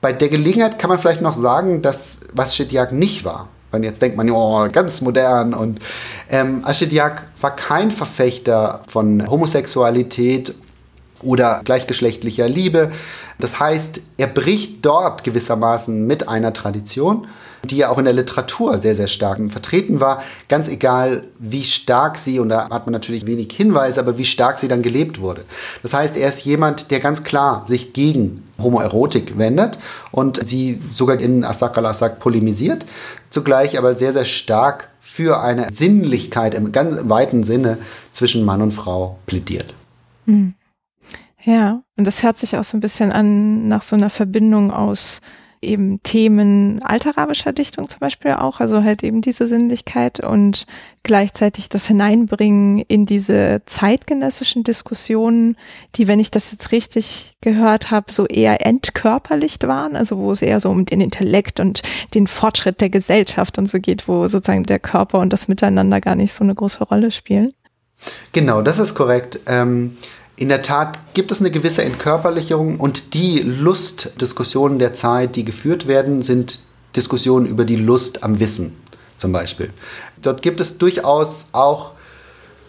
[0.00, 3.48] Bei der Gelegenheit kann man vielleicht noch sagen, dass was Shediak nicht war.
[3.70, 5.52] Und jetzt denkt man, oh, ganz modern.
[5.54, 5.80] Und
[6.30, 10.54] ähm, Ashediak war kein Verfechter von Homosexualität
[11.22, 12.90] oder gleichgeschlechtlicher Liebe.
[13.38, 17.26] Das heißt, er bricht dort gewissermaßen mit einer Tradition,
[17.64, 20.22] die ja auch in der Literatur sehr, sehr stark vertreten war.
[20.48, 24.58] Ganz egal, wie stark sie, und da hat man natürlich wenig Hinweise, aber wie stark
[24.58, 25.44] sie dann gelebt wurde.
[25.82, 29.78] Das heißt, er ist jemand, der ganz klar sich gegen Homoerotik wendet
[30.10, 32.86] und sie sogar in Asak al-Asak polemisiert,
[33.30, 37.78] zugleich aber sehr, sehr stark für eine Sinnlichkeit im ganz weiten Sinne
[38.12, 39.74] zwischen Mann und Frau plädiert.
[40.26, 40.54] Mhm.
[41.44, 45.20] Ja, und das hört sich auch so ein bisschen an nach so einer Verbindung aus
[45.62, 50.66] eben Themen altarabischer Dichtung zum Beispiel auch, also halt eben diese Sinnlichkeit und
[51.02, 55.56] gleichzeitig das Hineinbringen in diese zeitgenössischen Diskussionen,
[55.96, 60.42] die, wenn ich das jetzt richtig gehört habe, so eher entkörperlicht waren, also wo es
[60.42, 61.82] eher so um den Intellekt und
[62.14, 66.14] den Fortschritt der Gesellschaft und so geht, wo sozusagen der Körper und das Miteinander gar
[66.14, 67.48] nicht so eine große Rolle spielen.
[68.32, 69.40] Genau, das ist korrekt.
[69.46, 69.96] Ähm
[70.38, 75.88] in der Tat gibt es eine gewisse Entkörperlichung und die Lustdiskussionen der Zeit, die geführt
[75.88, 76.60] werden, sind
[76.94, 78.76] Diskussionen über die Lust am Wissen
[79.16, 79.70] zum Beispiel.
[80.22, 81.92] Dort gibt es durchaus auch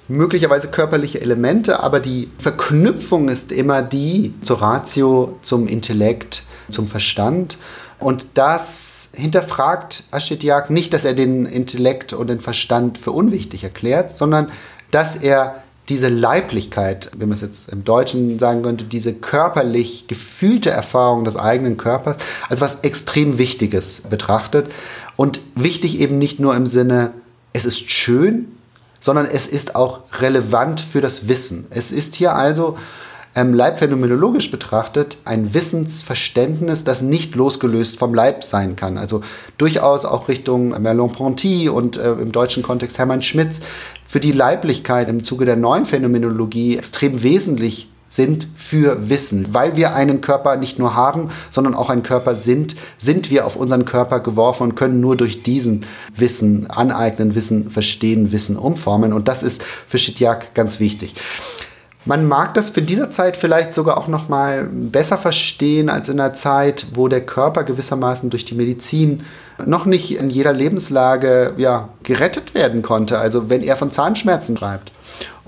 [0.08, 7.58] möglicherweise körperliche Elemente, aber die Verknüpfung ist immer die zur Ratio, zum Intellekt, zum Verstand.
[8.00, 14.12] Und das hinterfragt Aschetiak nicht, dass er den Intellekt und den Verstand für unwichtig erklärt,
[14.12, 14.50] sondern
[14.90, 20.70] dass er diese Leiblichkeit, wenn man es jetzt im Deutschen sagen könnte, diese körperlich gefühlte
[20.70, 22.18] Erfahrung des eigenen Körpers
[22.48, 24.72] als was extrem Wichtiges betrachtet.
[25.16, 27.12] Und wichtig eben nicht nur im Sinne,
[27.52, 28.48] es ist schön,
[29.00, 31.68] sondern es ist auch relevant für das Wissen.
[31.72, 32.78] Es ist hier also
[33.36, 38.98] ähm, leibphänomenologisch betrachtet ein Wissensverständnis, das nicht losgelöst vom Leib sein kann.
[38.98, 39.22] Also
[39.58, 43.62] durchaus auch Richtung Merleau-Ponty und äh, im deutschen Kontext Hermann Schmitz,
[44.08, 49.54] für die Leiblichkeit im Zuge der neuen Phänomenologie extrem wesentlich sind für Wissen.
[49.54, 53.56] Weil wir einen Körper nicht nur haben, sondern auch ein Körper sind, sind wir auf
[53.56, 55.86] unseren Körper geworfen und können nur durch diesen
[56.16, 59.14] Wissen aneignen, Wissen verstehen, Wissen umformen.
[59.14, 61.14] Und das ist für Schitjak ganz wichtig.
[62.06, 66.20] Man mag das für dieser Zeit vielleicht sogar auch noch mal besser verstehen als in
[66.20, 69.26] einer Zeit, wo der Körper gewissermaßen durch die Medizin
[69.66, 73.20] noch nicht in jeder Lebenslage ja, gerettet werden konnte.
[73.20, 74.92] Also wenn er von Zahnschmerzen schreibt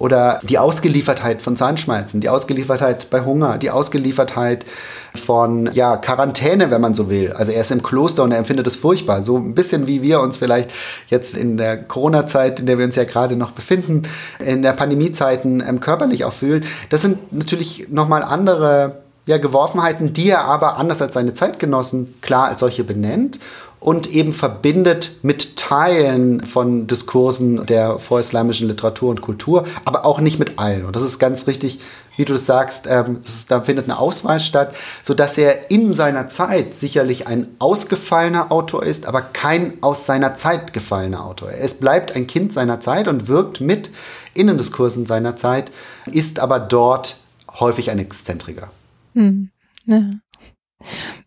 [0.01, 4.65] oder die Ausgeliefertheit von Zahnschmerzen, die Ausgeliefertheit bei Hunger, die Ausgeliefertheit
[5.13, 7.33] von ja, Quarantäne, wenn man so will.
[7.33, 9.21] Also er ist im Kloster und er empfindet es furchtbar.
[9.21, 10.71] So ein bisschen wie wir uns vielleicht
[11.07, 14.01] jetzt in der Corona-Zeit, in der wir uns ja gerade noch befinden,
[14.39, 16.65] in der Pandemiezeiten ähm, körperlich auch fühlen.
[16.89, 22.47] Das sind natürlich nochmal andere ja, Geworfenheiten, die er aber anders als seine Zeitgenossen klar
[22.47, 23.39] als solche benennt
[23.81, 30.37] und eben verbindet mit Teilen von Diskursen der vorislamischen Literatur und Kultur, aber auch nicht
[30.37, 30.85] mit allen.
[30.85, 31.79] Und das ist ganz richtig,
[32.15, 36.27] wie du das sagst, ähm, ist, da findet eine Auswahl statt, sodass er in seiner
[36.27, 41.49] Zeit sicherlich ein ausgefallener Autor ist, aber kein aus seiner Zeit gefallener Autor.
[41.51, 43.89] Es bleibt ein Kind seiner Zeit und wirkt mit
[44.35, 45.71] in den Diskursen seiner Zeit,
[46.05, 47.17] ist aber dort
[47.59, 48.69] häufig ein Exzentriker.
[49.15, 49.49] Hm.
[49.85, 50.01] Ja.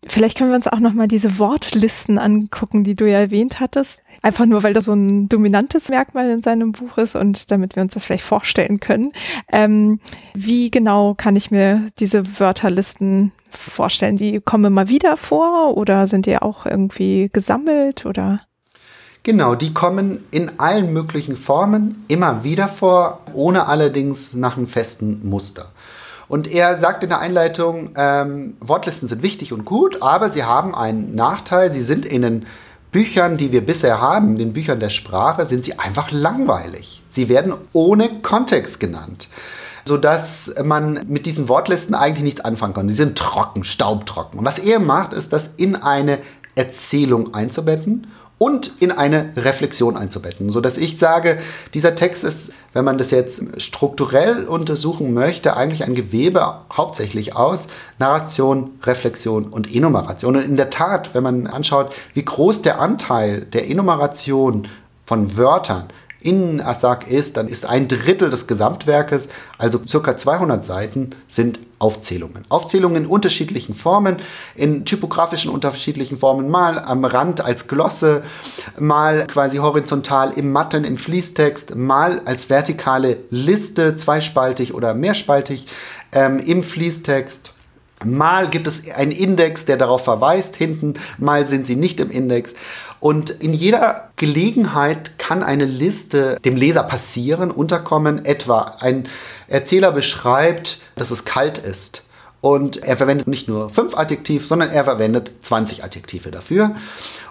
[0.07, 4.01] Vielleicht können wir uns auch noch mal diese Wortlisten angucken, die du ja erwähnt hattest.
[4.21, 7.83] Einfach nur, weil das so ein dominantes Merkmal in seinem Buch ist und damit wir
[7.83, 9.11] uns das vielleicht vorstellen können.
[9.51, 9.99] Ähm,
[10.33, 14.17] wie genau kann ich mir diese Wörterlisten vorstellen?
[14.17, 18.37] Die kommen immer wieder vor oder sind die auch irgendwie gesammelt oder?
[19.25, 25.27] Genau, die kommen in allen möglichen Formen immer wieder vor, ohne allerdings nach einem festen
[25.27, 25.71] Muster.
[26.27, 30.73] Und er sagt in der Einleitung, ähm, Wortlisten sind wichtig und gut, aber sie haben
[30.73, 31.71] einen Nachteil.
[31.71, 32.45] Sie sind in den
[32.91, 37.03] Büchern, die wir bisher haben, den Büchern der Sprache, sind sie einfach langweilig.
[37.09, 39.27] Sie werden ohne Kontext genannt
[39.87, 42.89] sodass man mit diesen Wortlisten eigentlich nichts anfangen kann.
[42.89, 44.39] Sie sind trocken, staubtrocken.
[44.39, 46.17] Und was er macht, ist, das in eine
[46.55, 48.07] Erzählung einzubetten
[48.37, 51.37] und in eine Reflexion einzubetten, so dass ich sage,
[51.73, 57.67] dieser Text ist, wenn man das jetzt strukturell untersuchen möchte, eigentlich ein Gewebe hauptsächlich aus
[57.97, 60.35] Narration, Reflexion und Enumeration.
[60.35, 64.67] Und in der Tat, wenn man anschaut, wie groß der Anteil der Enumeration
[65.05, 65.85] von Wörtern
[66.19, 69.29] in Asak ist, dann ist ein Drittel des Gesamtwerkes,
[69.59, 72.45] also circa 200 Seiten, sind Aufzählungen.
[72.49, 74.17] Aufzählungen in unterschiedlichen Formen,
[74.55, 78.23] in typografischen unterschiedlichen Formen, mal am Rand als Glosse,
[78.79, 85.67] mal quasi horizontal im Matten, im Fließtext, mal als vertikale Liste, zweispaltig oder mehrspaltig
[86.11, 87.51] ähm, im Fließtext.
[88.03, 92.53] Mal gibt es einen Index, der darauf verweist, hinten, mal sind sie nicht im Index.
[92.99, 98.25] Und in jeder Gelegenheit kann eine Liste dem Leser passieren, unterkommen.
[98.25, 99.07] Etwa ein
[99.47, 102.03] Erzähler beschreibt, dass es kalt ist.
[102.41, 106.75] Und er verwendet nicht nur fünf Adjektive, sondern er verwendet 20 Adjektive dafür.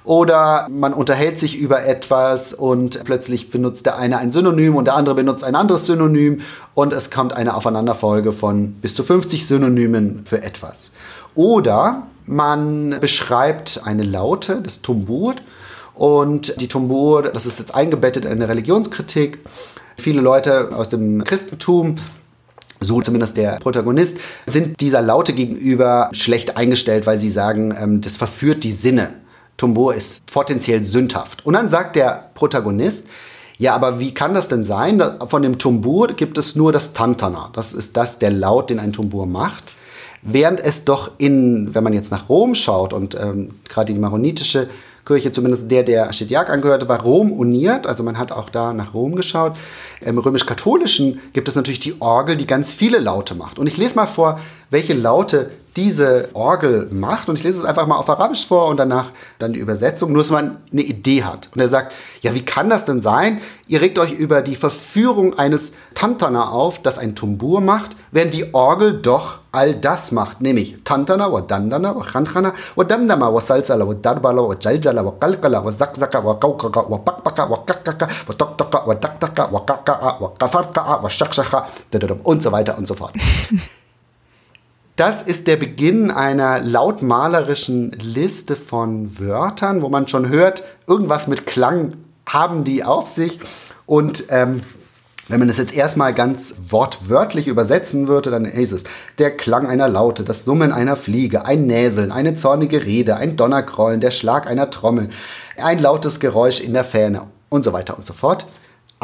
[0.02, 4.96] Oder man unterhält sich über etwas und plötzlich benutzt der eine ein Synonym und der
[4.96, 6.40] andere benutzt ein anderes Synonym
[6.74, 10.90] und es kommt eine Aufeinanderfolge von bis zu 50 Synonymen für etwas.
[11.36, 15.36] Oder man beschreibt eine Laute, das Tumbur,
[15.94, 19.38] und die Tumbur, das ist jetzt eingebettet in eine Religionskritik.
[19.96, 21.96] Viele Leute aus dem Christentum
[22.84, 28.16] so zumindest der Protagonist, sind dieser Laute gegenüber schlecht eingestellt, weil sie sagen, ähm, das
[28.16, 29.10] verführt die Sinne.
[29.56, 31.46] Tumbur ist potenziell sündhaft.
[31.46, 33.06] Und dann sagt der Protagonist,
[33.56, 35.00] ja, aber wie kann das denn sein?
[35.26, 37.50] Von dem Tumbur gibt es nur das Tantana.
[37.52, 39.72] Das ist das, der Laut, den ein Tumbur macht.
[40.22, 44.68] Während es doch in, wenn man jetzt nach Rom schaut und ähm, gerade die maronitische
[45.04, 47.86] Kirche, zumindest der, der Schidiak angehörte, war Rom uniert.
[47.86, 49.56] Also man hat auch da nach Rom geschaut.
[50.00, 53.58] Im römisch-katholischen gibt es natürlich die Orgel, die ganz viele Laute macht.
[53.58, 54.40] Und ich lese mal vor,
[54.70, 57.28] welche Laute diese Orgel macht.
[57.28, 60.22] Und ich lese es einfach mal auf Arabisch vor und danach dann die Übersetzung, nur
[60.22, 61.48] dass man eine Idee hat.
[61.54, 63.40] Und er sagt, ja, wie kann das denn sein?
[63.66, 68.54] Ihr regt euch über die Verführung eines Tantana auf, das ein Tumbur macht, während die
[68.54, 73.86] Orgel doch all das macht, nämlich Tantana, wa Dandana, wa Khankhana, wa Damdama, wa Salsala,
[73.86, 78.34] wa Darbala, wa Jaljala, wa Qalqala, wa Zakzaka, wa Kaukaka, wa Bakbaka, wa Kakaka, wa
[78.34, 81.66] Toktaka, wa Daktaka, wa Kaka'a, wa Kafarka'a, wa Shakshaka,
[82.24, 83.14] und so weiter und so fort.
[84.96, 91.46] Das ist der Beginn einer lautmalerischen Liste von Wörtern, wo man schon hört, irgendwas mit
[91.48, 91.94] Klang
[92.28, 93.40] haben die auf sich.
[93.86, 94.62] Und ähm,
[95.26, 98.84] wenn man das jetzt erstmal ganz wortwörtlich übersetzen würde, dann ist es
[99.18, 104.00] der Klang einer Laute, das Summen einer Fliege, ein Näseln, eine zornige Rede, ein Donnergrollen,
[104.00, 105.10] der Schlag einer Trommel,
[105.56, 108.46] ein lautes Geräusch in der Fähne und so weiter und so fort.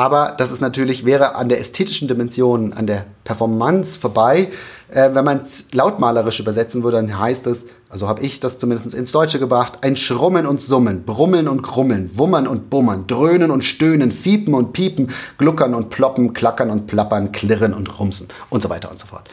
[0.01, 4.48] Aber das ist natürlich, wäre an der ästhetischen Dimension, an der Performance vorbei.
[4.89, 8.94] Äh, wenn man es lautmalerisch übersetzen würde, dann heißt es, also habe ich das zumindest
[8.94, 13.62] ins Deutsche gebracht, ein Schrummen und Summen, Brummeln und Grummeln, Wummern und Bummern, Dröhnen und
[13.62, 18.28] Stöhnen, Fiepen und Piepen, Gluckern und Ploppen, Klackern und Plappern, Klirren und Rumsen.
[18.48, 19.28] Und so weiter und so fort.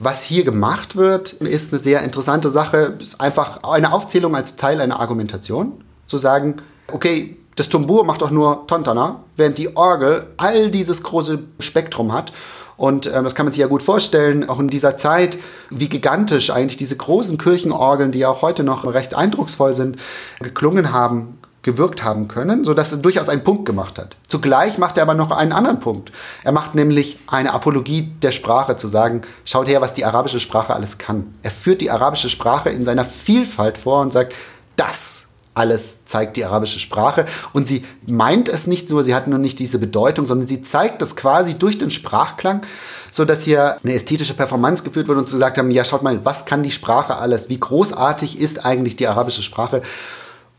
[0.00, 4.80] Was hier gemacht wird, ist eine sehr interessante Sache, ist einfach eine Aufzählung als Teil
[4.80, 6.56] einer Argumentation, zu sagen,
[6.92, 12.32] okay, das Tumbur macht doch nur Tontana, während die Orgel all dieses große Spektrum hat.
[12.76, 15.36] Und ähm, das kann man sich ja gut vorstellen, auch in dieser Zeit,
[15.68, 19.96] wie gigantisch eigentlich diese großen Kirchenorgeln, die ja auch heute noch recht eindrucksvoll sind,
[20.38, 24.16] geklungen haben, gewirkt haben können, sodass er durchaus einen Punkt gemacht hat.
[24.28, 26.12] Zugleich macht er aber noch einen anderen Punkt.
[26.44, 30.72] Er macht nämlich eine Apologie der Sprache, zu sagen, schaut her, was die arabische Sprache
[30.72, 31.34] alles kann.
[31.42, 34.32] Er führt die arabische Sprache in seiner Vielfalt vor und sagt,
[34.76, 35.24] das
[35.58, 37.26] alles zeigt die arabische Sprache.
[37.52, 41.02] Und sie meint es nicht nur, sie hat nur nicht diese Bedeutung, sondern sie zeigt
[41.02, 42.62] es quasi durch den Sprachklang,
[43.10, 46.24] so dass hier eine ästhetische Performance geführt wird und sie gesagt haben, ja, schaut mal,
[46.24, 47.48] was kann die Sprache alles?
[47.48, 49.82] Wie großartig ist eigentlich die arabische Sprache?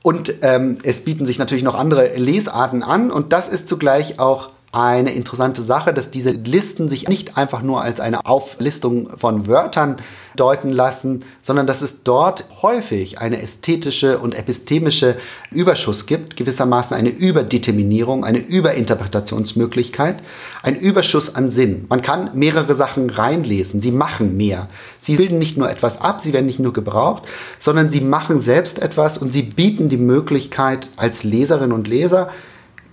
[0.01, 4.49] Und ähm, es bieten sich natürlich noch andere Lesarten an und das ist zugleich auch
[4.71, 9.97] eine interessante Sache, dass diese Listen sich nicht einfach nur als eine Auflistung von Wörtern
[10.35, 15.15] deuten lassen, sondern dass es dort häufig eine ästhetische und epistemische
[15.51, 20.17] Überschuss gibt, gewissermaßen eine Überdeterminierung, eine Überinterpretationsmöglichkeit,
[20.61, 21.85] ein Überschuss an Sinn.
[21.89, 24.69] Man kann mehrere Sachen reinlesen, sie machen mehr.
[24.99, 27.23] Sie bilden nicht nur etwas ab, sie werden nicht nur gebraucht,
[27.57, 32.29] sondern sie machen selbst etwas und sie bieten die Möglichkeit als Leserinnen und Leser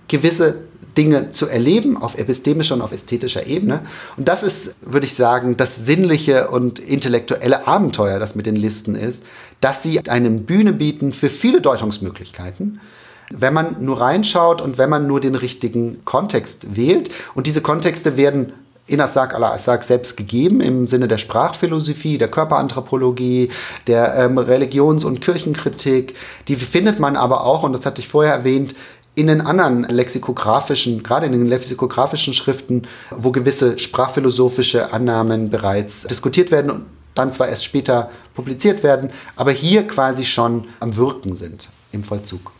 [0.07, 0.66] gewisse
[0.97, 3.81] Dinge zu erleben auf epistemischer und auf ästhetischer Ebene.
[4.17, 8.95] Und das ist, würde ich sagen, das sinnliche und intellektuelle Abenteuer, das mit den Listen
[8.95, 9.23] ist,
[9.61, 12.81] dass sie eine Bühne bieten für viele Deutungsmöglichkeiten.
[13.29, 17.11] Wenn man nur reinschaut und wenn man nur den richtigen Kontext wählt.
[17.35, 18.53] Und diese Kontexte werden
[18.87, 23.49] Inasak al-Assag selbst gegeben im Sinne der Sprachphilosophie, der Körperanthropologie,
[23.85, 26.15] der ähm, Religions- und Kirchenkritik.
[26.47, 28.73] Die findet man aber auch, und das hatte ich vorher erwähnt,
[29.17, 36.51] in den anderen lexikografischen, gerade in den lexikografischen Schriften, wo gewisse sprachphilosophische Annahmen bereits diskutiert
[36.51, 36.85] werden und
[37.15, 42.51] dann zwar erst später publiziert werden, aber hier quasi schon am Wirken sind im Vollzug.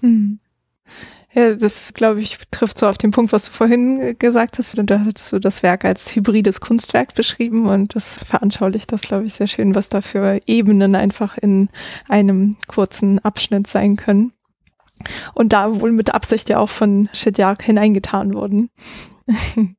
[0.00, 0.38] Mhm.
[1.34, 4.74] Ja, das, glaube ich, trifft so auf den Punkt, was du vorhin gesagt hast.
[4.74, 9.34] Da hattest du das Werk als hybrides Kunstwerk beschrieben und das veranschaulicht das, glaube ich,
[9.34, 11.68] sehr schön, was da für Ebenen einfach in
[12.08, 14.32] einem kurzen Abschnitt sein können.
[15.34, 18.70] Und da wohl mit Absicht ja auch von Shedyak hineingetan wurden.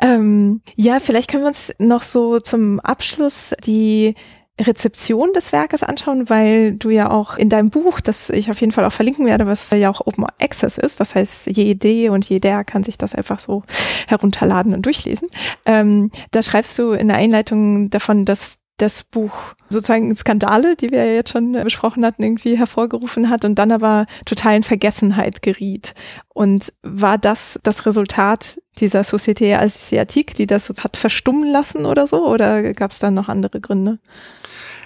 [0.00, 4.14] ähm, ja, vielleicht können wir uns noch so zum Abschluss die
[4.58, 8.72] Rezeption des Werkes anschauen, weil du ja auch in deinem Buch, das ich auf jeden
[8.72, 12.64] Fall auch verlinken werde, was ja auch Open Access ist, das heißt, jede und jeder
[12.64, 13.64] kann sich das einfach so
[14.08, 15.28] herunterladen und durchlesen.
[15.66, 19.32] Ähm, da schreibst du in der Einleitung davon, dass das Buch
[19.68, 24.06] sozusagen Skandale, die wir ja jetzt schon besprochen hatten, irgendwie hervorgerufen hat und dann aber
[24.24, 25.94] total in Vergessenheit geriet.
[26.34, 32.26] Und war das das Resultat dieser Société Asiatique, die das hat verstummen lassen oder so?
[32.28, 33.98] Oder gab es dann noch andere Gründe?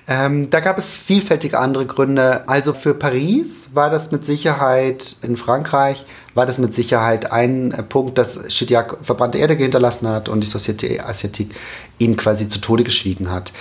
[0.08, 2.48] Ähm, da gab es vielfältige andere Gründe.
[2.48, 8.18] Also für Paris war das mit Sicherheit, in Frankreich war das mit Sicherheit ein Punkt,
[8.18, 11.54] dass Chidiac verbrannte Erde hinterlassen hat und die Société Asiatique
[11.98, 13.52] ihn quasi zu Tode geschwiegen hat.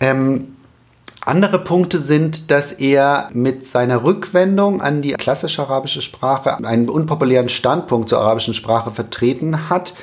[0.00, 0.56] Ähm,
[1.24, 7.48] andere Punkte sind, dass er mit seiner Rückwendung an die klassische arabische Sprache einen unpopulären
[7.48, 9.94] Standpunkt zur arabischen Sprache vertreten hat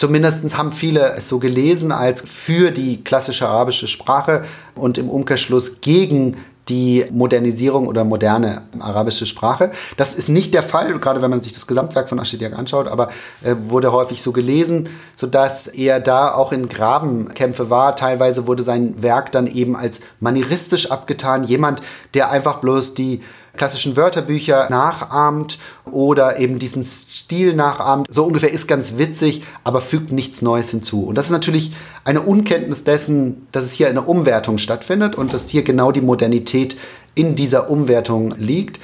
[0.00, 4.44] Zumindest haben viele es so gelesen als für die klassische arabische Sprache
[4.74, 6.38] und im Umkehrschluss gegen
[6.70, 9.72] die Modernisierung oder moderne arabische Sprache.
[9.98, 13.10] Das ist nicht der Fall, gerade wenn man sich das Gesamtwerk von Aschidiak anschaut, aber
[13.42, 17.94] äh, wurde häufig so gelesen, sodass er da auch in Grabenkämpfe war.
[17.94, 21.44] Teilweise wurde sein Werk dann eben als manieristisch abgetan.
[21.44, 21.82] Jemand,
[22.14, 23.20] der einfach bloß die
[23.60, 28.06] klassischen Wörterbücher nachahmt oder eben diesen Stil nachahmt.
[28.10, 31.04] So ungefähr ist ganz witzig, aber fügt nichts Neues hinzu.
[31.04, 31.72] Und das ist natürlich
[32.02, 36.78] eine Unkenntnis dessen, dass es hier eine Umwertung stattfindet und dass hier genau die Modernität
[37.14, 38.80] in dieser Umwertung liegt.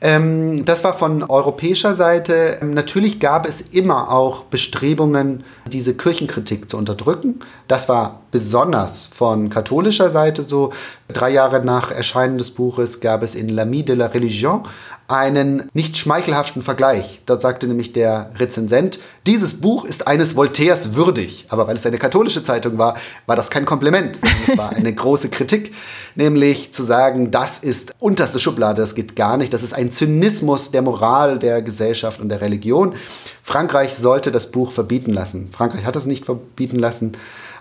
[0.00, 2.58] Ähm, das war von europäischer Seite.
[2.60, 7.40] Ähm, natürlich gab es immer auch Bestrebungen, diese Kirchenkritik zu unterdrücken.
[7.66, 10.72] Das war besonders von katholischer Seite so.
[11.08, 14.62] Drei Jahre nach Erscheinen des Buches gab es in L'Ami de la Religion
[15.06, 17.20] einen nicht schmeichelhaften Vergleich.
[17.26, 21.46] Dort sagte nämlich der Rezensent, dieses Buch ist eines Voltaires würdig.
[21.50, 22.96] Aber weil es eine katholische Zeitung war,
[23.26, 25.74] war das kein Kompliment, sondern es war eine große Kritik,
[26.14, 30.70] nämlich zu sagen, das ist unterste Schublade, das geht gar nicht, das ist ein Zynismus
[30.70, 32.94] der Moral, der Gesellschaft und der Religion.
[33.44, 35.50] Frankreich sollte das Buch verbieten lassen.
[35.52, 37.12] Frankreich hat es nicht verbieten lassen,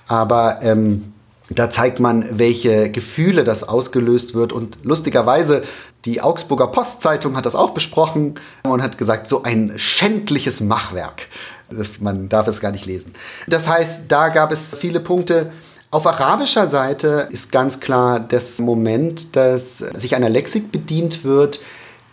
[0.07, 1.13] aber ähm,
[1.49, 4.53] da zeigt man, welche Gefühle das ausgelöst wird.
[4.53, 5.63] Und lustigerweise,
[6.05, 11.27] die Augsburger Postzeitung hat das auch besprochen und hat gesagt, so ein schändliches Machwerk.
[11.69, 13.13] Das, man darf es gar nicht lesen.
[13.47, 15.51] Das heißt, da gab es viele Punkte.
[15.91, 21.59] Auf arabischer Seite ist ganz klar das Moment, dass sich einer Lexik bedient wird,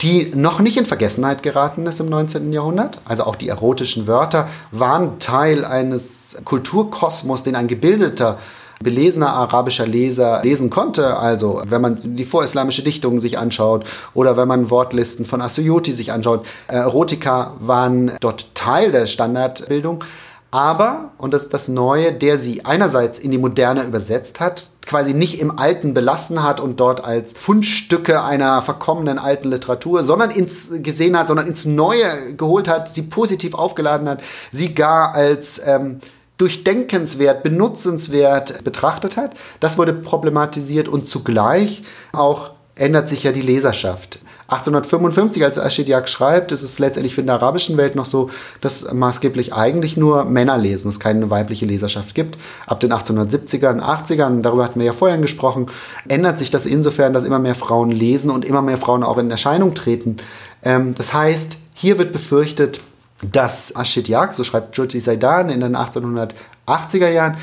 [0.02, 2.52] die noch nicht in Vergessenheit geraten ist im 19.
[2.52, 3.00] Jahrhundert.
[3.04, 8.38] Also auch die erotischen Wörter waren Teil eines Kulturkosmos, den ein gebildeter
[8.82, 11.18] belesener arabischer Leser lesen konnte.
[11.18, 16.12] Also wenn man die vorislamische Dichtung sich anschaut oder wenn man Wortlisten von Asuyuti sich
[16.12, 16.46] anschaut.
[16.68, 20.02] Äh, Erotika waren dort Teil der Standardbildung.
[20.50, 25.14] Aber, und das ist das Neue, der sie einerseits in die Moderne übersetzt hat, quasi
[25.14, 30.70] nicht im Alten belassen hat und dort als Fundstücke einer verkommenen alten Literatur, sondern ins
[30.82, 36.00] gesehen hat, sondern ins Neue geholt hat, sie positiv aufgeladen hat, sie gar als ähm,
[36.38, 39.34] durchdenkenswert, benutzenswert betrachtet hat.
[39.60, 44.20] Das wurde problematisiert und zugleich auch ändert sich ja die Leserschaft.
[44.50, 48.92] 1855, als Aschidiak schreibt, ist es letztendlich für in der arabischen Welt noch so, dass
[48.92, 52.36] maßgeblich eigentlich nur Männer lesen, es keine weibliche Leserschaft gibt.
[52.66, 55.66] Ab den 1870ern, 80ern, darüber hatten wir ja vorhin gesprochen,
[56.08, 59.30] ändert sich das insofern, dass immer mehr Frauen lesen und immer mehr Frauen auch in
[59.30, 60.16] Erscheinung treten.
[60.64, 62.80] Ähm, das heißt, hier wird befürchtet,
[63.22, 67.36] dass Ashidyak, so schreibt Georgi Saidan in den 1880er Jahren,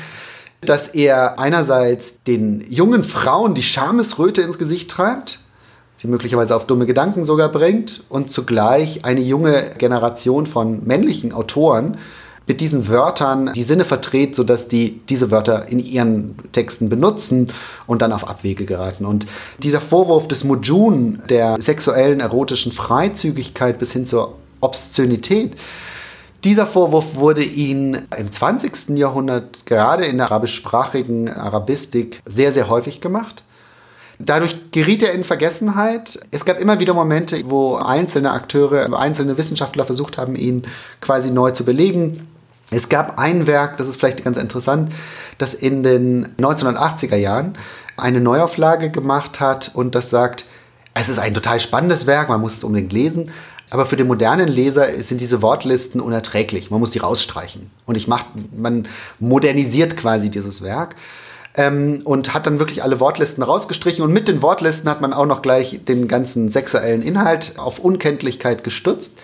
[0.60, 5.40] dass er einerseits den jungen Frauen die Schamesröte ins Gesicht treibt,
[5.98, 11.98] sie möglicherweise auf dumme Gedanken sogar bringt und zugleich eine junge Generation von männlichen Autoren
[12.46, 17.52] mit diesen Wörtern die Sinne verdreht, sodass die diese Wörter in ihren Texten benutzen
[17.86, 19.04] und dann auf Abwege geraten.
[19.04, 19.26] Und
[19.62, 25.52] dieser Vorwurf des Mujun, der sexuellen, erotischen Freizügigkeit bis hin zur Obszönität,
[26.44, 28.96] Dieser Vorwurf wurde ihnen im 20.
[28.96, 33.42] Jahrhundert gerade in der arabischsprachigen Arabistik sehr, sehr häufig gemacht.
[34.18, 36.18] Dadurch geriet er in Vergessenheit.
[36.32, 40.66] Es gab immer wieder Momente, wo einzelne Akteure, einzelne Wissenschaftler versucht haben, ihn
[41.00, 42.26] quasi neu zu belegen.
[42.70, 44.92] Es gab ein Werk, das ist vielleicht ganz interessant,
[45.38, 47.56] das in den 1980er Jahren
[47.96, 50.44] eine Neuauflage gemacht hat und das sagt,
[50.94, 53.30] es ist ein total spannendes Werk, man muss es unbedingt lesen,
[53.70, 56.70] aber für den modernen Leser sind diese Wortlisten unerträglich.
[56.70, 57.70] Man muss die rausstreichen.
[57.86, 58.24] Und ich mach,
[58.56, 58.88] man
[59.18, 60.96] modernisiert quasi dieses Werk
[61.58, 64.02] ähm, und hat dann wirklich alle Wortlisten rausgestrichen.
[64.02, 68.64] Und mit den Wortlisten hat man auch noch gleich den ganzen sexuellen Inhalt auf Unkenntlichkeit
[68.64, 69.18] gestützt.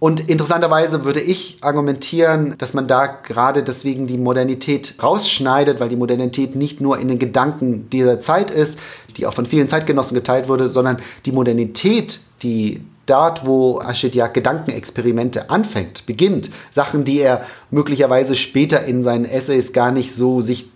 [0.00, 5.96] Und interessanterweise würde ich argumentieren, dass man da gerade deswegen die Modernität rausschneidet, weil die
[5.96, 8.80] Modernität nicht nur in den Gedanken dieser Zeit ist,
[9.16, 15.50] die auch von vielen Zeitgenossen geteilt wurde, sondern die Modernität, die dort, wo Ashidjak Gedankenexperimente
[15.50, 20.71] anfängt, beginnt, Sachen, die er möglicherweise später in seinen Essays gar nicht so sich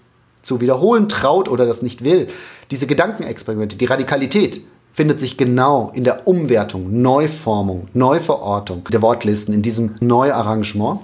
[0.47, 2.28] zu wiederholen traut oder das nicht will,
[2.70, 4.62] diese Gedankenexperimente, die Radikalität,
[4.93, 11.01] findet sich genau in der Umwertung, Neuformung, Neuverortung der Wortlisten, in diesem Neuarrangement.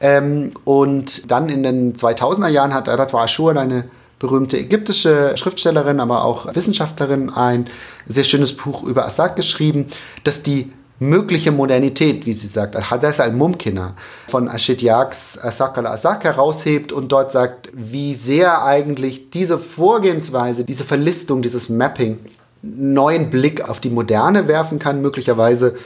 [0.00, 3.84] Ähm, und dann in den 2000er Jahren hat Radwa Ashur, eine
[4.18, 7.66] berühmte ägyptische Schriftstellerin, aber auch Wissenschaftlerin, ein
[8.06, 9.86] sehr schönes Buch über Assad geschrieben,
[10.24, 13.94] das die mögliche Modernität, wie sie sagt, Al-Hadath al-Mumkina
[14.28, 20.84] von Ashid Yaks Asak al-Asak heraushebt und dort sagt, wie sehr eigentlich diese Vorgehensweise, diese
[20.84, 22.18] Verlistung, dieses Mapping
[22.62, 25.76] neuen Blick auf die Moderne werfen kann, möglicherweise,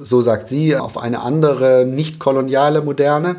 [0.00, 3.36] so sagt sie, auf eine andere, nicht koloniale Moderne.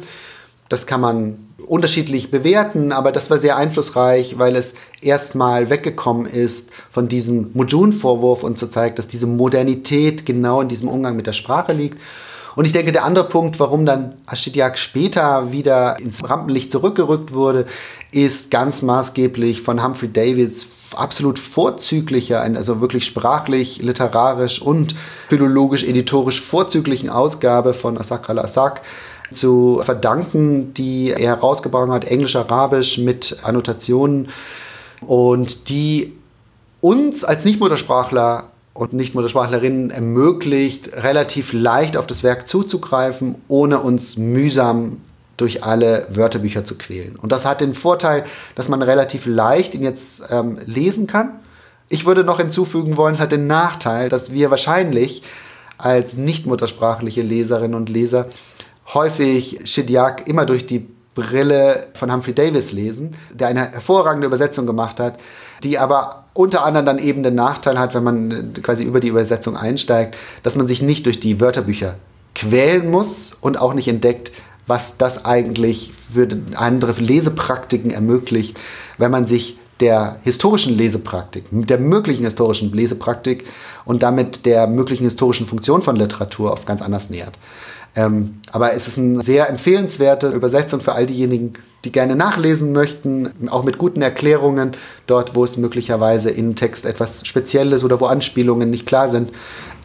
[0.69, 6.71] Das kann man unterschiedlich bewerten, aber das war sehr einflussreich, weil es erstmal weggekommen ist
[6.89, 11.33] von diesem Mujun-Vorwurf und so zeigt, dass diese Modernität genau in diesem Umgang mit der
[11.33, 11.99] Sprache liegt.
[12.55, 17.65] Und ich denke, der andere Punkt, warum dann Ashidiak später wieder ins Rampenlicht zurückgerückt wurde,
[18.11, 24.95] ist ganz maßgeblich von Humphrey Davids absolut vorzüglicher, also wirklich sprachlich, literarisch und
[25.27, 28.81] philologisch, editorisch vorzüglichen Ausgabe von Asak al-Asak
[29.31, 34.29] zu verdanken, die er herausgebracht hat, Englisch, Arabisch mit Annotationen
[35.01, 36.13] und die
[36.81, 44.97] uns als Nichtmuttersprachler und Nichtmuttersprachlerinnen ermöglicht, relativ leicht auf das Werk zuzugreifen, ohne uns mühsam
[45.37, 47.15] durch alle Wörterbücher zu quälen.
[47.15, 48.25] Und das hat den Vorteil,
[48.55, 51.39] dass man relativ leicht ihn jetzt ähm, lesen kann.
[51.89, 55.23] Ich würde noch hinzufügen wollen, es hat den Nachteil, dass wir wahrscheinlich
[55.77, 58.27] als nicht muttersprachliche Leserinnen und Leser
[58.93, 64.99] häufig Shidiak immer durch die Brille von Humphrey Davis lesen, der eine hervorragende Übersetzung gemacht
[64.99, 65.17] hat,
[65.63, 69.55] die aber unter anderem dann eben den Nachteil hat, wenn man quasi über die Übersetzung
[69.55, 71.95] einsteigt, dass man sich nicht durch die Wörterbücher
[72.35, 74.33] quälen muss und auch nicht entdeckt,
[74.67, 78.59] was das eigentlich für andere Lesepraktiken ermöglicht,
[78.97, 83.45] wenn man sich der historischen Lesepraktik, der möglichen historischen Lesepraktik
[83.83, 87.37] und damit der möglichen historischen Funktion von Literatur auf ganz anders nähert.
[87.95, 91.53] Ähm, aber es ist eine sehr empfehlenswerte Übersetzung für all diejenigen,
[91.85, 94.71] die gerne nachlesen möchten, auch mit guten Erklärungen,
[95.07, 99.31] dort, wo es möglicherweise in Text etwas Spezielles oder wo Anspielungen nicht klar sind,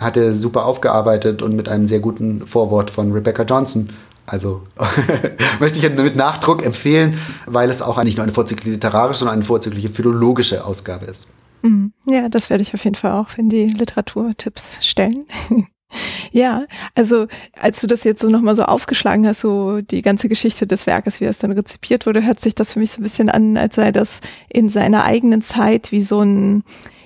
[0.00, 3.90] hat er super aufgearbeitet und mit einem sehr guten Vorwort von Rebecca Johnson
[4.30, 4.62] also
[5.60, 9.44] möchte ich mit Nachdruck empfehlen, weil es auch nicht nur eine vorzügliche literarische, sondern eine
[9.44, 11.26] vorzügliche philologische Ausgabe ist.
[11.62, 11.92] Mhm.
[12.06, 15.24] Ja, das werde ich auf jeden Fall auch in die Literaturtipps stellen.
[16.32, 16.64] ja,
[16.94, 17.26] also
[17.60, 21.20] als du das jetzt so nochmal so aufgeschlagen hast, so die ganze Geschichte des Werkes,
[21.20, 23.76] wie es dann rezipiert wurde, hört sich das für mich so ein bisschen an, als
[23.76, 26.64] sei das in seiner eigenen Zeit wie so ein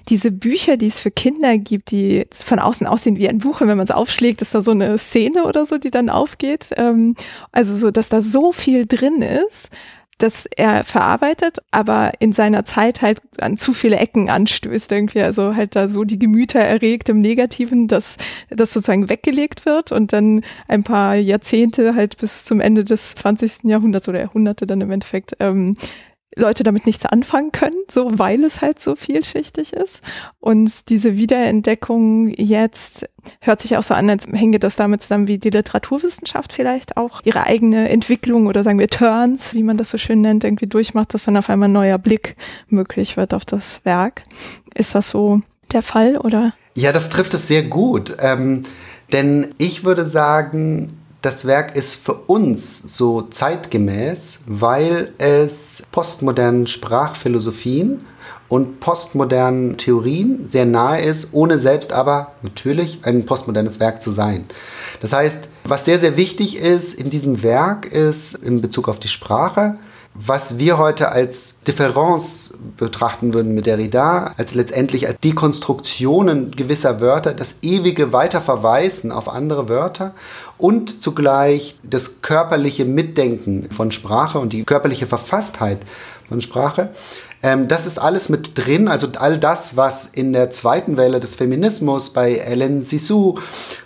[0.08, 3.68] diese Bücher, die es für Kinder gibt, die von außen aussehen wie ein Buch und
[3.68, 6.70] wenn man es aufschlägt, ist da so eine Szene oder so, die dann aufgeht.
[6.76, 7.14] Ähm,
[7.52, 9.70] also so, dass da so viel drin ist,
[10.18, 15.56] dass er verarbeitet, aber in seiner Zeit halt an zu viele Ecken anstößt irgendwie, also
[15.56, 18.16] halt da so die Gemüter erregt im Negativen, dass
[18.50, 23.64] das sozusagen weggelegt wird und dann ein paar Jahrzehnte halt bis zum Ende des 20.
[23.64, 25.76] Jahrhunderts oder Jahrhunderte dann im Endeffekt ähm,
[26.36, 30.00] Leute damit nichts anfangen können, so weil es halt so vielschichtig ist.
[30.40, 33.08] Und diese Wiederentdeckung jetzt
[33.40, 37.20] hört sich auch so an, als hänge das damit zusammen, wie die Literaturwissenschaft vielleicht auch
[37.24, 41.14] ihre eigene Entwicklung oder sagen wir Turns, wie man das so schön nennt, irgendwie durchmacht,
[41.14, 42.36] dass dann auf einmal ein neuer Blick
[42.68, 44.24] möglich wird auf das Werk.
[44.74, 45.40] Ist das so
[45.72, 46.52] der Fall oder?
[46.74, 48.16] Ja, das trifft es sehr gut.
[48.20, 48.64] Ähm,
[49.12, 58.04] denn ich würde sagen, das Werk ist für uns so zeitgemäß, weil es postmodernen Sprachphilosophien
[58.48, 64.44] und postmodernen Theorien sehr nahe ist, ohne selbst aber natürlich ein postmodernes Werk zu sein.
[65.00, 69.08] Das heißt, was sehr, sehr wichtig ist in diesem Werk ist in Bezug auf die
[69.08, 69.78] Sprache,
[70.14, 77.34] was wir heute als Differenz betrachten würden mit Derrida, als letztendlich als Dekonstruktionen gewisser Wörter,
[77.34, 80.14] das ewige Weiterverweisen auf andere Wörter
[80.56, 85.78] und zugleich das körperliche Mitdenken von Sprache und die körperliche Verfasstheit
[86.28, 86.90] von Sprache,
[87.44, 91.34] ähm, das ist alles mit drin, also all das, was in der zweiten Welle des
[91.34, 93.38] Feminismus bei Hélène Sissou,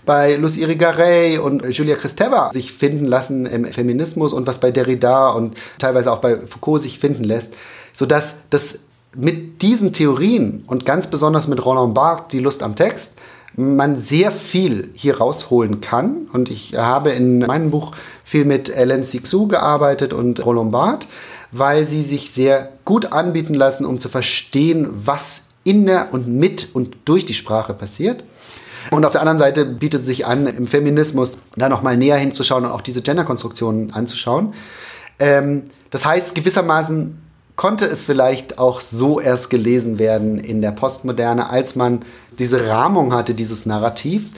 [0.06, 5.30] bei Lucy Irigaray und Julia Kristeva sich finden lassen im Feminismus und was bei Derrida
[5.30, 7.54] und teilweise auch bei Foucault sich finden lässt,
[7.94, 8.78] sodass das
[9.16, 13.14] mit diesen Theorien und ganz besonders mit Roland Barthes, die Lust am Text,
[13.56, 16.28] man sehr viel hier rausholen kann.
[16.32, 17.90] Und ich habe in meinem Buch
[18.22, 21.08] viel mit Hélène Sixou gearbeitet und Roland Barthes
[21.52, 26.68] weil sie sich sehr gut anbieten lassen, um zu verstehen, was in der und mit
[26.74, 28.24] und durch die Sprache passiert.
[28.90, 32.64] Und auf der anderen Seite bietet es sich an, im Feminismus da nochmal näher hinzuschauen
[32.64, 34.54] und auch diese Genderkonstruktionen anzuschauen.
[35.18, 37.18] Ähm, das heißt, gewissermaßen
[37.56, 42.04] konnte es vielleicht auch so erst gelesen werden in der Postmoderne, als man
[42.38, 44.32] diese Rahmung hatte, dieses Narrativs.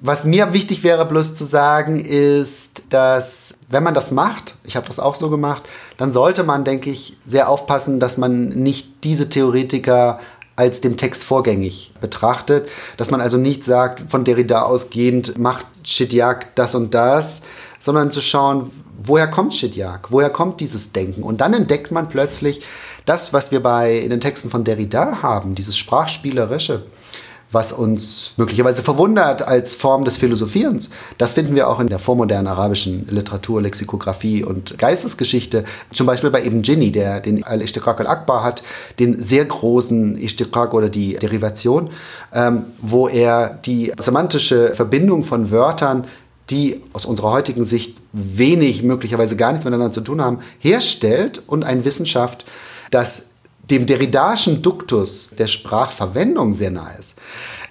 [0.00, 4.86] Was mir wichtig wäre, bloß zu sagen, ist, dass wenn man das macht, ich habe
[4.86, 5.62] das auch so gemacht,
[5.96, 10.20] dann sollte man, denke ich, sehr aufpassen, dass man nicht diese Theoretiker
[10.54, 16.54] als dem Text vorgängig betrachtet, dass man also nicht sagt, von Derrida ausgehend macht Shidjak
[16.56, 17.42] das und das,
[17.78, 18.70] sondern zu schauen,
[19.02, 21.22] woher kommt Shidjak, woher kommt dieses Denken?
[21.22, 22.62] Und dann entdeckt man plötzlich
[23.04, 26.84] das, was wir bei in den Texten von Derrida haben, dieses sprachspielerische,
[27.52, 30.88] was uns möglicherweise verwundert als Form des Philosophierens.
[31.18, 35.64] Das finden wir auch in der vormodernen arabischen Literatur, Lexikographie und Geistesgeschichte.
[35.92, 38.62] Zum Beispiel bei Ibn Jinni, der den Al-Ishtiqaq al-Akbar hat,
[38.98, 41.90] den sehr großen Ishtiqaq oder die Derivation,
[42.32, 46.06] ähm, wo er die semantische Verbindung von Wörtern
[46.50, 51.64] die aus unserer heutigen Sicht wenig, möglicherweise gar nichts miteinander zu tun haben, herstellt und
[51.64, 52.44] eine Wissenschaft,
[52.90, 53.30] das
[53.70, 57.14] dem derridaschen Duktus der Sprachverwendung sehr nahe ist.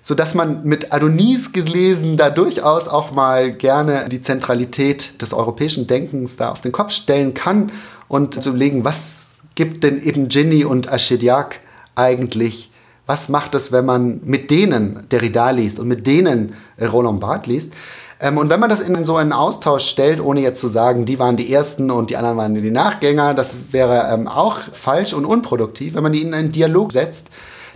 [0.02, 6.36] Sodass man mit Adonis gelesen da durchaus auch mal gerne die Zentralität des europäischen Denkens
[6.36, 7.72] da auf den Kopf stellen kann
[8.08, 11.60] und zu überlegen, was gibt denn eben Ginny und Ashediak
[11.96, 12.72] eigentlich
[13.06, 17.74] was macht es, wenn man mit denen Derrida liest und mit denen Roland Barthes liest?
[18.20, 21.20] Ähm, und wenn man das in so einen Austausch stellt, ohne jetzt zu sagen, die
[21.20, 25.26] waren die Ersten und die anderen waren die Nachgänger, das wäre ähm, auch falsch und
[25.26, 25.96] unproduktiv.
[25.96, 27.30] Wenn man die in einen Dialog setzt,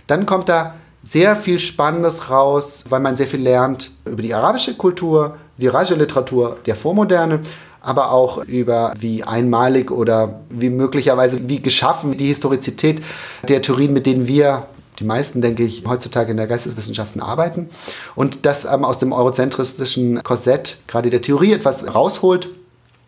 [0.06, 4.74] dann kommt da sehr viel Spannendes raus, weil man sehr viel lernt über die arabische
[4.74, 7.40] Kultur, die arabische Literatur der Vormoderne,
[7.80, 13.02] aber auch über wie einmalig oder wie möglicherweise wie geschaffen die Historizität
[13.48, 14.66] der Theorien, mit denen wir
[15.00, 17.70] die meisten, denke ich, heutzutage in der Geisteswissenschaften arbeiten.
[18.14, 22.48] Und das ähm, aus dem eurozentristischen Korsett, gerade der Theorie, etwas rausholt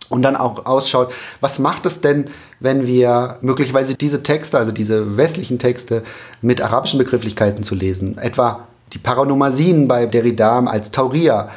[0.08, 2.26] und dann auch ausschaut, was macht es denn,
[2.60, 6.02] wenn wir möglicherweise diese Texte, also diese westlichen Texte,
[6.40, 11.50] mit arabischen Begrifflichkeiten zu lesen, etwa die Paranomasien bei Derrida als Tauria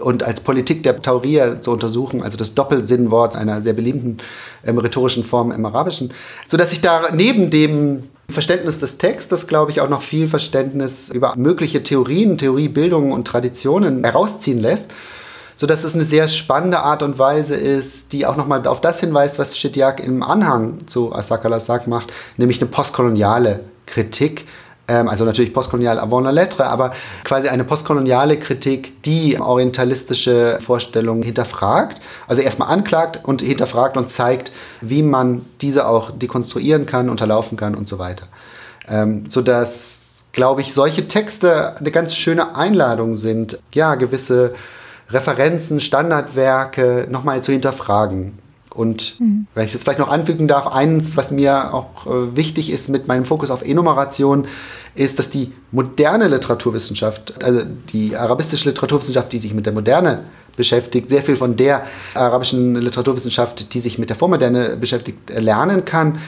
[0.00, 4.18] und als Politik der Tauria zu untersuchen, also das Doppelsinnwort einer sehr beliebten
[4.64, 6.12] ähm, rhetorischen Form im Arabischen,
[6.46, 11.34] sodass sich da neben dem Verständnis des Textes, glaube ich, auch noch viel Verständnis über
[11.36, 14.90] mögliche Theorien, Theoriebildungen und Traditionen herausziehen lässt,
[15.56, 19.38] sodass es eine sehr spannende Art und Weise ist, die auch nochmal auf das hinweist,
[19.38, 24.46] was Shidyak im Anhang zu Asakala Sak macht, nämlich eine postkoloniale Kritik
[24.88, 26.92] also natürlich postkolonial avant la lettre, aber
[27.24, 34.50] quasi eine postkoloniale Kritik, die orientalistische Vorstellungen hinterfragt, also erstmal anklagt und hinterfragt und zeigt,
[34.80, 38.26] wie man diese auch dekonstruieren kann, unterlaufen kann und so weiter.
[38.88, 39.98] Ähm, sodass,
[40.32, 44.54] glaube ich, solche Texte eine ganz schöne Einladung sind, ja, gewisse
[45.10, 48.38] Referenzen, Standardwerke nochmal zu hinterfragen.
[48.78, 49.48] Und mhm.
[49.54, 53.08] wenn ich das vielleicht noch anfügen darf, eins, was mir auch äh, wichtig ist mit
[53.08, 54.46] meinem Fokus auf Enumeration,
[54.94, 60.20] ist, dass die moderne Literaturwissenschaft, also die arabistische Literaturwissenschaft, die sich mit der Moderne
[60.54, 66.20] beschäftigt, sehr viel von der arabischen Literaturwissenschaft, die sich mit der Vormoderne beschäftigt, lernen kann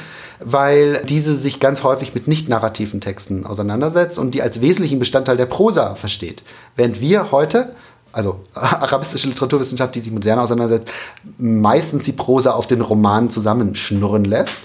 [0.43, 5.37] weil diese sich ganz häufig mit nicht narrativen Texten auseinandersetzt und die als wesentlichen Bestandteil
[5.37, 6.43] der Prosa versteht.
[6.77, 7.75] Während wir heute
[8.13, 10.93] also arabistische Literaturwissenschaft, die sich modern auseinandersetzt,
[11.39, 14.63] meistens die Prosa auf den Roman zusammenschnurren lässt.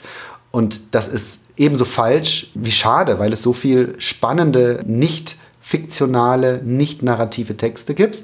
[0.52, 7.04] Und das ist ebenso falsch wie schade, weil es so viel spannende, nicht fiktionale, nicht
[7.04, 8.24] narrative Texte gibt.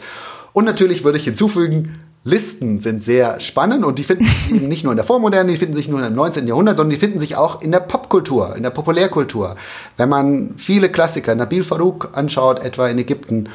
[0.53, 4.83] Und natürlich würde ich hinzufügen, Listen sind sehr spannend und die finden sich eben nicht
[4.83, 6.47] nur in der Vormoderne, die finden sich nur im 19.
[6.47, 9.55] Jahrhundert, sondern die finden sich auch in der Popkultur, in der Populärkultur.
[9.97, 13.49] Wenn man viele Klassiker, Nabil Farouk anschaut, etwa in Ägypten,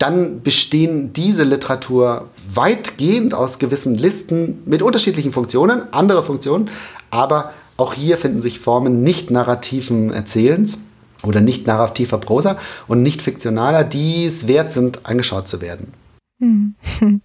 [0.00, 6.70] dann bestehen diese Literatur weitgehend aus gewissen Listen mit unterschiedlichen Funktionen, andere Funktionen,
[7.10, 10.78] aber auch hier finden sich Formen nicht narrativen Erzählens
[11.22, 12.56] oder nicht narrativer Prosa
[12.88, 15.92] und nicht fiktionaler, die es wert sind, angeschaut zu werden.
[16.40, 16.74] Hm.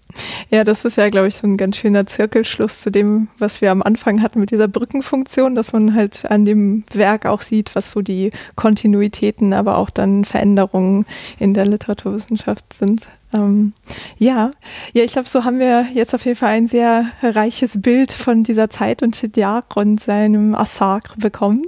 [0.49, 3.71] Ja, das ist ja, glaube ich, so ein ganz schöner Zirkelschluss zu dem, was wir
[3.71, 7.91] am Anfang hatten mit dieser Brückenfunktion, dass man halt an dem Werk auch sieht, was
[7.91, 11.05] so die Kontinuitäten, aber auch dann Veränderungen
[11.39, 13.07] in der Literaturwissenschaft sind.
[13.35, 13.73] Ähm,
[14.17, 14.51] ja,
[14.93, 18.43] ja, ich glaube, so haben wir jetzt auf jeden Fall ein sehr reiches Bild von
[18.43, 21.65] dieser Zeit und Chediak und seinem Assagre bekommen.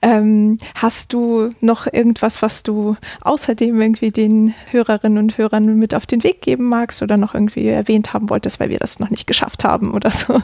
[0.00, 6.06] Ähm, hast du noch irgendwas, was du außerdem irgendwie den Hörerinnen und Hörern mit auf
[6.06, 9.26] den Weg geben magst oder noch irgendwie erwähnt haben wolltest, weil wir das noch nicht
[9.26, 10.40] geschafft haben oder so?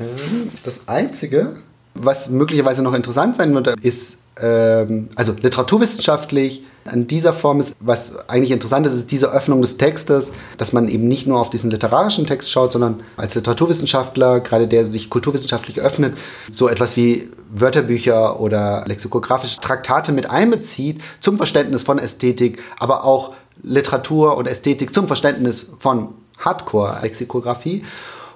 [0.00, 1.56] Ähm, das Einzige,
[1.94, 8.28] was möglicherweise noch interessant sein würde, ist, ähm, also literaturwissenschaftlich, an dieser Form ist, was
[8.28, 11.70] eigentlich interessant ist, ist diese Öffnung des Textes, dass man eben nicht nur auf diesen
[11.70, 16.16] literarischen Text schaut, sondern als Literaturwissenschaftler, gerade der sich kulturwissenschaftlich öffnet,
[16.50, 23.32] so etwas wie Wörterbücher oder lexikografische Traktate mit einbezieht zum Verständnis von Ästhetik, aber auch
[23.62, 27.84] Literatur und Ästhetik zum Verständnis von Hardcore-Lexikographie.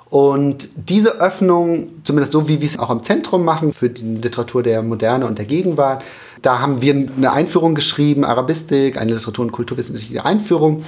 [0.08, 4.62] Und diese Öffnung, zumindest so wie wir es auch im Zentrum machen, für die Literatur
[4.62, 6.04] der Moderne und der Gegenwart,
[6.42, 10.84] da haben wir eine Einführung geschrieben, Arabistik, eine Literatur- und kulturwissenschaftliche Einführung,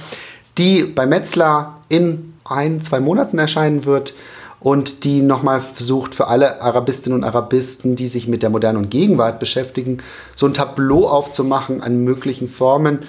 [0.57, 4.13] die bei Metzler in ein, zwei Monaten erscheinen wird
[4.61, 8.89] und die nochmal versucht, für alle Arabistinnen und Arabisten, die sich mit der Moderne und
[8.89, 9.99] Gegenwart beschäftigen,
[10.35, 12.99] so ein Tableau aufzumachen an möglichen Formen,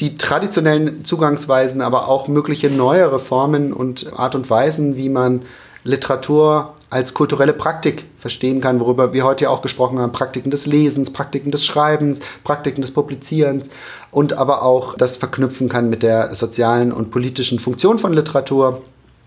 [0.00, 5.42] die traditionellen Zugangsweisen, aber auch mögliche neuere Formen und Art und Weisen, wie man
[5.84, 10.66] Literatur als kulturelle Praktik verstehen kann, worüber wir heute ja auch gesprochen haben, Praktiken des
[10.66, 13.70] Lesens, Praktiken des Schreibens, Praktiken des Publizierens
[14.10, 18.82] und aber auch das verknüpfen kann mit der sozialen und politischen Funktion von Literatur.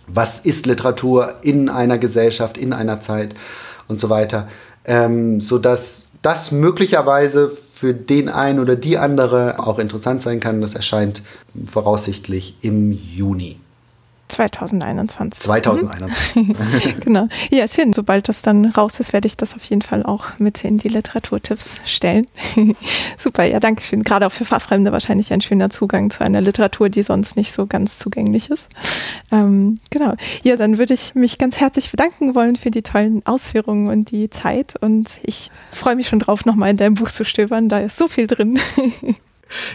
[0.08, 3.34] Was ist Literatur in einer Gesellschaft, in einer Zeit
[3.88, 4.50] und so weiter,
[4.84, 10.62] ähm, sodass das möglicherweise für den einen oder die andere auch interessant sein kann.
[10.62, 11.22] Das erscheint
[11.70, 13.58] voraussichtlich im Juni.
[14.34, 15.44] 2021.
[15.44, 16.36] 2021.
[16.36, 17.00] Mhm.
[17.04, 17.28] genau.
[17.50, 17.94] Ja, schön.
[17.94, 20.90] Sobald das dann raus ist, werde ich das auf jeden Fall auch mit in die
[20.90, 22.26] Literaturtipps stellen.
[23.18, 24.04] Super, ja, danke schön.
[24.04, 27.68] Gerade auch für Fachfremde wahrscheinlich ein schöner Zugang zu einer Literatur, die sonst nicht so
[27.68, 28.70] ganz zugänglich ist.
[29.32, 30.14] Ähm, genau.
[30.44, 34.30] Ja, dann würde ich mich ganz herzlich bedanken wollen für die tollen Ausführungen und die
[34.30, 34.76] Zeit.
[34.82, 37.70] Und ich freue mich schon drauf, nochmal in deinem Buch zu stöbern.
[37.70, 38.60] Da ist so viel drin.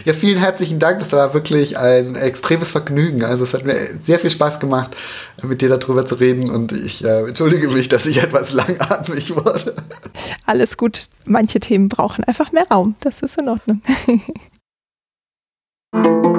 [0.05, 0.99] Ja, vielen herzlichen Dank.
[0.99, 3.23] Das war wirklich ein extremes Vergnügen.
[3.23, 4.95] Also es hat mir sehr viel Spaß gemacht,
[5.41, 6.49] mit dir darüber zu reden.
[6.49, 9.75] Und ich äh, entschuldige mich, dass ich etwas langatmig wurde.
[10.45, 11.01] Alles gut.
[11.25, 12.95] Manche Themen brauchen einfach mehr Raum.
[13.01, 13.81] Das ist in Ordnung.